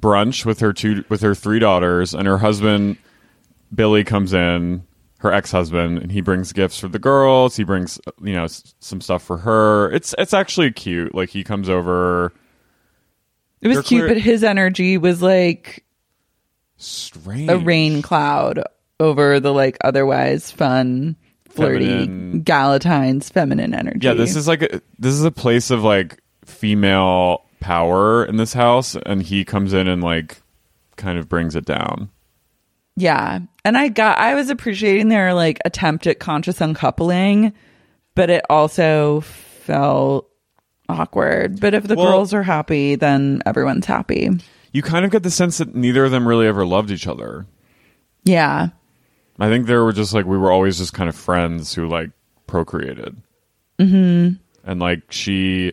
brunch 0.00 0.46
with 0.46 0.60
her 0.60 0.72
two 0.72 1.04
with 1.10 1.20
her 1.20 1.34
three 1.34 1.58
daughters 1.58 2.14
and 2.14 2.26
her 2.26 2.38
husband 2.38 2.96
Billy 3.74 4.02
comes 4.02 4.32
in, 4.32 4.82
her 5.18 5.30
ex-husband, 5.32 5.98
and 5.98 6.10
he 6.10 6.22
brings 6.22 6.52
gifts 6.52 6.80
for 6.80 6.88
the 6.88 6.98
girls. 6.98 7.54
He 7.54 7.62
brings, 7.64 8.00
you 8.22 8.32
know, 8.32 8.44
s- 8.44 8.74
some 8.80 9.00
stuff 9.02 9.22
for 9.22 9.36
her. 9.38 9.90
It's 9.92 10.14
it's 10.18 10.32
actually 10.34 10.72
cute. 10.72 11.14
Like 11.14 11.28
he 11.28 11.44
comes 11.44 11.68
over 11.68 12.32
It 13.62 13.68
was 13.68 13.76
They're 13.78 13.82
cute, 13.82 13.98
clear- 14.00 14.08
but 14.08 14.18
his 14.22 14.42
energy 14.44 14.96
was 14.98 15.20
like 15.22 15.84
strange. 16.78 17.50
a 17.50 17.58
rain 17.58 18.02
cloud 18.02 18.62
over 18.98 19.40
the 19.40 19.52
like 19.52 19.76
otherwise 19.82 20.50
fun, 20.50 21.16
flirty 21.48 21.86
Feminine. 21.86 22.42
Galatine's 22.42 23.28
feminine 23.28 23.74
energy. 23.74 24.06
Yeah, 24.06 24.14
this 24.14 24.36
is 24.36 24.48
like 24.48 24.62
a, 24.62 24.80
this 24.98 25.12
is 25.14 25.24
a 25.24 25.30
place 25.30 25.70
of 25.70 25.82
like 25.82 26.20
female 26.44 27.44
power 27.60 28.24
in 28.24 28.36
this 28.36 28.52
house 28.54 28.96
and 29.06 29.22
he 29.22 29.44
comes 29.44 29.72
in 29.74 29.86
and 29.88 30.02
like 30.02 30.40
kind 30.96 31.18
of 31.18 31.28
brings 31.28 31.54
it 31.56 31.64
down. 31.66 32.10
yeah. 32.96 33.40
And 33.64 33.76
I 33.76 33.88
got 33.88 34.16
I 34.18 34.34
was 34.34 34.48
appreciating 34.48 35.08
their 35.10 35.34
like 35.34 35.58
attempt 35.66 36.06
at 36.06 36.18
conscious 36.18 36.60
uncoupling, 36.62 37.52
but 38.14 38.30
it 38.30 38.42
also 38.48 39.20
felt 39.20 40.29
awkward. 40.90 41.60
But 41.60 41.74
if 41.74 41.84
the 41.84 41.94
Well- 41.94 42.10
girls 42.10 42.34
are 42.34 42.42
happy, 42.42 42.94
then 42.96 43.42
everyone's 43.46 43.86
happy. 43.86 44.30
You 44.72 44.82
kind 44.82 45.04
of 45.04 45.10
get 45.10 45.22
the 45.22 45.30
sense 45.30 45.58
that 45.58 45.74
neither 45.74 46.04
of 46.04 46.10
them 46.10 46.26
really 46.28 46.46
ever 46.46 46.64
loved 46.64 46.90
each 46.90 47.06
other. 47.06 47.46
Yeah. 48.24 48.68
I 49.38 49.48
think 49.48 49.66
there 49.66 49.82
were 49.82 49.92
just 49.92 50.12
like 50.12 50.26
we 50.26 50.36
were 50.38 50.52
always 50.52 50.78
just 50.78 50.92
kind 50.92 51.08
of 51.08 51.16
friends 51.16 51.74
who 51.74 51.88
like 51.88 52.10
procreated. 52.46 53.16
Mm-hmm. 53.78 54.34
And 54.70 54.80
like 54.80 55.10
she, 55.10 55.72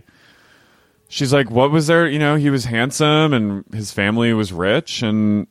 she's 1.10 1.34
like, 1.34 1.52
what 1.52 1.72
was 1.72 1.88
there? 1.88 2.08
You 2.08 2.18
know, 2.20 2.36
he 2.36 2.50
was 2.50 2.66
handsome 2.66 3.34
and 3.34 3.66
his 3.74 3.92
family 3.92 4.34
was 4.34 4.54
rich, 4.54 5.02
and 5.04 5.46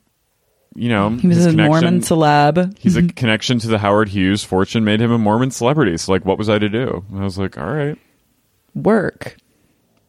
you 0.75 0.89
know, 0.89 1.09
He 1.11 1.27
was 1.27 1.45
a 1.45 1.53
Mormon 1.53 2.01
celeb. 2.01 2.77
He's 2.77 2.97
a 2.97 3.07
connection 3.07 3.59
to 3.59 3.67
the 3.67 3.77
Howard 3.79 4.09
Hughes 4.09 4.43
fortune 4.43 4.83
made 4.83 4.99
him 5.01 5.11
a 5.11 5.17
Mormon 5.17 5.51
celebrity. 5.51 5.97
So 5.97 6.11
like, 6.11 6.25
what 6.25 6.37
was 6.37 6.49
I 6.49 6.59
to 6.59 6.69
do? 6.69 7.05
And 7.11 7.19
I 7.21 7.23
was 7.23 7.37
like, 7.37 7.57
all 7.57 7.71
right, 7.71 7.97
Work. 8.75 9.37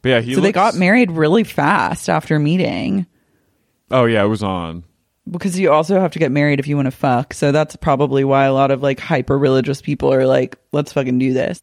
But 0.03 0.09
yeah, 0.09 0.21
he. 0.21 0.35
so 0.35 0.41
they 0.41 0.53
got 0.53 0.75
married 0.75 1.11
really 1.11 1.45
fast 1.45 2.09
after 2.09 2.39
meeting. 2.39 3.07
Oh 3.91 4.05
yeah, 4.05 4.25
it 4.25 4.29
was 4.29 4.43
on. 4.43 4.85
because 5.31 5.59
you 5.59 5.71
also 5.71 6.01
have 6.01 6.13
to 6.13 6.19
get 6.19 6.31
married 6.31 6.61
if 6.61 6.67
you 6.67 6.77
want 6.77 6.87
to 6.87 6.93
fuck. 6.93 7.35
So 7.35 7.53
that's 7.53 7.77
probably 7.77 8.25
why 8.25 8.45
a 8.45 8.53
lot 8.53 8.71
of 8.71 8.83
like 8.83 9.01
hyper 9.01 9.39
religious 9.39 9.81
people 9.83 10.13
are 10.13 10.27
like, 10.27 10.59
let's 10.73 10.93
fucking 10.93 11.19
do 11.19 11.33
this. 11.33 11.63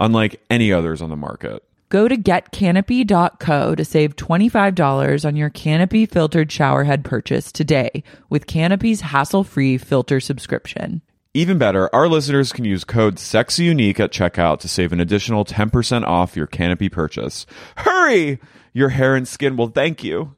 unlike 0.00 0.40
any 0.50 0.72
others 0.72 1.02
on 1.02 1.10
the 1.10 1.16
market. 1.16 1.62
Go 1.88 2.08
to 2.08 2.16
getcanopy.co 2.16 3.74
to 3.74 3.84
save 3.84 4.16
$25 4.16 5.24
on 5.26 5.36
your 5.36 5.50
Canopy 5.50 6.06
filtered 6.06 6.48
showerhead 6.48 7.04
purchase 7.04 7.52
today 7.52 8.02
with 8.30 8.46
Canopy's 8.46 9.02
hassle 9.02 9.44
free 9.44 9.76
filter 9.76 10.18
subscription. 10.18 11.02
Even 11.34 11.58
better, 11.58 11.94
our 11.94 12.08
listeners 12.08 12.52
can 12.52 12.64
use 12.64 12.84
code 12.84 13.16
SEXYUNIQUE 13.16 14.00
at 14.00 14.10
checkout 14.12 14.60
to 14.60 14.68
save 14.68 14.92
an 14.92 15.00
additional 15.00 15.44
10% 15.44 16.04
off 16.04 16.36
your 16.36 16.46
Canopy 16.46 16.88
purchase. 16.88 17.44
Hurry! 17.76 18.38
Your 18.72 18.90
hair 18.90 19.14
and 19.14 19.28
skin 19.28 19.56
will 19.56 19.68
thank 19.68 20.02
you. 20.02 20.34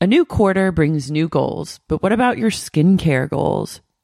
A 0.00 0.06
new 0.06 0.24
quarter 0.24 0.72
brings 0.72 1.10
new 1.10 1.28
goals, 1.28 1.80
but 1.88 2.02
what 2.02 2.12
about 2.12 2.36
your 2.36 2.50
skincare 2.50 3.28
goals? 3.28 3.80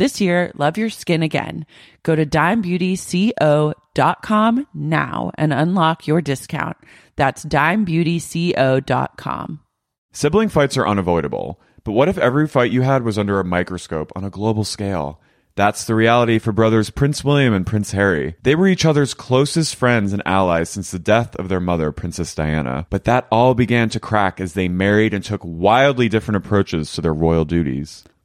This 0.00 0.18
year, 0.18 0.50
love 0.54 0.78
your 0.78 0.88
skin 0.88 1.22
again. 1.22 1.66
Go 2.04 2.16
to 2.16 2.24
dimebeautyco.com 2.24 4.66
now 4.72 5.30
and 5.34 5.52
unlock 5.52 6.06
your 6.06 6.22
discount. 6.22 6.78
That's 7.16 7.44
dimebeautyco.com. 7.44 9.60
Sibling 10.12 10.48
fights 10.48 10.78
are 10.78 10.88
unavoidable, 10.88 11.60
but 11.84 11.92
what 11.92 12.08
if 12.08 12.16
every 12.16 12.48
fight 12.48 12.72
you 12.72 12.80
had 12.80 13.02
was 13.02 13.18
under 13.18 13.38
a 13.38 13.44
microscope 13.44 14.10
on 14.16 14.24
a 14.24 14.30
global 14.30 14.64
scale? 14.64 15.20
That's 15.54 15.84
the 15.84 15.94
reality 15.94 16.38
for 16.38 16.52
brothers 16.52 16.88
Prince 16.88 17.22
William 17.22 17.52
and 17.52 17.66
Prince 17.66 17.90
Harry. 17.90 18.36
They 18.42 18.54
were 18.54 18.68
each 18.68 18.86
other's 18.86 19.12
closest 19.12 19.76
friends 19.76 20.14
and 20.14 20.22
allies 20.24 20.70
since 20.70 20.90
the 20.90 20.98
death 20.98 21.36
of 21.36 21.50
their 21.50 21.60
mother, 21.60 21.92
Princess 21.92 22.34
Diana. 22.34 22.86
But 22.88 23.04
that 23.04 23.28
all 23.30 23.52
began 23.52 23.90
to 23.90 24.00
crack 24.00 24.40
as 24.40 24.54
they 24.54 24.68
married 24.68 25.12
and 25.12 25.22
took 25.22 25.42
wildly 25.44 26.08
different 26.08 26.36
approaches 26.36 26.90
to 26.94 27.02
their 27.02 27.12
royal 27.12 27.44
duties. 27.44 28.02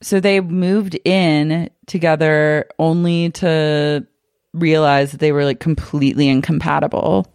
So 0.00 0.20
they 0.20 0.40
moved 0.40 0.98
in 1.04 1.70
together 1.86 2.66
only 2.78 3.30
to 3.32 4.06
realize 4.52 5.12
that 5.12 5.20
they 5.20 5.32
were 5.32 5.44
like 5.44 5.60
completely 5.60 6.28
incompatible. 6.28 7.26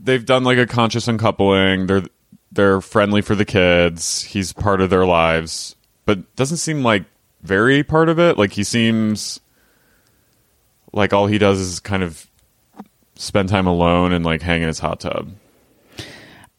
They've 0.00 0.24
done 0.24 0.44
like 0.44 0.58
a 0.58 0.66
conscious 0.66 1.08
uncoupling. 1.08 1.86
They're 1.86 2.02
they're 2.52 2.80
friendly 2.80 3.22
for 3.22 3.34
the 3.34 3.44
kids. 3.44 4.22
He's 4.22 4.52
part 4.52 4.80
of 4.80 4.90
their 4.90 5.04
lives, 5.04 5.76
but 6.04 6.34
doesn't 6.36 6.58
seem 6.58 6.82
like 6.82 7.04
very 7.42 7.82
part 7.82 8.08
of 8.08 8.18
it. 8.18 8.38
Like 8.38 8.52
he 8.52 8.64
seems 8.64 9.40
like 10.92 11.12
all 11.12 11.26
he 11.26 11.38
does 11.38 11.60
is 11.60 11.80
kind 11.80 12.02
of 12.02 12.26
spend 13.14 13.48
time 13.48 13.66
alone 13.66 14.12
and 14.12 14.24
like 14.24 14.42
hang 14.42 14.62
in 14.62 14.68
his 14.68 14.78
hot 14.78 15.00
tub. 15.00 15.30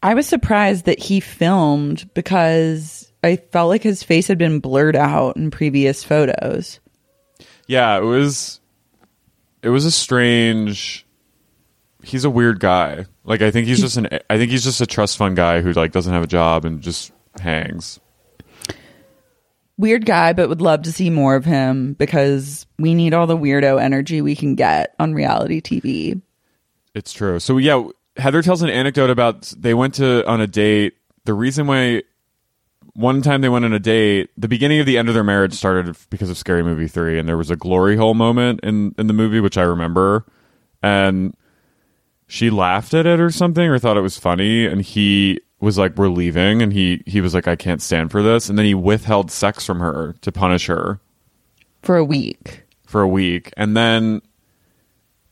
I 0.03 0.13
was 0.13 0.27
surprised 0.27 0.85
that 0.85 0.99
he 0.99 1.19
filmed 1.19 2.09
because 2.13 3.06
I 3.27 3.35
felt 3.35 3.69
like 3.69 3.83
his 3.83 4.03
face 4.03 4.27
had 4.27 4.37
been 4.37 4.59
blurred 4.59 4.95
out 4.95 5.35
in 5.35 5.51
previous 5.51 6.03
photos. 6.03 6.79
Yeah, 7.67 7.97
it 7.97 8.03
was 8.03 8.59
it 9.61 9.69
was 9.69 9.85
a 9.85 9.91
strange 9.91 11.05
he's 12.03 12.23
a 12.25 12.29
weird 12.29 12.59
guy. 12.59 13.05
Like 13.23 13.41
I 13.41 13.51
think 13.51 13.67
he's 13.67 13.81
just 13.81 13.97
an 13.97 14.07
I 14.29 14.37
think 14.37 14.51
he's 14.51 14.63
just 14.63 14.81
a 14.81 14.85
trust 14.85 15.17
fund 15.17 15.35
guy 15.35 15.61
who 15.61 15.73
like 15.73 15.91
doesn't 15.91 16.13
have 16.13 16.23
a 16.23 16.27
job 16.27 16.65
and 16.65 16.81
just 16.81 17.11
hangs. 17.39 17.99
Weird 19.77 20.05
guy, 20.05 20.33
but 20.33 20.49
would 20.49 20.61
love 20.61 20.83
to 20.83 20.91
see 20.91 21.09
more 21.11 21.35
of 21.35 21.45
him 21.45 21.93
because 21.93 22.65
we 22.79 22.95
need 22.95 23.13
all 23.13 23.27
the 23.27 23.37
weirdo 23.37 23.79
energy 23.79 24.21
we 24.21 24.35
can 24.35 24.55
get 24.55 24.95
on 24.97 25.13
reality 25.13 25.61
TV. 25.61 26.19
It's 26.95 27.13
true. 27.13 27.39
So 27.39 27.57
yeah, 27.57 27.83
Heather 28.15 28.41
tells 28.41 28.63
an 28.63 28.69
anecdote 28.69 29.11
about 29.11 29.53
they 29.55 29.75
went 29.75 29.95
to 29.95 30.27
on 30.27 30.41
a 30.41 30.47
date. 30.47 30.93
The 31.25 31.33
reason 31.33 31.67
why 31.67 32.03
one 32.97 33.21
time 33.21 33.41
they 33.41 33.49
went 33.49 33.63
on 33.63 33.73
a 33.73 33.79
date, 33.79 34.31
the 34.35 34.47
beginning 34.47 34.79
of 34.79 34.87
the 34.87 34.97
end 34.97 35.07
of 35.07 35.13
their 35.13 35.23
marriage 35.23 35.53
started 35.53 35.95
because 36.09 36.31
of 36.31 36.37
Scary 36.37 36.63
Movie 36.63 36.87
3 36.87 37.19
and 37.19 37.29
there 37.29 37.37
was 37.37 37.51
a 37.51 37.55
glory 37.55 37.95
hole 37.95 38.15
moment 38.15 38.59
in 38.63 38.95
in 38.97 39.05
the 39.05 39.13
movie 39.13 39.39
which 39.39 39.55
I 39.55 39.61
remember. 39.61 40.25
And 40.81 41.37
she 42.25 42.49
laughed 42.49 42.95
at 42.95 43.05
it 43.05 43.19
or 43.19 43.29
something 43.29 43.69
or 43.69 43.77
thought 43.77 43.97
it 43.97 44.01
was 44.01 44.17
funny 44.17 44.65
and 44.65 44.81
he 44.81 45.39
was 45.59 45.77
like 45.77 45.95
we're 45.95 46.09
leaving 46.09 46.63
and 46.63 46.73
he 46.73 47.03
he 47.05 47.21
was 47.21 47.35
like 47.35 47.47
I 47.47 47.55
can't 47.55 47.83
stand 47.83 48.09
for 48.09 48.23
this 48.23 48.49
and 48.49 48.57
then 48.57 48.65
he 48.65 48.73
withheld 48.73 49.29
sex 49.29 49.63
from 49.63 49.79
her 49.79 50.15
to 50.21 50.31
punish 50.31 50.65
her. 50.65 50.99
For 51.83 51.97
a 51.97 52.03
week. 52.03 52.63
for 52.87 53.01
a 53.01 53.07
week. 53.07 53.53
And 53.55 53.77
then 53.77 54.23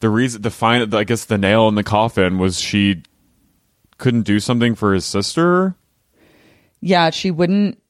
the 0.01 0.09
reason 0.09 0.43
the 0.43 0.51
fine 0.51 0.93
I 0.93 1.03
guess 1.03 1.25
the 1.25 1.39
nail 1.39 1.67
in 1.67 1.73
the 1.73 1.83
coffin 1.83 2.37
was 2.37 2.59
she 2.59 3.01
couldn't 3.97 4.21
do 4.21 4.39
something 4.39 4.75
for 4.75 4.93
his 4.93 5.03
sister 5.03 5.75
Yeah, 6.85 7.09
she 7.09 7.31
wouldn't 7.31 7.81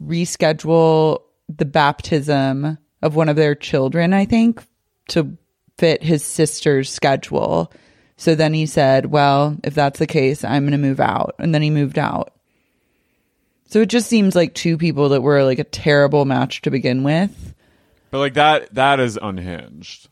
reschedule 0.00 1.22
the 1.48 1.64
baptism 1.64 2.78
of 3.02 3.16
one 3.16 3.28
of 3.28 3.34
their 3.34 3.56
children, 3.56 4.12
I 4.14 4.26
think, 4.26 4.62
to 5.08 5.36
fit 5.76 6.04
his 6.04 6.22
sister's 6.22 6.88
schedule. 6.88 7.72
So 8.16 8.36
then 8.36 8.54
he 8.54 8.66
said, 8.66 9.06
Well, 9.06 9.56
if 9.64 9.74
that's 9.74 9.98
the 9.98 10.06
case, 10.06 10.44
I'm 10.44 10.62
going 10.62 10.70
to 10.70 10.78
move 10.78 11.00
out. 11.00 11.34
And 11.40 11.52
then 11.52 11.62
he 11.62 11.70
moved 11.70 11.98
out. 11.98 12.32
So 13.66 13.80
it 13.80 13.88
just 13.88 14.06
seems 14.08 14.36
like 14.36 14.54
two 14.54 14.78
people 14.78 15.08
that 15.08 15.22
were 15.22 15.42
like 15.42 15.58
a 15.58 15.64
terrible 15.64 16.24
match 16.24 16.62
to 16.62 16.70
begin 16.70 17.02
with. 17.02 17.54
but 18.12 18.18
like 18.18 18.34
that 18.34 18.72
that 18.76 19.00
is 19.00 19.18
unhinged 19.20 20.08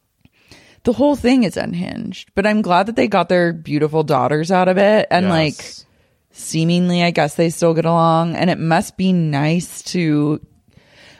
The 0.83 0.95
whole 0.95 1.15
thing 1.15 1.45
is 1.45 1.57
unhinged, 1.57 2.33
but 2.35 2.45
I'm 2.45 2.61
glad 2.61 2.87
that 2.87 2.97
they 2.97 3.07
got 3.07 3.29
their 3.29 3.53
beautiful 3.53 4.03
daughters 4.03 4.51
out 4.51 4.67
of 4.67 4.79
it. 4.79 5.07
And 5.13 5.27
Yes. 5.27 5.31
like, 5.31 5.87
seemingly, 6.33 7.03
I 7.03 7.11
guess 7.11 7.35
they 7.35 7.51
still 7.51 7.75
get 7.75 7.85
along. 7.85 8.37
And 8.37 8.51
it 8.51 8.59
must 8.59 8.97
be 8.97 9.13
nice 9.13 9.83
to, 9.83 10.45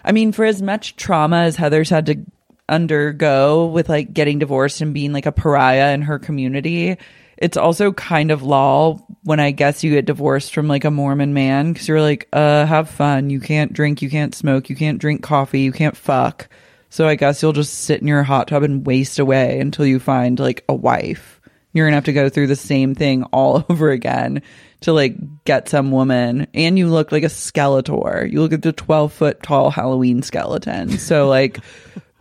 I 0.05 0.13
mean, 0.13 0.33
for 0.33 0.45
as 0.45 0.61
much 0.61 0.97
trauma 0.97 1.43
as 1.43 1.57
Heather's 1.57 1.91
had 1.91 2.07
to 2.07 2.25
undergo 2.69 3.67
with 3.67 3.89
like 3.89 4.13
getting 4.13 4.39
divorced 4.39 4.81
and 4.81 4.95
being 4.95 5.13
like 5.13 5.27
a 5.27 5.33
pariah 5.33 5.93
in 5.93 6.03
her 6.03 6.19
community, 6.19 6.97
it's 7.37 7.57
also 7.57 7.93
kind 7.93 8.31
of 8.31 8.43
lol 8.43 9.07
when 9.25 9.41
I 9.41 9.51
guess 9.51 9.83
you 9.83 9.91
get 9.91 10.05
divorced 10.05 10.55
from 10.55 10.69
like 10.69 10.85
a 10.85 10.91
Mormon 10.91 11.35
man 11.35 11.73
because 11.73 11.89
you're 11.89 12.01
like, 12.01 12.29
uh, 12.33 12.65
have 12.67 12.89
fun. 12.89 13.31
You 13.31 13.41
can't 13.41 13.73
drink, 13.73 14.01
you 14.01 14.11
can't 14.11 14.35
smoke, 14.35 14.71
you 14.71 14.77
can't 14.77 15.01
drink 15.01 15.23
coffee, 15.23 15.61
you 15.61 15.73
can't 15.73 15.97
fuck. 15.97 16.49
So 16.89 17.09
I 17.09 17.15
guess 17.15 17.43
you'll 17.43 17.53
just 17.53 17.73
sit 17.73 18.01
in 18.01 18.07
your 18.07 18.23
hot 18.23 18.49
tub 18.49 18.63
and 18.63 18.87
waste 18.87 19.19
away 19.19 19.61
until 19.61 19.87
you 19.87 19.99
find 19.99 20.39
like 20.39 20.65
a 20.69 20.75
wife. 20.75 21.41
You're 21.73 21.87
gonna 21.87 21.97
have 21.97 22.05
to 22.05 22.13
go 22.13 22.29
through 22.29 22.49
the 22.49 22.57
same 22.57 22.95
thing 22.95 23.25
all 23.25 23.65
over 23.71 23.91
again 23.91 24.43
to 24.83 24.93
like 24.93 25.17
get 25.45 25.69
some 25.69 25.91
woman. 25.91 26.47
And 26.55 26.79
you 26.79 26.89
look 26.89 27.13
like 27.13 27.23
a 27.23 27.27
Skeletor. 27.27 28.31
You 28.31 28.41
look 28.43 28.53
like 28.53 28.63
the 28.63 28.73
12 28.73 29.13
foot 29.13 29.43
tall 29.43 29.71
Halloween 29.71 30.23
skeleton. 30.23 30.99
So 30.99 31.29
like, 31.29 31.59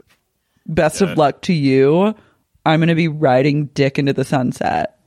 best 0.65 1.01
of 1.01 1.17
luck 1.17 1.41
to 1.43 1.53
you. 1.53 2.15
I'm 2.65 2.79
gonna 2.79 2.95
be 2.95 3.07
riding 3.07 3.65
dick 3.67 3.97
into 3.97 4.13
the 4.13 4.23
sunset. 4.23 4.99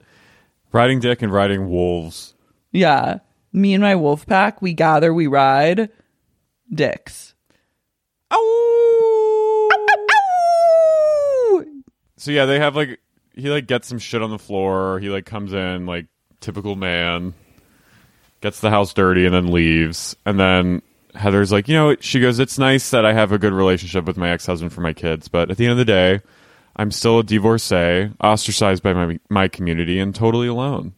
riding 0.72 0.98
dick 1.00 1.22
and 1.22 1.32
riding 1.32 1.68
wolves 1.68 2.34
Yeah. 2.72 3.18
Me 3.52 3.72
and 3.74 3.82
my 3.82 3.94
wolf 3.94 4.26
pack, 4.26 4.61
we 4.61 4.72
gather, 4.74 5.14
we 5.14 5.28
ride 5.28 5.88
dicks. 6.72 7.34
Oh. 8.32 9.70
So 12.16 12.30
yeah, 12.32 12.46
they 12.46 12.59
have 12.59 12.74
like 12.74 13.00
he 13.36 13.50
like 13.50 13.66
gets 13.66 13.86
some 13.86 13.98
shit 13.98 14.22
on 14.22 14.30
the 14.30 14.38
floor. 14.38 14.98
He 14.98 15.09
like 15.11 15.26
comes 15.26 15.52
in 15.52 15.86
like 15.86 16.07
typical 16.40 16.74
man, 16.74 17.34
gets 18.45 18.61
the 18.61 18.70
house 18.70 18.92
dirty 18.92 19.24
and 19.24 19.34
then 19.34 19.49
leaves. 19.51 20.14
And 20.26 20.38
then 20.38 20.82
Heather's 21.14 21.51
like, 21.51 21.66
you 21.66 21.74
know, 21.74 21.97
she 21.99 22.20
goes, 22.20 22.38
"It's 22.38 22.59
nice 22.59 22.90
that 22.90 23.05
I 23.07 23.12
have 23.14 23.32
a 23.32 23.38
good 23.38 23.53
relationship 23.55 24.05
with 24.05 24.16
my 24.18 24.30
ex 24.30 24.45
husband 24.47 24.72
for 24.72 24.82
my 24.82 24.92
kids, 24.92 25.26
but 25.28 25.51
at 25.51 25.57
the 25.57 25.64
end 25.64 25.72
of 25.72 25.78
the 25.78 25.84
day, 25.84 26.20
I'm 26.76 26.90
still 26.90 27.18
a 27.20 27.24
divorcee, 27.24 28.11
ostracized 28.22 28.82
by 28.82 28.92
my 28.92 29.18
my 29.30 29.49
community, 29.49 29.99
and 29.99 30.14
totally 30.14 30.47
alone." 30.49 30.92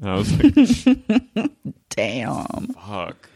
And 0.00 0.10
I 0.10 0.14
was 0.14 0.32
like, 0.32 1.50
Damn. 1.90 2.68
"Fuck." 2.68 3.28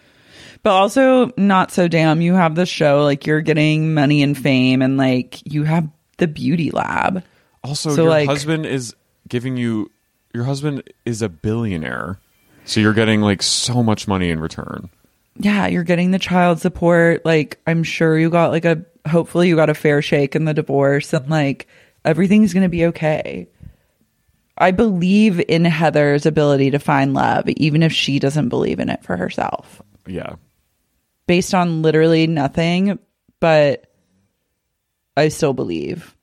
But 0.63 0.71
also 0.71 1.33
not 1.37 1.71
so 1.71 1.87
damn. 1.89 2.21
You 2.21 2.35
have 2.35 2.55
the 2.55 2.67
show, 2.67 3.05
like 3.05 3.27
you're 3.27 3.41
getting 3.41 3.95
money 3.95 4.23
and 4.23 4.37
fame 4.37 4.83
and 4.83 4.97
like 4.97 5.41
you 5.51 5.65
have 5.65 5.89
the 6.19 6.27
beauty 6.27 6.71
lab. 6.71 7.23
Also, 7.63 7.91
So, 7.95 8.03
your 8.03 8.11
like- 8.11 8.29
husband 8.29 8.67
is 8.67 8.95
giving 9.29 9.57
you. 9.57 9.91
Your 10.35 10.45
husband 10.45 10.83
is 11.05 11.23
a 11.23 11.29
billionaire, 11.31 12.19
so 12.67 12.81
you're 12.81 12.93
getting 12.93 13.21
like 13.21 13.43
so 13.43 13.83
much 13.83 14.07
money 14.07 14.31
in 14.31 14.41
return. 14.41 14.91
Yeah, 15.39 15.67
you're 15.67 15.85
getting 15.85 16.11
the 16.11 16.19
child 16.19 16.61
support. 16.61 17.25
Like 17.25 17.61
I'm 17.67 17.83
sure 17.83 18.19
you 18.19 18.29
got 18.31 18.51
like 18.51 18.65
a 18.65 18.85
hopefully 19.09 19.49
you 19.49 19.57
got 19.57 19.71
a 19.71 19.75
fair 19.75 20.03
shake 20.03 20.35
in 20.35 20.45
the 20.45 20.55
divorce 20.55 21.13
and 21.13 21.31
like 21.31 21.69
everything's 22.05 22.53
going 22.53 22.65
to 22.65 22.69
be 22.69 22.87
okay. 22.87 23.49
I 24.59 24.71
believe 24.71 25.41
in 25.41 25.65
Heather's 25.65 26.27
ability 26.27 26.71
to 26.71 26.79
find 26.79 27.15
love 27.15 27.49
even 27.49 27.83
if 27.83 27.93
she 27.93 28.19
doesn't 28.19 28.49
believe 28.49 28.81
in 28.81 28.89
it 28.89 29.03
for 29.05 29.17
herself. 29.17 29.83
Yeah. 30.07 30.37
Based 31.27 31.55
on 31.55 31.83
literally 31.83 32.27
nothing, 32.27 32.99
but 33.41 33.93
I 35.17 35.29
still 35.29 35.53
believe 35.53 36.17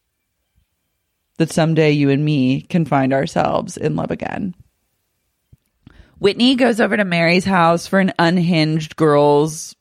that 1.37 1.51
someday 1.51 1.91
you 1.91 2.09
and 2.09 2.23
me 2.23 2.61
can 2.61 2.85
find 2.85 3.13
ourselves 3.13 3.77
in 3.77 3.95
love 3.95 4.11
again. 4.11 4.55
Whitney 6.23 6.55
goes 6.55 6.79
over 6.79 6.95
to 6.95 7.03
Mary's 7.03 7.43
house 7.43 7.85
for 7.85 7.99
an 7.99 8.13
unhinged 8.17 8.95
girls 8.95 9.75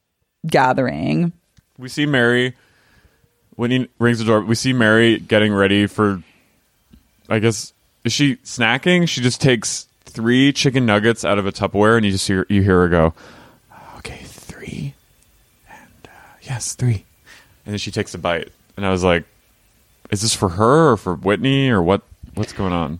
gathering. 0.44 1.32
We 1.78 1.88
see 1.88 2.04
Mary 2.04 2.56
he 3.56 3.88
rings 4.00 4.18
the 4.18 4.24
door. 4.24 4.40
We 4.40 4.56
see 4.56 4.72
Mary 4.72 5.20
getting 5.20 5.52
ready 5.52 5.86
for. 5.86 6.20
I 7.28 7.38
guess 7.38 7.72
is 8.04 8.12
she 8.12 8.36
snacking? 8.36 9.08
She 9.08 9.20
just 9.20 9.40
takes 9.40 9.86
three 10.04 10.52
chicken 10.52 10.84
nuggets 10.84 11.24
out 11.24 11.38
of 11.38 11.46
a 11.46 11.52
Tupperware, 11.52 11.96
and 11.96 12.04
you 12.04 12.10
just 12.10 12.26
hear 12.26 12.44
you 12.48 12.60
hear 12.62 12.80
her 12.80 12.88
go, 12.88 13.14
"Okay, 13.98 14.22
three, 14.24 14.94
and 15.70 16.08
uh, 16.08 16.38
yes, 16.42 16.74
three," 16.74 17.04
and 17.64 17.72
then 17.72 17.78
she 17.78 17.92
takes 17.92 18.14
a 18.14 18.18
bite, 18.18 18.50
and 18.76 18.84
I 18.84 18.90
was 18.90 19.04
like, 19.04 19.24
"Is 20.10 20.22
this 20.22 20.34
for 20.34 20.48
her 20.48 20.90
or 20.90 20.96
for 20.96 21.14
Whitney 21.14 21.70
or 21.70 21.80
what? 21.80 22.02
What's 22.34 22.52
going 22.52 22.72
on?" 22.72 22.98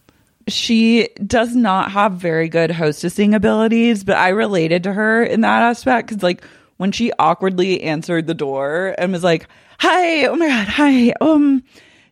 She 0.48 1.08
does 1.26 1.54
not 1.54 1.92
have 1.92 2.12
very 2.12 2.48
good 2.48 2.70
hostessing 2.70 3.34
abilities, 3.34 4.04
but 4.04 4.16
I 4.16 4.30
related 4.30 4.82
to 4.84 4.92
her 4.92 5.22
in 5.22 5.42
that 5.42 5.62
aspect 5.62 6.08
because, 6.08 6.22
like, 6.22 6.44
when 6.78 6.92
she 6.92 7.12
awkwardly 7.18 7.82
answered 7.82 8.26
the 8.26 8.34
door 8.34 8.94
and 8.98 9.12
was 9.12 9.22
like, 9.22 9.46
"Hi, 9.78 10.26
oh 10.26 10.34
my 10.36 10.48
god, 10.48 10.66
hi, 10.66 11.12
um, 11.20 11.62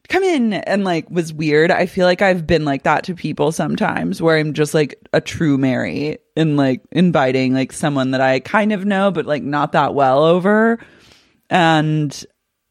come 0.09 0.23
in," 0.23 0.53
and 0.53 0.85
like 0.85 1.11
was 1.11 1.33
weird. 1.33 1.71
I 1.73 1.87
feel 1.87 2.07
like 2.07 2.23
I've 2.23 2.47
been 2.47 2.65
like 2.65 2.85
that 2.85 3.05
to 3.05 3.15
people 3.15 3.51
sometimes, 3.53 4.23
where 4.23 4.37
I'm 4.37 4.53
just 4.53 4.75
like 4.75 4.95
a 5.13 5.21
true 5.21 5.59
Mary 5.59 6.19
in 6.37 6.57
like 6.57 6.83
inviting 6.93 7.53
like 7.55 7.73
someone 7.73 8.13
that 8.13 8.21
I 8.21 8.41
kind 8.41 8.73
of 8.73 8.85
know 8.85 9.11
but 9.11 9.27
like 9.27 9.43
not 9.43 9.73
that 9.73 9.95
well 9.95 10.23
over, 10.23 10.79
and 11.49 12.25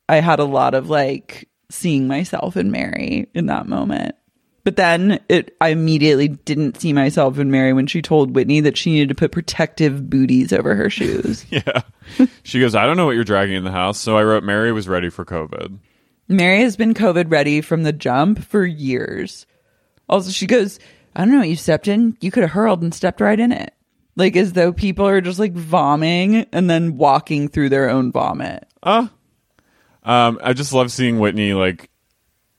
I 0.08 0.22
had 0.22 0.40
a 0.40 0.46
lot 0.46 0.74
of 0.74 0.90
like 0.90 1.50
seeing 1.70 2.08
myself 2.08 2.56
in 2.58 2.72
Mary 2.72 3.28
in 3.34 3.48
that 3.48 3.68
moment. 3.68 4.16
But 4.70 4.76
then 4.76 5.20
it 5.30 5.58
I 5.60 5.70
immediately 5.70 6.28
didn't 6.28 6.80
see 6.80 6.94
myself 6.94 7.40
in 7.40 7.50
Mary 7.50 7.74
when 7.74 7.88
she 7.88 8.04
told 8.04 8.36
Whitney 8.36 8.60
that 8.60 8.78
she 8.78 8.92
needed 8.92 9.10
to 9.10 9.16
put 9.16 9.32
protective 9.32 10.12
booties 10.12 10.54
over 10.54 10.76
her 10.76 10.92
shoes. 10.92 11.44
Yeah, 11.50 11.82
she 12.44 12.60
goes, 12.60 12.76
"I 12.76 12.86
don't 12.86 12.96
know 12.96 13.08
what 13.08 13.16
you're 13.16 13.24
dragging 13.24 13.56
in 13.56 13.64
the 13.64 13.72
house," 13.72 13.98
so 13.98 14.16
I 14.16 14.24
wrote, 14.24 14.44
"Mary 14.44 14.72
was 14.72 14.88
ready 14.88 15.10
for 15.10 15.26
COVID." 15.26 15.80
Mary 16.28 16.62
has 16.62 16.78
been 16.78 16.94
COVID 16.94 17.32
ready 17.32 17.62
from 17.62 17.82
the 17.82 17.92
jump 17.92 18.44
for 18.44 18.64
years. 18.64 19.48
Also, 20.08 20.30
she 20.30 20.46
goes, 20.46 20.78
I 21.16 21.22
don't 21.22 21.32
know 21.32 21.40
what 21.40 21.50
you 21.50 21.56
stepped 21.56 21.88
in. 21.88 22.16
You 22.22 22.30
could 22.30 22.44
have 22.44 22.52
hurled 22.52 22.84
and 22.84 22.94
stepped 22.94 23.22
right 23.22 23.40
in 23.40 23.52
it. 23.52 23.74
Like 24.16 24.36
as 24.36 24.54
though 24.54 24.72
people 24.72 25.08
are 25.08 25.20
just 25.20 25.40
like 25.40 25.54
vomiting 25.54 26.46
and 26.52 26.70
then 26.70 26.96
walking 26.98 27.48
through 27.48 27.70
their 27.70 27.90
own 27.90 28.12
vomit. 28.12 28.68
Um, 30.04 30.40
I 30.44 30.54
just 30.54 30.74
love 30.74 30.92
seeing 30.92 31.18
Whitney 31.18 31.56
like 31.56 31.90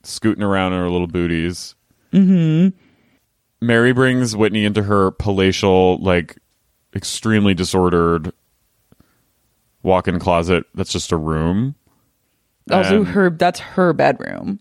scooting 0.03 0.43
around 0.43 0.73
in 0.73 0.81
her 0.81 0.91
little 0.91 1.07
booties. 1.07 1.77
Mm-hmm. 2.13 2.77
Mary 3.61 3.93
brings 3.93 4.35
Whitney 4.37 4.65
into 4.65 4.83
her 4.83 5.11
palatial, 5.11 5.99
like 5.99 6.37
extremely 6.95 7.55
disordered 7.55 8.33
walk-in 9.83 10.19
closet. 10.19 10.65
That's 10.75 10.93
just 10.93 11.13
a 11.13 11.17
room. 11.17 11.75
Also, 12.71 12.99
And- 12.99 13.09
her 13.09 13.31
that's 13.31 13.61
her 13.61 13.93
bedroom. 13.93 14.61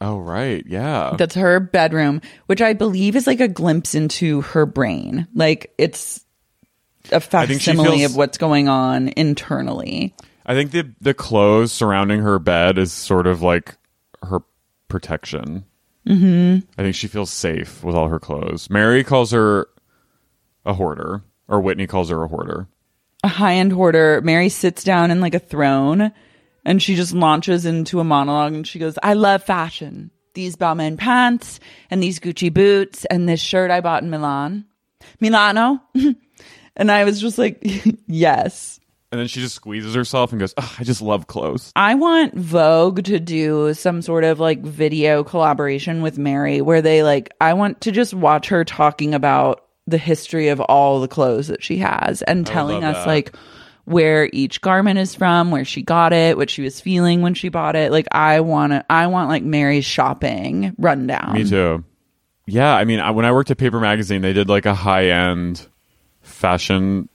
Oh 0.00 0.18
right, 0.18 0.64
yeah. 0.66 1.14
That's 1.16 1.36
her 1.36 1.60
bedroom, 1.60 2.20
which 2.46 2.60
I 2.60 2.72
believe 2.72 3.14
is 3.16 3.26
like 3.26 3.40
a 3.40 3.48
glimpse 3.48 3.94
into 3.94 4.40
her 4.42 4.66
brain. 4.66 5.28
Like 5.34 5.72
it's 5.78 6.24
a 7.12 7.20
facsimile 7.20 7.98
feels- 7.98 8.10
of 8.10 8.16
what's 8.16 8.36
going 8.38 8.68
on 8.68 9.12
internally. 9.16 10.14
I 10.46 10.54
think 10.54 10.72
the 10.72 10.92
the 11.00 11.14
clothes 11.14 11.72
surrounding 11.72 12.20
her 12.20 12.38
bed 12.38 12.76
is 12.76 12.92
sort 12.92 13.26
of 13.26 13.40
like 13.40 13.76
her 14.22 14.40
protection. 14.88 15.64
Mm-hmm. 16.08 16.66
I 16.78 16.82
think 16.82 16.94
she 16.94 17.08
feels 17.08 17.30
safe 17.30 17.82
with 17.82 17.94
all 17.94 18.08
her 18.08 18.18
clothes. 18.18 18.68
Mary 18.68 19.04
calls 19.04 19.32
her 19.32 19.68
a 20.64 20.74
hoarder, 20.74 21.22
or 21.48 21.60
Whitney 21.60 21.86
calls 21.86 22.10
her 22.10 22.22
a 22.22 22.28
hoarder. 22.28 22.68
A 23.22 23.28
high 23.28 23.54
end 23.54 23.72
hoarder. 23.72 24.20
Mary 24.22 24.48
sits 24.48 24.84
down 24.84 25.10
in 25.10 25.20
like 25.20 25.34
a 25.34 25.38
throne 25.38 26.12
and 26.64 26.82
she 26.82 26.94
just 26.94 27.14
launches 27.14 27.64
into 27.64 28.00
a 28.00 28.04
monologue 28.04 28.54
and 28.54 28.66
she 28.66 28.78
goes, 28.78 28.98
I 29.02 29.14
love 29.14 29.42
fashion. 29.42 30.10
These 30.34 30.56
Balmain 30.56 30.98
pants 30.98 31.60
and 31.90 32.02
these 32.02 32.18
Gucci 32.18 32.52
boots 32.52 33.04
and 33.06 33.28
this 33.28 33.40
shirt 33.40 33.70
I 33.70 33.80
bought 33.80 34.02
in 34.02 34.10
Milan. 34.10 34.66
Milano. 35.20 35.80
and 36.76 36.90
I 36.90 37.04
was 37.04 37.20
just 37.20 37.38
like, 37.38 37.60
yes. 38.06 38.80
And 39.14 39.20
then 39.20 39.28
she 39.28 39.38
just 39.38 39.54
squeezes 39.54 39.94
herself 39.94 40.32
and 40.32 40.40
goes, 40.40 40.54
"Ugh, 40.56 40.70
"I 40.76 40.82
just 40.82 41.00
love 41.00 41.28
clothes." 41.28 41.70
I 41.76 41.94
want 41.94 42.34
Vogue 42.34 43.04
to 43.04 43.20
do 43.20 43.72
some 43.72 44.02
sort 44.02 44.24
of 44.24 44.40
like 44.40 44.60
video 44.60 45.22
collaboration 45.22 46.02
with 46.02 46.18
Mary 46.18 46.60
where 46.60 46.82
they 46.82 47.04
like 47.04 47.32
I 47.40 47.54
want 47.54 47.82
to 47.82 47.92
just 47.92 48.12
watch 48.12 48.48
her 48.48 48.64
talking 48.64 49.14
about 49.14 49.66
the 49.86 49.98
history 49.98 50.48
of 50.48 50.60
all 50.60 51.00
the 51.00 51.06
clothes 51.06 51.46
that 51.46 51.62
she 51.62 51.76
has 51.76 52.22
and 52.22 52.44
telling 52.44 52.82
us 52.82 52.96
that. 52.96 53.06
like 53.06 53.36
where 53.84 54.28
each 54.32 54.60
garment 54.60 54.98
is 54.98 55.14
from, 55.14 55.52
where 55.52 55.64
she 55.64 55.82
got 55.82 56.12
it, 56.12 56.36
what 56.36 56.50
she 56.50 56.62
was 56.62 56.80
feeling 56.80 57.22
when 57.22 57.34
she 57.34 57.50
bought 57.50 57.76
it. 57.76 57.92
Like 57.92 58.08
I 58.10 58.40
want 58.40 58.72
to 58.72 58.84
I 58.90 59.06
want 59.06 59.28
like 59.28 59.44
Mary's 59.44 59.84
shopping 59.84 60.74
rundown. 60.76 61.34
Me 61.34 61.48
too. 61.48 61.84
Yeah, 62.48 62.74
I 62.74 62.84
mean, 62.84 62.98
I, 62.98 63.12
when 63.12 63.26
I 63.26 63.30
worked 63.30 63.52
at 63.52 63.58
Paper 63.58 63.78
Magazine, 63.78 64.22
they 64.22 64.32
did 64.32 64.48
like 64.48 64.66
a 64.66 64.74
high 64.74 65.10
end 65.10 65.64
fashion 66.20 67.08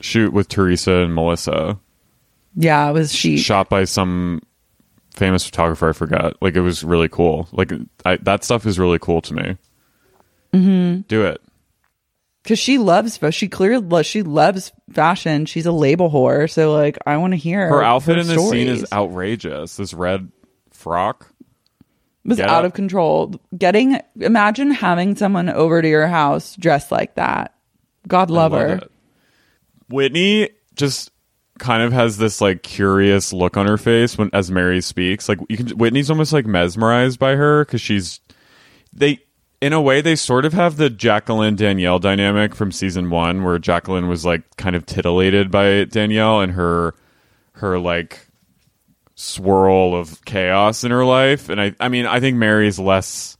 shoot 0.00 0.32
with 0.32 0.48
Teresa 0.48 0.92
and 0.92 1.14
Melissa, 1.14 1.78
Yeah, 2.56 2.88
it 2.88 2.92
was 2.92 3.12
she. 3.14 3.36
shot 3.38 3.68
by 3.68 3.84
some 3.84 4.42
famous 5.14 5.44
photographer. 5.44 5.88
I 5.90 5.92
forgot. 5.92 6.40
Like 6.42 6.56
it 6.56 6.60
was 6.60 6.82
really 6.84 7.08
cool. 7.08 7.48
Like 7.52 7.72
I, 8.04 8.16
that 8.18 8.44
stuff 8.44 8.66
is 8.66 8.78
really 8.78 8.98
cool 8.98 9.20
to 9.22 9.34
me. 9.34 9.56
Mm-hmm. 10.52 11.00
Do 11.02 11.24
it. 11.24 11.40
Cuz 12.44 12.58
she 12.58 12.78
loves 12.78 13.18
she 13.32 13.48
clearly 13.48 14.02
she 14.02 14.22
loves 14.22 14.72
fashion. 14.92 15.44
She's 15.46 15.66
a 15.66 15.72
label 15.72 16.10
whore, 16.10 16.50
so 16.50 16.72
like 16.72 16.98
I 17.06 17.16
want 17.18 17.32
to 17.32 17.36
hear 17.36 17.68
Her 17.68 17.82
outfit 17.82 18.18
in 18.18 18.26
this 18.26 18.50
scene 18.50 18.66
is 18.68 18.86
outrageous. 18.92 19.76
This 19.76 19.92
red 19.92 20.30
frock. 20.70 21.30
was 22.24 22.38
Get 22.38 22.48
out 22.48 22.64
up. 22.64 22.70
of 22.70 22.72
control. 22.72 23.34
Getting 23.56 24.00
imagine 24.18 24.70
having 24.70 25.16
someone 25.16 25.50
over 25.50 25.82
to 25.82 25.88
your 25.88 26.06
house 26.08 26.56
dressed 26.56 26.90
like 26.90 27.14
that. 27.16 27.54
God 28.08 28.30
love, 28.30 28.54
I 28.54 28.58
her. 28.60 28.66
it. 28.76 28.90
Whitney 29.90 30.50
just 30.74 31.10
kind 31.58 31.82
of 31.82 31.92
has 31.92 32.16
this 32.16 32.40
like 32.40 32.62
curious 32.62 33.32
look 33.32 33.56
on 33.56 33.66
her 33.66 33.76
face 33.76 34.16
when 34.16 34.30
as 34.32 34.50
Mary 34.50 34.80
speaks. 34.80 35.28
Like 35.28 35.38
you 35.48 35.56
can 35.56 35.68
Whitney's 35.70 36.10
almost 36.10 36.32
like 36.32 36.46
mesmerized 36.46 37.18
by 37.18 37.36
her 37.36 37.64
because 37.64 37.80
she's 37.80 38.20
they 38.92 39.20
in 39.60 39.72
a 39.72 39.80
way 39.80 40.00
they 40.00 40.16
sort 40.16 40.46
of 40.46 40.54
have 40.54 40.78
the 40.78 40.88
Jacqueline 40.88 41.54
Danielle 41.54 41.98
dynamic 41.98 42.54
from 42.54 42.72
season 42.72 43.10
one 43.10 43.44
where 43.44 43.58
Jacqueline 43.58 44.08
was 44.08 44.24
like 44.24 44.56
kind 44.56 44.74
of 44.74 44.86
titillated 44.86 45.50
by 45.50 45.84
Danielle 45.84 46.40
and 46.40 46.52
her 46.52 46.94
her 47.52 47.78
like 47.78 48.26
swirl 49.14 49.94
of 49.94 50.24
chaos 50.24 50.82
in 50.82 50.90
her 50.90 51.04
life. 51.04 51.50
And 51.50 51.60
I 51.60 51.74
I 51.78 51.88
mean 51.88 52.06
I 52.06 52.20
think 52.20 52.38
Mary's 52.38 52.78
less 52.78 53.36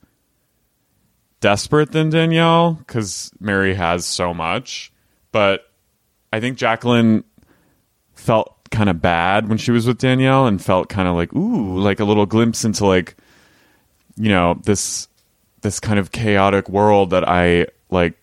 desperate 1.40 1.90
than 1.90 2.11
Danielle 2.11 2.74
because 2.74 3.30
Mary 3.40 3.74
has 3.74 4.05
so 4.05 4.34
much. 4.34 4.92
But 5.32 5.69
I 6.32 6.40
think 6.40 6.56
Jacqueline 6.56 7.24
felt 8.14 8.56
kind 8.70 8.88
of 8.88 9.02
bad 9.02 9.48
when 9.48 9.58
she 9.58 9.72
was 9.72 9.86
with 9.86 9.98
Danielle 9.98 10.46
and 10.46 10.62
felt 10.62 10.88
kind 10.88 11.08
of 11.08 11.16
like, 11.16 11.32
ooh, 11.34 11.78
like 11.80 12.00
a 12.00 12.04
little 12.04 12.26
glimpse 12.26 12.64
into 12.64 12.86
like, 12.86 13.16
you 14.16 14.28
know, 14.28 14.60
this 14.64 15.08
this 15.62 15.80
kind 15.80 15.98
of 15.98 16.12
chaotic 16.12 16.68
world 16.68 17.10
that 17.10 17.28
I 17.28 17.66
like 17.90 18.14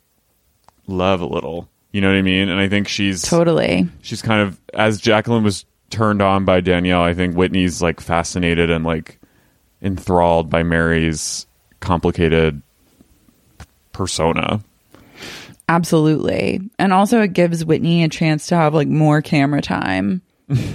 love 0.87 1.21
a 1.21 1.25
little. 1.25 1.69
You 1.91 2.01
know 2.01 2.09
what 2.09 2.17
I 2.17 2.21
mean? 2.21 2.49
And 2.49 2.59
I 2.59 2.67
think 2.67 2.87
she's 2.87 3.21
Totally. 3.23 3.87
she's 4.01 4.21
kind 4.21 4.41
of 4.41 4.59
as 4.73 5.01
Jacqueline 5.01 5.43
was 5.43 5.65
turned 5.89 6.21
on 6.21 6.45
by 6.45 6.61
Danielle, 6.61 7.01
I 7.01 7.13
think 7.13 7.35
Whitney's 7.35 7.81
like 7.81 7.99
fascinated 8.01 8.69
and 8.69 8.83
like 8.83 9.19
enthralled 9.81 10.49
by 10.49 10.63
Mary's 10.63 11.45
complicated 11.79 12.61
persona. 13.91 14.61
Absolutely. 15.69 16.61
And 16.79 16.93
also 16.93 17.21
it 17.21 17.33
gives 17.33 17.65
Whitney 17.65 18.03
a 18.03 18.09
chance 18.09 18.47
to 18.47 18.55
have 18.55 18.73
like 18.73 18.87
more 18.87 19.21
camera 19.21 19.61
time. 19.61 20.21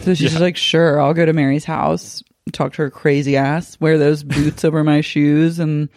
So 0.03 0.15
she's 0.15 0.19
just 0.31 0.41
like, 0.41 0.57
sure, 0.57 1.01
I'll 1.01 1.15
go 1.15 1.25
to 1.25 1.33
Mary's 1.33 1.65
house, 1.65 2.23
talk 2.53 2.75
to 2.75 2.83
her 2.83 2.91
crazy 2.91 3.37
ass, 3.37 3.81
wear 3.81 3.99
those 3.99 4.23
boots 4.23 4.65
over 4.65 4.85
my 4.85 5.01
shoes 5.01 5.59
and 5.59 5.89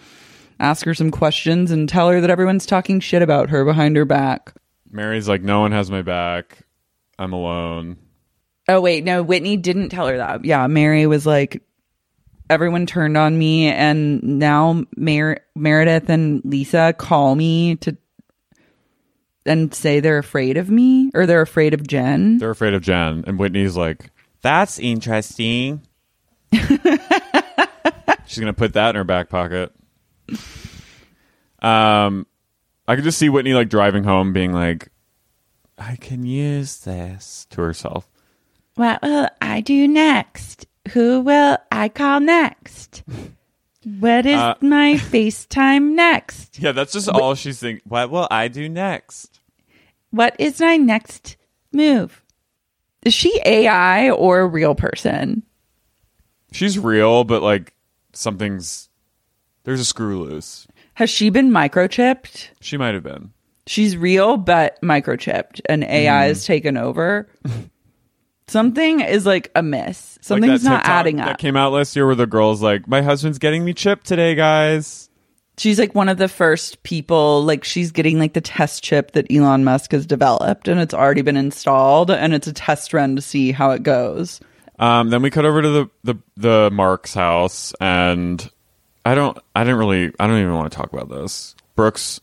ask 0.60 0.86
her 0.86 0.94
some 0.94 1.12
questions 1.12 1.72
and 1.72 1.90
tell 1.90 2.10
her 2.10 2.22
that 2.22 2.30
everyone's 2.30 2.66
talking 2.66 3.00
shit 3.02 3.22
about 3.22 3.50
her 3.50 3.66
behind 3.66 3.98
her 3.98 4.06
back. 4.06 4.54
Mary's 4.90 5.28
like, 5.28 5.42
no 5.42 5.60
one 5.60 5.74
has 5.74 5.92
my 5.92 6.02
back. 6.02 6.60
I'm 7.20 7.34
alone. 7.34 7.98
Oh 8.68 8.82
wait, 8.82 9.04
no, 9.04 9.22
Whitney 9.22 9.58
didn't 9.58 9.90
tell 9.90 10.08
her 10.08 10.18
that. 10.18 10.46
Yeah, 10.46 10.66
Mary 10.68 11.06
was 11.06 11.26
like 11.26 11.62
everyone 12.50 12.86
turned 12.86 13.18
on 13.18 13.38
me 13.38 13.68
and 13.68 14.22
now 14.24 14.84
Mer- 14.96 15.42
Meredith 15.56 16.10
and 16.10 16.42
Lisa 16.46 16.94
call 16.98 17.36
me 17.36 17.76
to 17.78 17.98
and 19.46 19.74
say 19.74 20.00
they're 20.00 20.18
afraid 20.18 20.58
of 20.58 20.70
me 20.70 21.12
or 21.14 21.26
they're 21.26 21.42
afraid 21.42 21.74
of 21.74 21.86
Jen. 21.88 22.38
They're 22.40 22.50
afraid 22.52 22.74
of 22.74 22.82
Jen. 22.82 23.24
And 23.28 23.38
Whitney's 23.40 23.78
like, 23.78 24.10
that's 24.42 24.80
interesting. 24.80 25.82
She's 26.54 26.80
going 28.40 28.48
to 28.48 28.54
put 28.54 28.74
that 28.74 28.90
in 28.90 28.96
her 28.96 29.04
back 29.04 29.30
pocket. 29.30 29.72
Um, 31.62 32.26
I 32.88 32.96
could 32.96 33.04
just 33.04 33.18
see 33.18 33.30
Whitney 33.30 33.54
like 33.54 33.70
driving 33.70 34.04
home 34.04 34.34
being 34.34 34.52
like, 34.54 34.90
I 35.78 35.96
can 35.98 36.26
use 36.26 36.78
this 36.80 37.48
to 37.52 37.62
herself. 37.62 38.10
What 38.76 39.02
will 39.02 39.28
I 39.42 39.62
do 39.62 39.88
next? 39.88 40.66
Who 40.94 41.22
will 41.22 41.58
I 41.72 41.90
call 41.90 42.20
next? 42.20 43.04
What 44.00 44.26
is 44.26 44.36
Uh, 44.38 44.56
my 44.62 44.94
FaceTime 44.98 45.94
next? 45.94 46.60
Yeah, 46.60 46.72
that's 46.72 46.94
just 46.94 47.10
all 47.10 47.36
she's 47.36 47.60
thinking. 47.60 47.82
What 47.88 48.10
will 48.10 48.28
I 48.30 48.48
do 48.48 48.68
next? 48.70 49.35
What 50.16 50.34
is 50.40 50.62
my 50.62 50.78
next 50.78 51.36
move? 51.74 52.24
Is 53.04 53.14
she 53.14 53.38
AI 53.46 54.12
or 54.12 54.40
a 54.40 54.48
real 54.48 54.74
person? 54.74 55.44
She's 56.54 56.80
real, 56.80 57.26
but 57.26 57.42
like 57.44 57.74
something's 58.14 58.88
there's 59.66 59.82
a 59.82 59.86
screw 59.86 60.24
loose. 60.24 60.68
Has 60.94 61.10
she 61.10 61.30
been 61.30 61.52
microchipped? 61.52 62.48
She 62.62 62.78
might 62.78 62.94
have 62.94 63.04
been. 63.04 63.34
She's 63.68 63.98
real 63.98 64.38
but 64.38 64.82
microchipped 64.82 65.60
and 65.68 65.84
AI 65.84 66.26
Mm. 66.26 66.28
has 66.28 66.46
taken 66.46 66.78
over. 66.78 67.28
Something 68.48 69.02
is 69.02 69.26
like 69.26 69.52
amiss. 69.54 70.18
Like 70.18 70.24
Something's 70.24 70.64
that 70.64 70.70
not 70.70 70.78
TikTok 70.78 70.90
adding 70.92 71.20
up. 71.20 71.28
That 71.28 71.38
came 71.40 71.58
out 71.58 71.74
last 71.74 71.94
year 71.96 72.06
where 72.06 72.16
the 72.16 72.28
girl's 72.28 72.62
like, 72.62 72.88
"My 72.88 73.02
husband's 73.02 73.40
getting 73.40 73.66
me 73.66 73.74
chipped 73.74 74.06
today, 74.08 74.34
guys." 74.36 75.10
She's 75.58 75.80
like 75.80 75.96
one 75.96 76.10
of 76.10 76.18
the 76.18 76.28
first 76.28 76.84
people, 76.84 77.44
like 77.44 77.64
she's 77.64 77.92
getting 77.92 78.20
like 78.20 78.34
the 78.34 78.42
test 78.42 78.84
chip 78.84 79.12
that 79.12 79.32
Elon 79.32 79.64
Musk 79.64 79.92
has 79.94 80.06
developed 80.06 80.68
and 80.68 80.80
it's 80.82 80.94
already 80.94 81.22
been 81.22 81.38
installed 81.38 82.12
and 82.12 82.34
it's 82.34 82.48
a 82.48 82.54
test 82.54 82.94
run 82.94 83.16
to 83.16 83.22
see 83.22 83.52
how 83.54 83.72
it 83.72 83.82
goes. 83.84 84.42
Um, 84.78 85.10
then 85.10 85.22
we 85.22 85.30
cut 85.30 85.46
over 85.46 85.62
to 85.62 85.70
the, 85.70 85.90
the 86.04 86.16
the 86.36 86.70
Mark's 86.72 87.14
house, 87.14 87.74
and 87.80 88.52
I 89.06 89.16
don't, 89.16 89.38
I 89.56 89.64
didn't 89.64 89.80
really, 89.80 90.12
I 90.20 90.28
don't 90.28 90.40
even 90.42 90.54
want 90.54 90.70
to 90.70 90.76
talk 90.78 90.92
about 90.92 91.08
this. 91.10 91.56
Brooks, 91.78 92.20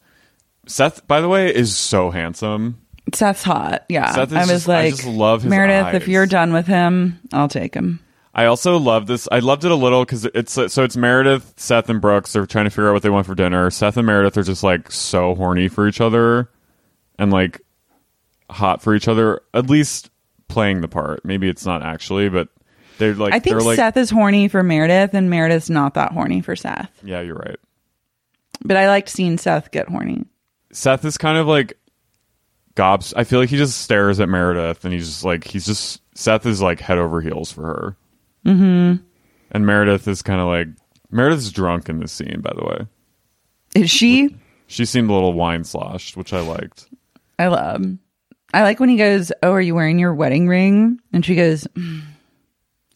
Seth, 0.66 1.06
by 1.08 1.22
the 1.22 1.28
way, 1.28 1.54
is 1.54 1.74
so 1.74 2.10
handsome. 2.10 2.78
Seth's 3.14 3.42
hot. 3.42 3.86
Yeah. 3.88 4.12
Seth 4.12 4.32
is 4.32 4.36
I 4.36 4.40
was 4.40 4.48
just- 4.50 4.68
I 4.68 4.82
like, 4.82 4.90
just 4.96 5.06
love 5.06 5.42
his 5.42 5.50
Meredith, 5.50 5.94
if 5.94 6.08
you're 6.08 6.26
done 6.26 6.52
with 6.52 6.66
him, 6.66 7.20
I'll 7.32 7.48
take 7.48 7.72
him. 7.74 8.00
I 8.34 8.46
also 8.46 8.78
love 8.78 9.06
this. 9.06 9.28
I 9.30 9.40
loved 9.40 9.64
it 9.64 9.70
a 9.70 9.76
little 9.76 10.04
because 10.04 10.24
it's 10.24 10.52
so 10.52 10.84
it's 10.84 10.96
Meredith, 10.96 11.52
Seth, 11.56 11.90
and 11.90 12.00
Brooks. 12.00 12.32
They're 12.32 12.46
trying 12.46 12.64
to 12.64 12.70
figure 12.70 12.88
out 12.88 12.94
what 12.94 13.02
they 13.02 13.10
want 13.10 13.26
for 13.26 13.34
dinner. 13.34 13.70
Seth 13.70 13.96
and 13.98 14.06
Meredith 14.06 14.38
are 14.38 14.42
just 14.42 14.62
like 14.62 14.90
so 14.90 15.34
horny 15.34 15.68
for 15.68 15.86
each 15.86 16.00
other, 16.00 16.48
and 17.18 17.30
like 17.30 17.60
hot 18.48 18.80
for 18.80 18.94
each 18.94 19.06
other. 19.06 19.42
At 19.52 19.68
least 19.68 20.10
playing 20.48 20.80
the 20.80 20.88
part. 20.88 21.24
Maybe 21.24 21.48
it's 21.48 21.66
not 21.66 21.82
actually, 21.82 22.30
but 22.30 22.48
they're 22.98 23.14
like 23.14 23.34
I 23.34 23.38
think 23.38 23.60
like 23.62 23.76
Seth 23.76 23.96
is 23.98 24.08
horny 24.08 24.48
for 24.48 24.62
Meredith 24.62 25.12
and 25.12 25.28
Meredith's 25.28 25.68
not 25.70 25.94
that 25.94 26.12
horny 26.12 26.40
for 26.40 26.56
Seth. 26.56 26.90
yeah, 27.02 27.20
you're 27.20 27.36
right. 27.36 27.56
But 28.64 28.76
I 28.76 28.86
liked 28.86 29.08
seeing 29.08 29.38
Seth 29.38 29.72
get 29.72 29.88
horny. 29.88 30.24
Seth 30.72 31.04
is 31.04 31.18
kind 31.18 31.36
of 31.36 31.46
like 31.46 31.76
gobs. 32.76 33.12
I 33.14 33.24
feel 33.24 33.40
like 33.40 33.50
he 33.50 33.56
just 33.58 33.80
stares 33.82 34.20
at 34.20 34.28
Meredith, 34.28 34.84
and 34.84 34.94
he's 34.94 35.06
just 35.06 35.24
like 35.24 35.44
he's 35.44 35.66
just 35.66 36.00
Seth 36.16 36.46
is 36.46 36.62
like 36.62 36.80
head 36.80 36.96
over 36.98 37.20
heels 37.20 37.52
for 37.52 37.62
her. 37.62 37.96
Mm-hmm. 38.46 39.02
And 39.52 39.66
Meredith 39.66 40.08
is 40.08 40.22
kind 40.22 40.40
of 40.40 40.48
like 40.48 40.68
Meredith's 41.10 41.50
drunk 41.50 41.88
in 41.88 42.00
this 42.00 42.12
scene, 42.12 42.40
by 42.40 42.52
the 42.54 42.64
way. 42.64 42.86
Is 43.74 43.90
she? 43.90 44.36
She 44.66 44.84
seemed 44.84 45.10
a 45.10 45.12
little 45.12 45.34
wine 45.34 45.64
sloshed, 45.64 46.16
which 46.16 46.32
I 46.32 46.40
liked. 46.40 46.88
I 47.38 47.48
love. 47.48 47.84
I 48.54 48.62
like 48.62 48.80
when 48.80 48.88
he 48.88 48.96
goes, 48.96 49.32
"Oh, 49.42 49.52
are 49.52 49.60
you 49.60 49.74
wearing 49.74 49.98
your 49.98 50.14
wedding 50.14 50.48
ring?" 50.48 51.00
And 51.12 51.24
she 51.24 51.34
goes, 51.34 51.66
"Mm." 51.74 52.02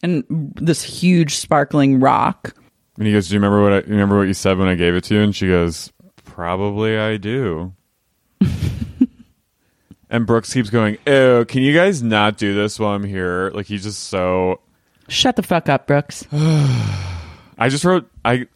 and 0.03 0.53
this 0.55 0.83
huge 0.83 1.35
sparkling 1.35 1.99
rock. 1.99 2.53
And 2.97 3.07
he 3.07 3.13
goes, 3.13 3.27
"Do 3.27 3.35
you 3.35 3.39
remember 3.39 3.63
what 3.63 3.73
I 3.73 3.79
remember 3.89 4.17
what 4.17 4.27
you 4.27 4.33
said 4.33 4.57
when 4.57 4.67
I 4.67 4.75
gave 4.75 4.95
it 4.95 5.03
to 5.05 5.15
you?" 5.15 5.21
And 5.21 5.35
she 5.35 5.47
goes, 5.47 5.91
"Probably 6.23 6.97
I 6.97 7.17
do." 7.17 7.73
and 10.09 10.25
Brooks 10.25 10.53
keeps 10.53 10.69
going, 10.69 10.97
"Oh, 11.07 11.45
can 11.45 11.61
you 11.61 11.73
guys 11.73 12.03
not 12.03 12.37
do 12.37 12.53
this 12.53 12.79
while 12.79 12.95
I'm 12.95 13.03
here?" 13.03 13.51
Like 13.53 13.67
he's 13.67 13.83
just 13.83 14.05
so. 14.05 14.61
Shut 15.07 15.35
the 15.35 15.43
fuck 15.43 15.69
up, 15.69 15.87
Brooks. 15.87 16.25
I 16.31 17.69
just 17.69 17.85
wrote 17.85 18.09
I. 18.25 18.47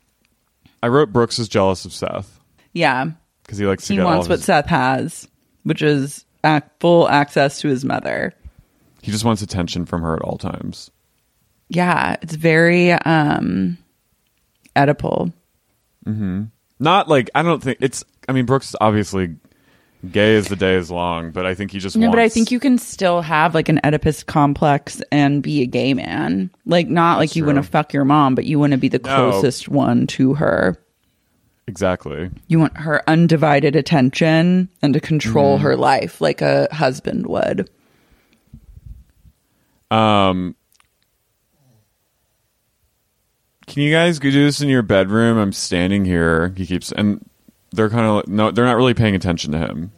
I 0.84 0.88
wrote 0.88 1.14
Brooks 1.14 1.38
is 1.38 1.48
jealous 1.48 1.86
of 1.86 1.94
Seth 1.94 2.42
yeah, 2.74 3.12
because 3.44 3.58
he 3.58 3.66
likes 3.66 3.88
to 3.88 3.94
he 3.94 3.98
get 3.98 4.06
all 4.06 4.12
wants 4.14 4.28
of 4.28 4.32
what 4.32 4.40
his, 4.40 4.46
Seth 4.46 4.68
has, 4.68 5.28
which 5.64 5.82
is 5.82 6.26
ac- 6.44 6.66
full 6.80 7.08
access 7.10 7.60
to 7.62 7.68
his 7.68 7.84
mother. 7.84 8.34
He 9.02 9.12
just 9.12 9.26
wants 9.26 9.42
attention 9.42 9.86
from 9.86 10.02
her 10.04 10.16
at 10.16 10.22
all 10.22 10.38
times. 10.38 10.92
Yeah, 11.70 12.18
it's 12.22 12.36
very 12.36 12.92
um 12.92 13.78
Oedipal. 14.76 15.34
Not 16.80 17.08
like 17.08 17.30
I 17.36 17.44
don't 17.44 17.62
think 17.62 17.80
it's. 17.82 18.04
I 18.28 18.32
mean, 18.32 18.46
Brooks 18.46 18.70
is 18.70 18.76
obviously 18.80 19.36
gay 20.10 20.36
as 20.36 20.48
the 20.48 20.56
day 20.56 20.76
is 20.76 20.90
long, 20.90 21.32
but 21.32 21.46
I 21.46 21.54
think 21.54 21.72
he 21.72 21.80
just 21.80 21.96
No, 21.96 22.08
wants. 22.08 22.16
but 22.16 22.22
I 22.24 22.30
think 22.30 22.50
you 22.52 22.60
can 22.60 22.78
still 22.78 23.22
have 23.22 23.54
like 23.54 23.70
an 23.70 23.80
Oedipus 23.84 24.24
complex 24.24 25.02
and 25.12 25.44
be 25.44 25.62
a 25.62 25.66
gay 25.68 25.94
man. 25.94 26.50
Like 26.66 26.88
not 26.88 27.20
like 27.20 27.36
you 27.36 27.46
want 27.46 27.58
to 27.58 27.64
fuck 27.64 27.94
your 27.94 28.06
mom, 28.06 28.34
but 28.36 28.46
you 28.46 28.58
want 28.58 28.72
to 28.72 28.78
be 28.78 28.88
the 28.88 29.00
No. 29.00 29.30
closest 29.32 29.68
one 29.70 30.08
to 30.08 30.34
her. 30.36 30.78
exactly. 31.68 32.30
You 32.48 32.60
want 32.60 32.76
her 32.78 33.04
undivided 33.08 33.76
attention 33.76 34.70
and 34.82 34.94
to 34.94 35.00
control 35.00 35.56
Mm-hmm. 35.58 35.64
her 35.66 35.78
life 35.78 36.20
like 36.20 36.42
a 36.42 36.68
husband 36.74 37.28
would. 37.28 37.70
Um, 39.90 40.56
can 43.68 43.84
you 43.84 43.92
guys 43.92 44.20
go 44.20 44.32
do 44.32 44.44
this 44.46 44.62
in 44.62 44.70
your 44.70 44.82
bedroom? 44.82 45.38
I'm 45.38 45.52
standing 45.54 46.06
here. 46.06 46.54
He 46.58 46.66
keeps 46.66 46.92
and 46.92 47.26
they're 47.72 47.90
kind 47.90 48.06
of 48.06 48.28
no, 48.28 48.52
they're 48.52 48.66
not 48.66 48.76
really 48.78 48.94
paying 48.94 49.16
attention 49.16 49.52
to 49.54 49.58
him. 49.58 49.92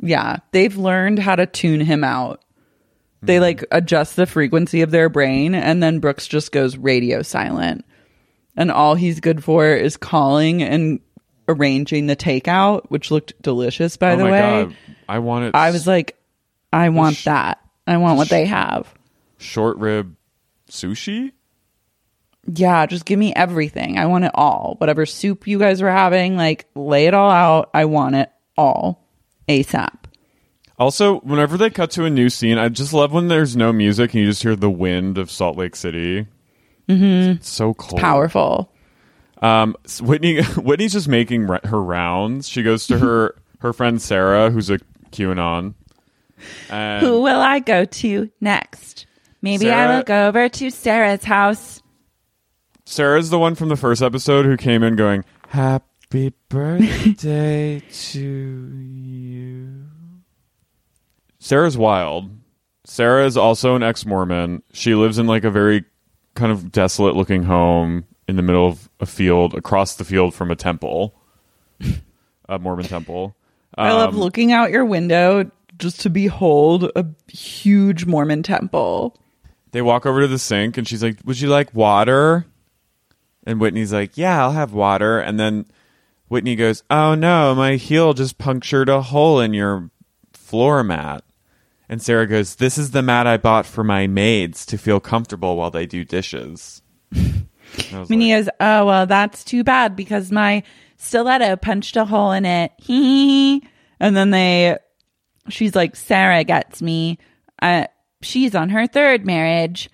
Yeah, 0.00 0.38
they've 0.50 0.76
learned 0.76 1.18
how 1.18 1.36
to 1.36 1.46
tune 1.46 1.80
him 1.80 2.04
out. 2.04 2.42
They 3.22 3.34
Mm-hmm. 3.36 3.42
like 3.42 3.64
adjust 3.70 4.16
the 4.16 4.26
frequency 4.26 4.82
of 4.82 4.90
their 4.90 5.08
brain, 5.08 5.54
and 5.54 5.80
then 5.82 6.00
Brooks 6.00 6.26
just 6.26 6.50
goes 6.50 6.76
radio 6.76 7.22
silent. 7.22 7.84
And 8.56 8.70
all 8.70 8.94
he's 8.96 9.20
good 9.20 9.42
for 9.44 9.66
is 9.74 9.96
calling 9.96 10.62
and 10.62 11.00
arranging 11.48 12.06
the 12.06 12.16
takeout, 12.16 12.90
which 12.90 13.10
looked 13.10 13.40
delicious, 13.40 13.96
by 13.96 14.12
oh 14.12 14.16
the 14.16 14.24
my 14.24 14.30
way. 14.30 14.40
god, 14.40 14.76
I 15.08 15.18
want 15.20 15.44
it. 15.46 15.54
I 15.54 15.70
was 15.70 15.86
like, 15.86 16.18
I 16.72 16.88
want 16.88 17.16
sh- 17.16 17.24
that. 17.24 17.60
I 17.86 17.96
want 17.98 18.16
what 18.18 18.28
they 18.28 18.44
have. 18.46 18.92
short 19.38 19.76
rib 19.78 20.16
sushi. 20.70 21.32
Yeah, 22.46 22.86
just 22.86 23.04
give 23.04 23.18
me 23.18 23.32
everything. 23.34 23.98
I 23.98 24.06
want 24.06 24.24
it 24.24 24.32
all. 24.34 24.74
Whatever 24.78 25.06
soup 25.06 25.46
you 25.46 25.58
guys 25.58 25.80
were 25.80 25.90
having, 25.90 26.36
like 26.36 26.66
lay 26.74 27.06
it 27.06 27.14
all 27.14 27.30
out. 27.30 27.70
I 27.72 27.84
want 27.84 28.16
it 28.16 28.30
all 28.56 29.06
ASAP. 29.48 29.94
Also, 30.78 31.20
whenever 31.20 31.56
they 31.56 31.70
cut 31.70 31.92
to 31.92 32.04
a 32.04 32.10
new 32.10 32.28
scene, 32.28 32.58
I 32.58 32.68
just 32.68 32.92
love 32.92 33.12
when 33.12 33.28
there's 33.28 33.56
no 33.56 33.72
music 33.72 34.12
and 34.14 34.22
you 34.22 34.26
just 34.26 34.42
hear 34.42 34.56
the 34.56 34.70
wind 34.70 35.18
of 35.18 35.30
Salt 35.30 35.56
Lake 35.56 35.76
City. 35.76 36.26
Mm-hmm. 36.88 37.32
It's 37.36 37.48
so 37.48 37.74
cold. 37.74 38.00
Powerful. 38.00 38.72
Um, 39.40 39.76
Whitney, 40.00 40.42
Whitney's 40.56 40.92
just 40.94 41.08
making 41.08 41.46
ra- 41.46 41.60
her 41.64 41.80
rounds. 41.80 42.48
She 42.48 42.62
goes 42.62 42.86
to 42.88 42.98
her 42.98 43.36
her 43.60 43.72
friend 43.72 44.02
Sarah, 44.02 44.50
who's 44.50 44.70
a 44.70 44.78
QAnon. 45.12 45.74
And 46.70 47.06
Who 47.06 47.22
will 47.22 47.38
I 47.40 47.60
go 47.60 47.84
to 47.84 48.30
next? 48.40 49.06
Maybe 49.42 49.70
I 49.70 49.74
Sarah- 49.86 49.96
will 49.98 50.02
go 50.04 50.26
over 50.28 50.48
to 50.48 50.70
Sarah's 50.70 51.22
house. 51.22 51.81
Sarah's 52.84 53.30
the 53.30 53.38
one 53.38 53.54
from 53.54 53.68
the 53.68 53.76
first 53.76 54.02
episode 54.02 54.44
who 54.44 54.56
came 54.56 54.82
in 54.82 54.96
going, 54.96 55.24
"Happy 55.48 56.32
birthday 56.48 57.80
to 57.92 58.20
you." 58.78 59.84
Sarah's 61.38 61.76
wild. 61.76 62.30
Sarah 62.84 63.24
is 63.26 63.36
also 63.36 63.74
an 63.76 63.82
ex-Mormon. 63.82 64.62
She 64.72 64.94
lives 64.94 65.18
in 65.18 65.26
like 65.26 65.44
a 65.44 65.50
very 65.50 65.84
kind 66.34 66.50
of 66.50 66.72
desolate-looking 66.72 67.44
home 67.44 68.04
in 68.28 68.36
the 68.36 68.42
middle 68.42 68.66
of 68.66 68.88
a 69.00 69.06
field, 69.06 69.54
across 69.54 69.94
the 69.96 70.04
field 70.04 70.34
from 70.34 70.50
a 70.50 70.56
temple, 70.56 71.14
a 72.48 72.58
Mormon 72.58 72.86
temple. 72.86 73.36
I 73.76 73.92
love 73.92 74.14
Um, 74.14 74.20
looking 74.20 74.52
out 74.52 74.70
your 74.70 74.84
window 74.84 75.50
just 75.78 76.00
to 76.00 76.10
behold 76.10 76.90
a 76.96 77.06
huge 77.28 78.04
Mormon 78.06 78.42
temple. 78.42 79.16
They 79.72 79.82
walk 79.82 80.04
over 80.06 80.20
to 80.20 80.28
the 80.28 80.38
sink 80.38 80.76
and 80.76 80.86
she's 80.86 81.02
like, 81.02 81.18
Would 81.24 81.40
you 81.40 81.48
like 81.48 81.72
water? 81.74 82.46
And 83.44 83.60
Whitney's 83.60 83.92
like, 83.92 84.16
Yeah, 84.16 84.42
I'll 84.42 84.52
have 84.52 84.72
water. 84.72 85.18
And 85.18 85.38
then 85.38 85.66
Whitney 86.28 86.56
goes, 86.56 86.82
Oh 86.90 87.14
no, 87.14 87.54
my 87.54 87.76
heel 87.76 88.14
just 88.14 88.38
punctured 88.38 88.88
a 88.88 89.02
hole 89.02 89.40
in 89.40 89.54
your 89.54 89.90
floor 90.32 90.82
mat. 90.82 91.24
And 91.88 92.00
Sarah 92.00 92.26
goes, 92.26 92.56
This 92.56 92.78
is 92.78 92.92
the 92.92 93.02
mat 93.02 93.26
I 93.26 93.36
bought 93.36 93.66
for 93.66 93.84
my 93.84 94.06
maids 94.06 94.64
to 94.66 94.78
feel 94.78 95.00
comfortable 95.00 95.56
while 95.56 95.70
they 95.70 95.86
do 95.86 96.04
dishes. 96.04 96.82
Whitney 97.12 98.34
like, 98.34 98.46
goes, 98.46 98.54
Oh, 98.60 98.86
well, 98.86 99.06
that's 99.06 99.44
too 99.44 99.64
bad 99.64 99.96
because 99.96 100.32
my 100.32 100.62
stiletto 100.96 101.56
punched 101.56 101.96
a 101.96 102.04
hole 102.04 102.32
in 102.32 102.44
it. 102.44 102.72
Hee. 102.78 103.62
and 104.00 104.16
then 104.16 104.30
they, 104.30 104.78
she's 105.48 105.74
like, 105.74 105.96
Sarah 105.96 106.44
gets 106.44 106.80
me. 106.80 107.18
Uh, 107.60 107.86
she's 108.22 108.54
on 108.54 108.70
her 108.70 108.86
third 108.86 109.26
marriage. 109.26 109.90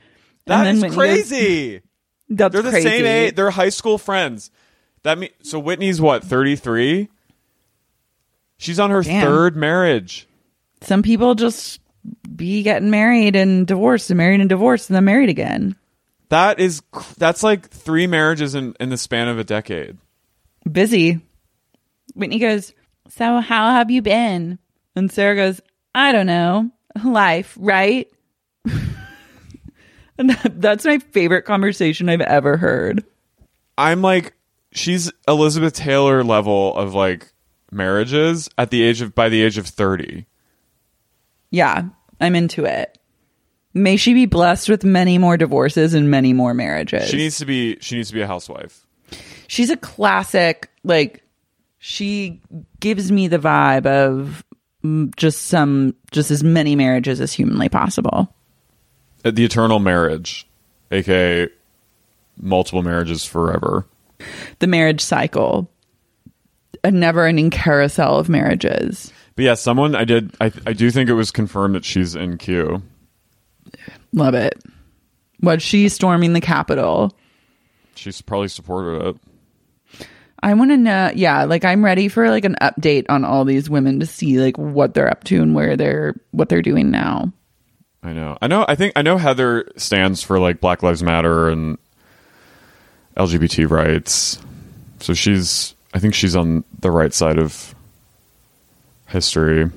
That 0.46 0.66
and 0.66 0.76
is 0.76 0.82
Whitney 0.82 0.96
goes, 0.96 1.28
crazy. 1.28 1.82
That's 2.30 2.52
They're 2.52 2.62
the 2.62 2.70
crazy. 2.70 2.88
same 2.88 3.06
age. 3.06 3.34
They're 3.34 3.50
high 3.50 3.68
school 3.70 3.98
friends. 3.98 4.50
That 5.02 5.18
mean 5.18 5.30
so 5.42 5.58
Whitney's 5.58 6.00
what, 6.00 6.24
33? 6.24 7.08
She's 8.58 8.80
on 8.80 8.90
her 8.90 9.02
Damn. 9.02 9.24
third 9.24 9.56
marriage. 9.56 10.26
Some 10.82 11.02
people 11.02 11.34
just 11.34 11.80
be 12.34 12.62
getting 12.62 12.90
married 12.90 13.36
and 13.36 13.66
divorced 13.66 14.10
and 14.10 14.18
married 14.18 14.40
and 14.40 14.48
divorced 14.48 14.90
and 14.90 14.96
then 14.96 15.04
married 15.04 15.28
again. 15.28 15.76
That 16.28 16.58
is 16.60 16.82
that's 17.16 17.42
like 17.42 17.68
three 17.70 18.06
marriages 18.06 18.54
in, 18.54 18.74
in 18.80 18.90
the 18.90 18.98
span 18.98 19.28
of 19.28 19.38
a 19.38 19.44
decade. 19.44 19.96
busy. 20.70 21.20
Whitney 22.14 22.38
goes, 22.38 22.74
So, 23.08 23.40
how 23.40 23.70
have 23.72 23.90
you 23.90 24.02
been? 24.02 24.58
And 24.96 25.10
Sarah 25.10 25.36
goes, 25.36 25.60
I 25.94 26.10
don't 26.12 26.26
know. 26.26 26.70
Life, 27.04 27.56
right? 27.60 28.08
And 30.18 30.30
that, 30.30 30.60
that's 30.60 30.84
my 30.84 30.98
favorite 30.98 31.42
conversation 31.42 32.08
I've 32.08 32.20
ever 32.20 32.56
heard. 32.56 33.04
I'm 33.76 34.02
like, 34.02 34.34
she's 34.72 35.10
Elizabeth 35.26 35.72
Taylor 35.72 36.24
level 36.24 36.76
of 36.76 36.94
like 36.94 37.32
marriages 37.70 38.48
at 38.58 38.70
the 38.70 38.82
age 38.82 39.00
of 39.00 39.14
by 39.14 39.28
the 39.28 39.42
age 39.42 39.56
of 39.56 39.66
thirty. 39.66 40.26
Yeah, 41.50 41.84
I'm 42.20 42.34
into 42.34 42.64
it. 42.64 42.98
May 43.74 43.96
she 43.96 44.14
be 44.14 44.26
blessed 44.26 44.68
with 44.68 44.84
many 44.84 45.18
more 45.18 45.36
divorces 45.36 45.94
and 45.94 46.10
many 46.10 46.32
more 46.32 46.54
marriages. 46.54 47.08
She 47.08 47.16
needs 47.16 47.38
to 47.38 47.46
be 47.46 47.78
she 47.80 47.96
needs 47.96 48.08
to 48.08 48.14
be 48.14 48.20
a 48.20 48.26
housewife. 48.26 48.84
She's 49.46 49.70
a 49.70 49.78
classic, 49.78 50.70
like, 50.84 51.22
she 51.78 52.42
gives 52.80 53.10
me 53.10 53.28
the 53.28 53.38
vibe 53.38 53.86
of 53.86 54.44
mm, 54.84 55.16
just 55.16 55.46
some, 55.46 55.94
just 56.10 56.30
as 56.30 56.44
many 56.44 56.76
marriages 56.76 57.18
as 57.18 57.32
humanly 57.32 57.70
possible. 57.70 58.34
Uh, 59.24 59.30
The 59.30 59.44
eternal 59.44 59.78
marriage, 59.78 60.46
aka 60.90 61.48
multiple 62.40 62.82
marriages 62.82 63.24
forever. 63.24 63.86
the 64.60 64.66
marriage 64.66 65.00
cycle, 65.00 65.70
a 66.84 66.90
never 66.90 67.26
ending 67.26 67.50
carousel 67.50 68.18
of 68.18 68.28
marriages. 68.28 69.12
But 69.36 69.44
yeah, 69.44 69.54
someone 69.54 69.94
I 69.94 70.04
did 70.04 70.34
I 70.40 70.52
I 70.66 70.72
do 70.72 70.90
think 70.90 71.08
it 71.10 71.14
was 71.14 71.30
confirmed 71.30 71.74
that 71.74 71.84
she's 71.84 72.14
in 72.14 72.38
Q. 72.38 72.82
Love 74.12 74.34
it. 74.34 74.54
Was 75.40 75.62
she 75.62 75.88
storming 75.88 76.32
the 76.32 76.40
Capitol? 76.40 77.16
She's 77.94 78.20
probably 78.22 78.48
supported 78.48 79.06
it. 79.08 80.06
I 80.42 80.54
want 80.54 80.70
to 80.70 80.76
know. 80.76 81.10
Yeah, 81.14 81.44
like 81.44 81.64
I'm 81.64 81.84
ready 81.84 82.08
for 82.08 82.30
like 82.30 82.44
an 82.44 82.56
update 82.60 83.06
on 83.08 83.24
all 83.24 83.44
these 83.44 83.68
women 83.68 83.98
to 84.00 84.06
see 84.06 84.40
like 84.40 84.56
what 84.56 84.94
they're 84.94 85.10
up 85.10 85.24
to 85.24 85.42
and 85.42 85.54
where 85.54 85.76
they're 85.76 86.14
what 86.30 86.48
they're 86.48 86.62
doing 86.62 86.90
now. 86.90 87.32
I 88.02 88.12
know. 88.12 88.38
I 88.40 88.46
know. 88.46 88.64
I 88.68 88.74
think 88.74 88.92
I 88.96 89.02
know 89.02 89.16
Heather 89.18 89.68
stands 89.76 90.22
for 90.22 90.38
like 90.38 90.60
Black 90.60 90.82
Lives 90.82 91.02
Matter 91.02 91.48
and 91.48 91.78
LGBT 93.16 93.68
rights. 93.70 94.38
So 95.00 95.14
she's 95.14 95.74
I 95.94 95.98
think 95.98 96.14
she's 96.14 96.36
on 96.36 96.64
the 96.80 96.90
right 96.90 97.12
side 97.12 97.38
of 97.38 97.74
history. 99.06 99.70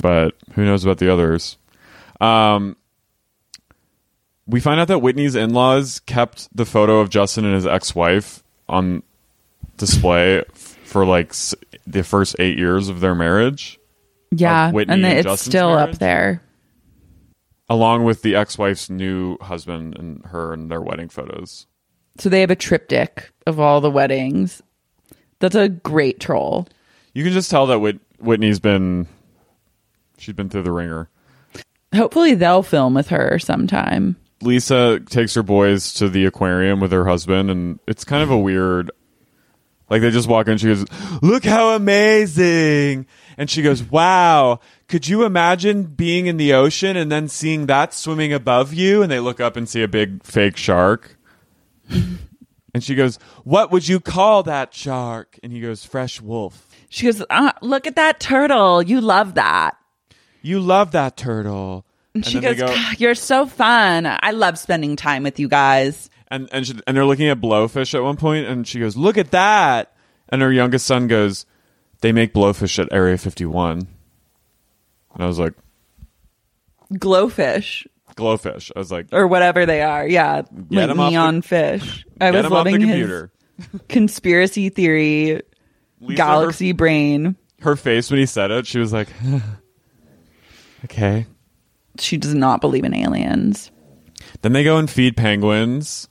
But 0.00 0.34
who 0.54 0.64
knows 0.64 0.84
about 0.84 0.98
the 0.98 1.12
others? 1.12 1.58
Um 2.20 2.76
we 4.46 4.60
find 4.60 4.80
out 4.80 4.88
that 4.88 5.00
Whitney's 5.00 5.34
in 5.34 5.52
laws 5.52 6.00
kept 6.06 6.48
the 6.56 6.64
photo 6.64 7.00
of 7.00 7.10
Justin 7.10 7.44
and 7.44 7.54
his 7.54 7.66
ex 7.66 7.94
wife 7.94 8.42
on 8.68 9.02
display 9.76 10.38
f- 10.38 10.46
for 10.84 11.04
like 11.04 11.30
s- 11.30 11.54
the 11.86 12.02
first 12.02 12.36
eight 12.38 12.56
years 12.56 12.88
of 12.88 13.00
their 13.00 13.14
marriage, 13.14 13.78
Yeah, 14.30 14.70
and 14.70 14.90
and 14.90 15.04
it's 15.04 15.42
still 15.42 15.74
marriage? 15.76 15.94
up 15.96 15.98
there. 15.98 16.42
Along 17.68 18.04
with 18.04 18.22
the 18.22 18.34
ex 18.34 18.56
wife's 18.58 18.88
new 18.90 19.38
husband 19.38 19.96
and 19.98 20.24
her 20.26 20.52
and 20.52 20.70
their 20.70 20.80
wedding 20.80 21.08
photos. 21.08 21.66
So 22.18 22.28
they 22.28 22.40
have 22.40 22.50
a 22.50 22.56
triptych 22.56 23.30
of 23.46 23.60
all 23.60 23.80
the 23.80 23.90
weddings. 23.90 24.62
That's 25.38 25.54
a 25.54 25.68
great 25.68 26.18
troll. 26.20 26.66
You 27.14 27.22
can 27.24 27.32
just 27.32 27.50
tell 27.50 27.66
that 27.66 27.78
Whit- 27.78 28.00
Whitney's 28.18 28.58
been, 28.58 29.06
she's 30.18 30.34
been 30.34 30.48
through 30.48 30.64
the 30.64 30.72
ringer. 30.72 31.08
Hopefully 31.94 32.34
they'll 32.34 32.62
film 32.62 32.94
with 32.94 33.08
her 33.08 33.38
sometime. 33.38 34.16
Lisa 34.42 35.00
takes 35.00 35.34
her 35.34 35.42
boys 35.42 35.94
to 35.94 36.08
the 36.08 36.26
aquarium 36.26 36.80
with 36.80 36.92
her 36.92 37.06
husband, 37.06 37.50
and 37.50 37.80
it's 37.88 38.04
kind 38.04 38.22
of 38.22 38.30
a 38.30 38.38
weird. 38.38 38.90
Like 39.90 40.02
they 40.02 40.10
just 40.10 40.28
walk 40.28 40.48
in, 40.48 40.58
she 40.58 40.66
goes, 40.66 40.84
"Look 41.22 41.44
how 41.44 41.70
amazing!" 41.70 43.06
And 43.38 43.48
she 43.48 43.62
goes, 43.62 43.82
"Wow, 43.82 44.60
could 44.88 45.08
you 45.08 45.24
imagine 45.24 45.84
being 45.84 46.26
in 46.26 46.36
the 46.36 46.52
ocean 46.52 46.96
and 46.96 47.12
then 47.12 47.28
seeing 47.28 47.66
that 47.66 47.94
swimming 47.94 48.32
above 48.32 48.72
you?" 48.74 49.02
And 49.02 49.10
they 49.10 49.20
look 49.20 49.40
up 49.40 49.56
and 49.56 49.68
see 49.68 49.82
a 49.82 49.88
big 49.88 50.24
fake 50.24 50.56
shark. 50.56 51.16
and 51.88 52.82
she 52.82 52.94
goes, 52.94 53.18
"What 53.44 53.70
would 53.70 53.86
you 53.86 54.00
call 54.00 54.42
that 54.44 54.74
shark?" 54.74 55.38
And 55.42 55.52
he 55.52 55.60
goes, 55.60 55.84
"Fresh 55.84 56.20
wolf." 56.20 56.68
She 56.88 57.06
goes, 57.06 57.22
ah, 57.30 57.54
"Look 57.60 57.86
at 57.86 57.96
that 57.96 58.18
turtle. 58.18 58.82
You 58.82 59.00
love 59.00 59.34
that." 59.34 59.76
You 60.40 60.60
love 60.60 60.92
that 60.92 61.16
turtle. 61.16 61.84
And 62.14 62.24
she 62.24 62.40
goes, 62.40 62.56
go- 62.56 62.74
"You're 62.96 63.14
so 63.14 63.46
fun. 63.46 64.06
I 64.06 64.30
love 64.30 64.58
spending 64.58 64.96
time 64.96 65.22
with 65.22 65.38
you 65.38 65.48
guys." 65.48 66.08
and 66.30 66.48
and 66.52 66.66
she, 66.66 66.78
and 66.86 66.96
they're 66.96 67.04
looking 67.04 67.28
at 67.28 67.40
blowfish 67.40 67.94
at 67.94 68.02
one 68.02 68.16
point, 68.16 68.46
and 68.46 68.66
she 68.66 68.78
goes, 68.78 68.96
"Look 68.96 69.18
at 69.18 69.30
that!" 69.30 69.92
And 70.28 70.42
her 70.42 70.52
youngest 70.52 70.86
son 70.86 71.06
goes, 71.08 71.46
"They 72.00 72.12
make 72.12 72.34
blowfish 72.34 72.78
at 72.78 72.92
Area 72.92 73.16
51." 73.18 73.88
And 75.18 75.24
I 75.24 75.26
was 75.26 75.38
like, 75.38 75.54
Glowfish 76.94 77.86
"Glowfish." 78.18 78.72
I 78.74 78.78
was 78.78 78.90
like, 78.90 79.08
or 79.12 79.26
whatever 79.26 79.64
they 79.64 79.80
are. 79.82 80.06
Yeah, 80.06 80.42
like 80.70 80.90
off 80.90 80.96
the- 80.96 81.10
neon 81.10 81.42
fish. 81.42 82.04
I 82.20 82.30
"Get 82.32 82.42
was 82.44 82.52
loving 82.52 82.80
his 82.80 83.28
conspiracy 83.88 84.68
theory 84.68 85.42
Lisa, 86.00 86.16
galaxy 86.16 86.72
brain. 86.72 87.36
Her, 87.60 87.70
her 87.70 87.76
face 87.76 88.10
when 88.10 88.20
he 88.20 88.26
said 88.26 88.50
it, 88.50 88.66
she 88.66 88.78
was 88.78 88.92
like, 88.92 89.08
"Okay." 90.84 91.26
She 91.98 92.16
does 92.16 92.34
not 92.34 92.60
believe 92.60 92.84
in 92.84 92.94
aliens. 92.94 93.70
Then 94.42 94.52
they 94.52 94.62
go 94.62 94.78
and 94.78 94.88
feed 94.88 95.16
penguins, 95.16 96.08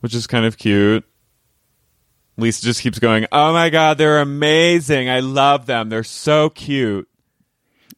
which 0.00 0.14
is 0.14 0.26
kind 0.26 0.44
of 0.44 0.58
cute. 0.58 1.04
Lisa 2.36 2.62
just 2.62 2.82
keeps 2.82 2.98
going, 2.98 3.26
"Oh 3.32 3.52
my 3.52 3.70
god, 3.70 3.98
they're 3.98 4.20
amazing! 4.20 5.08
I 5.08 5.20
love 5.20 5.66
them. 5.66 5.88
They're 5.88 6.04
so 6.04 6.50
cute." 6.50 7.08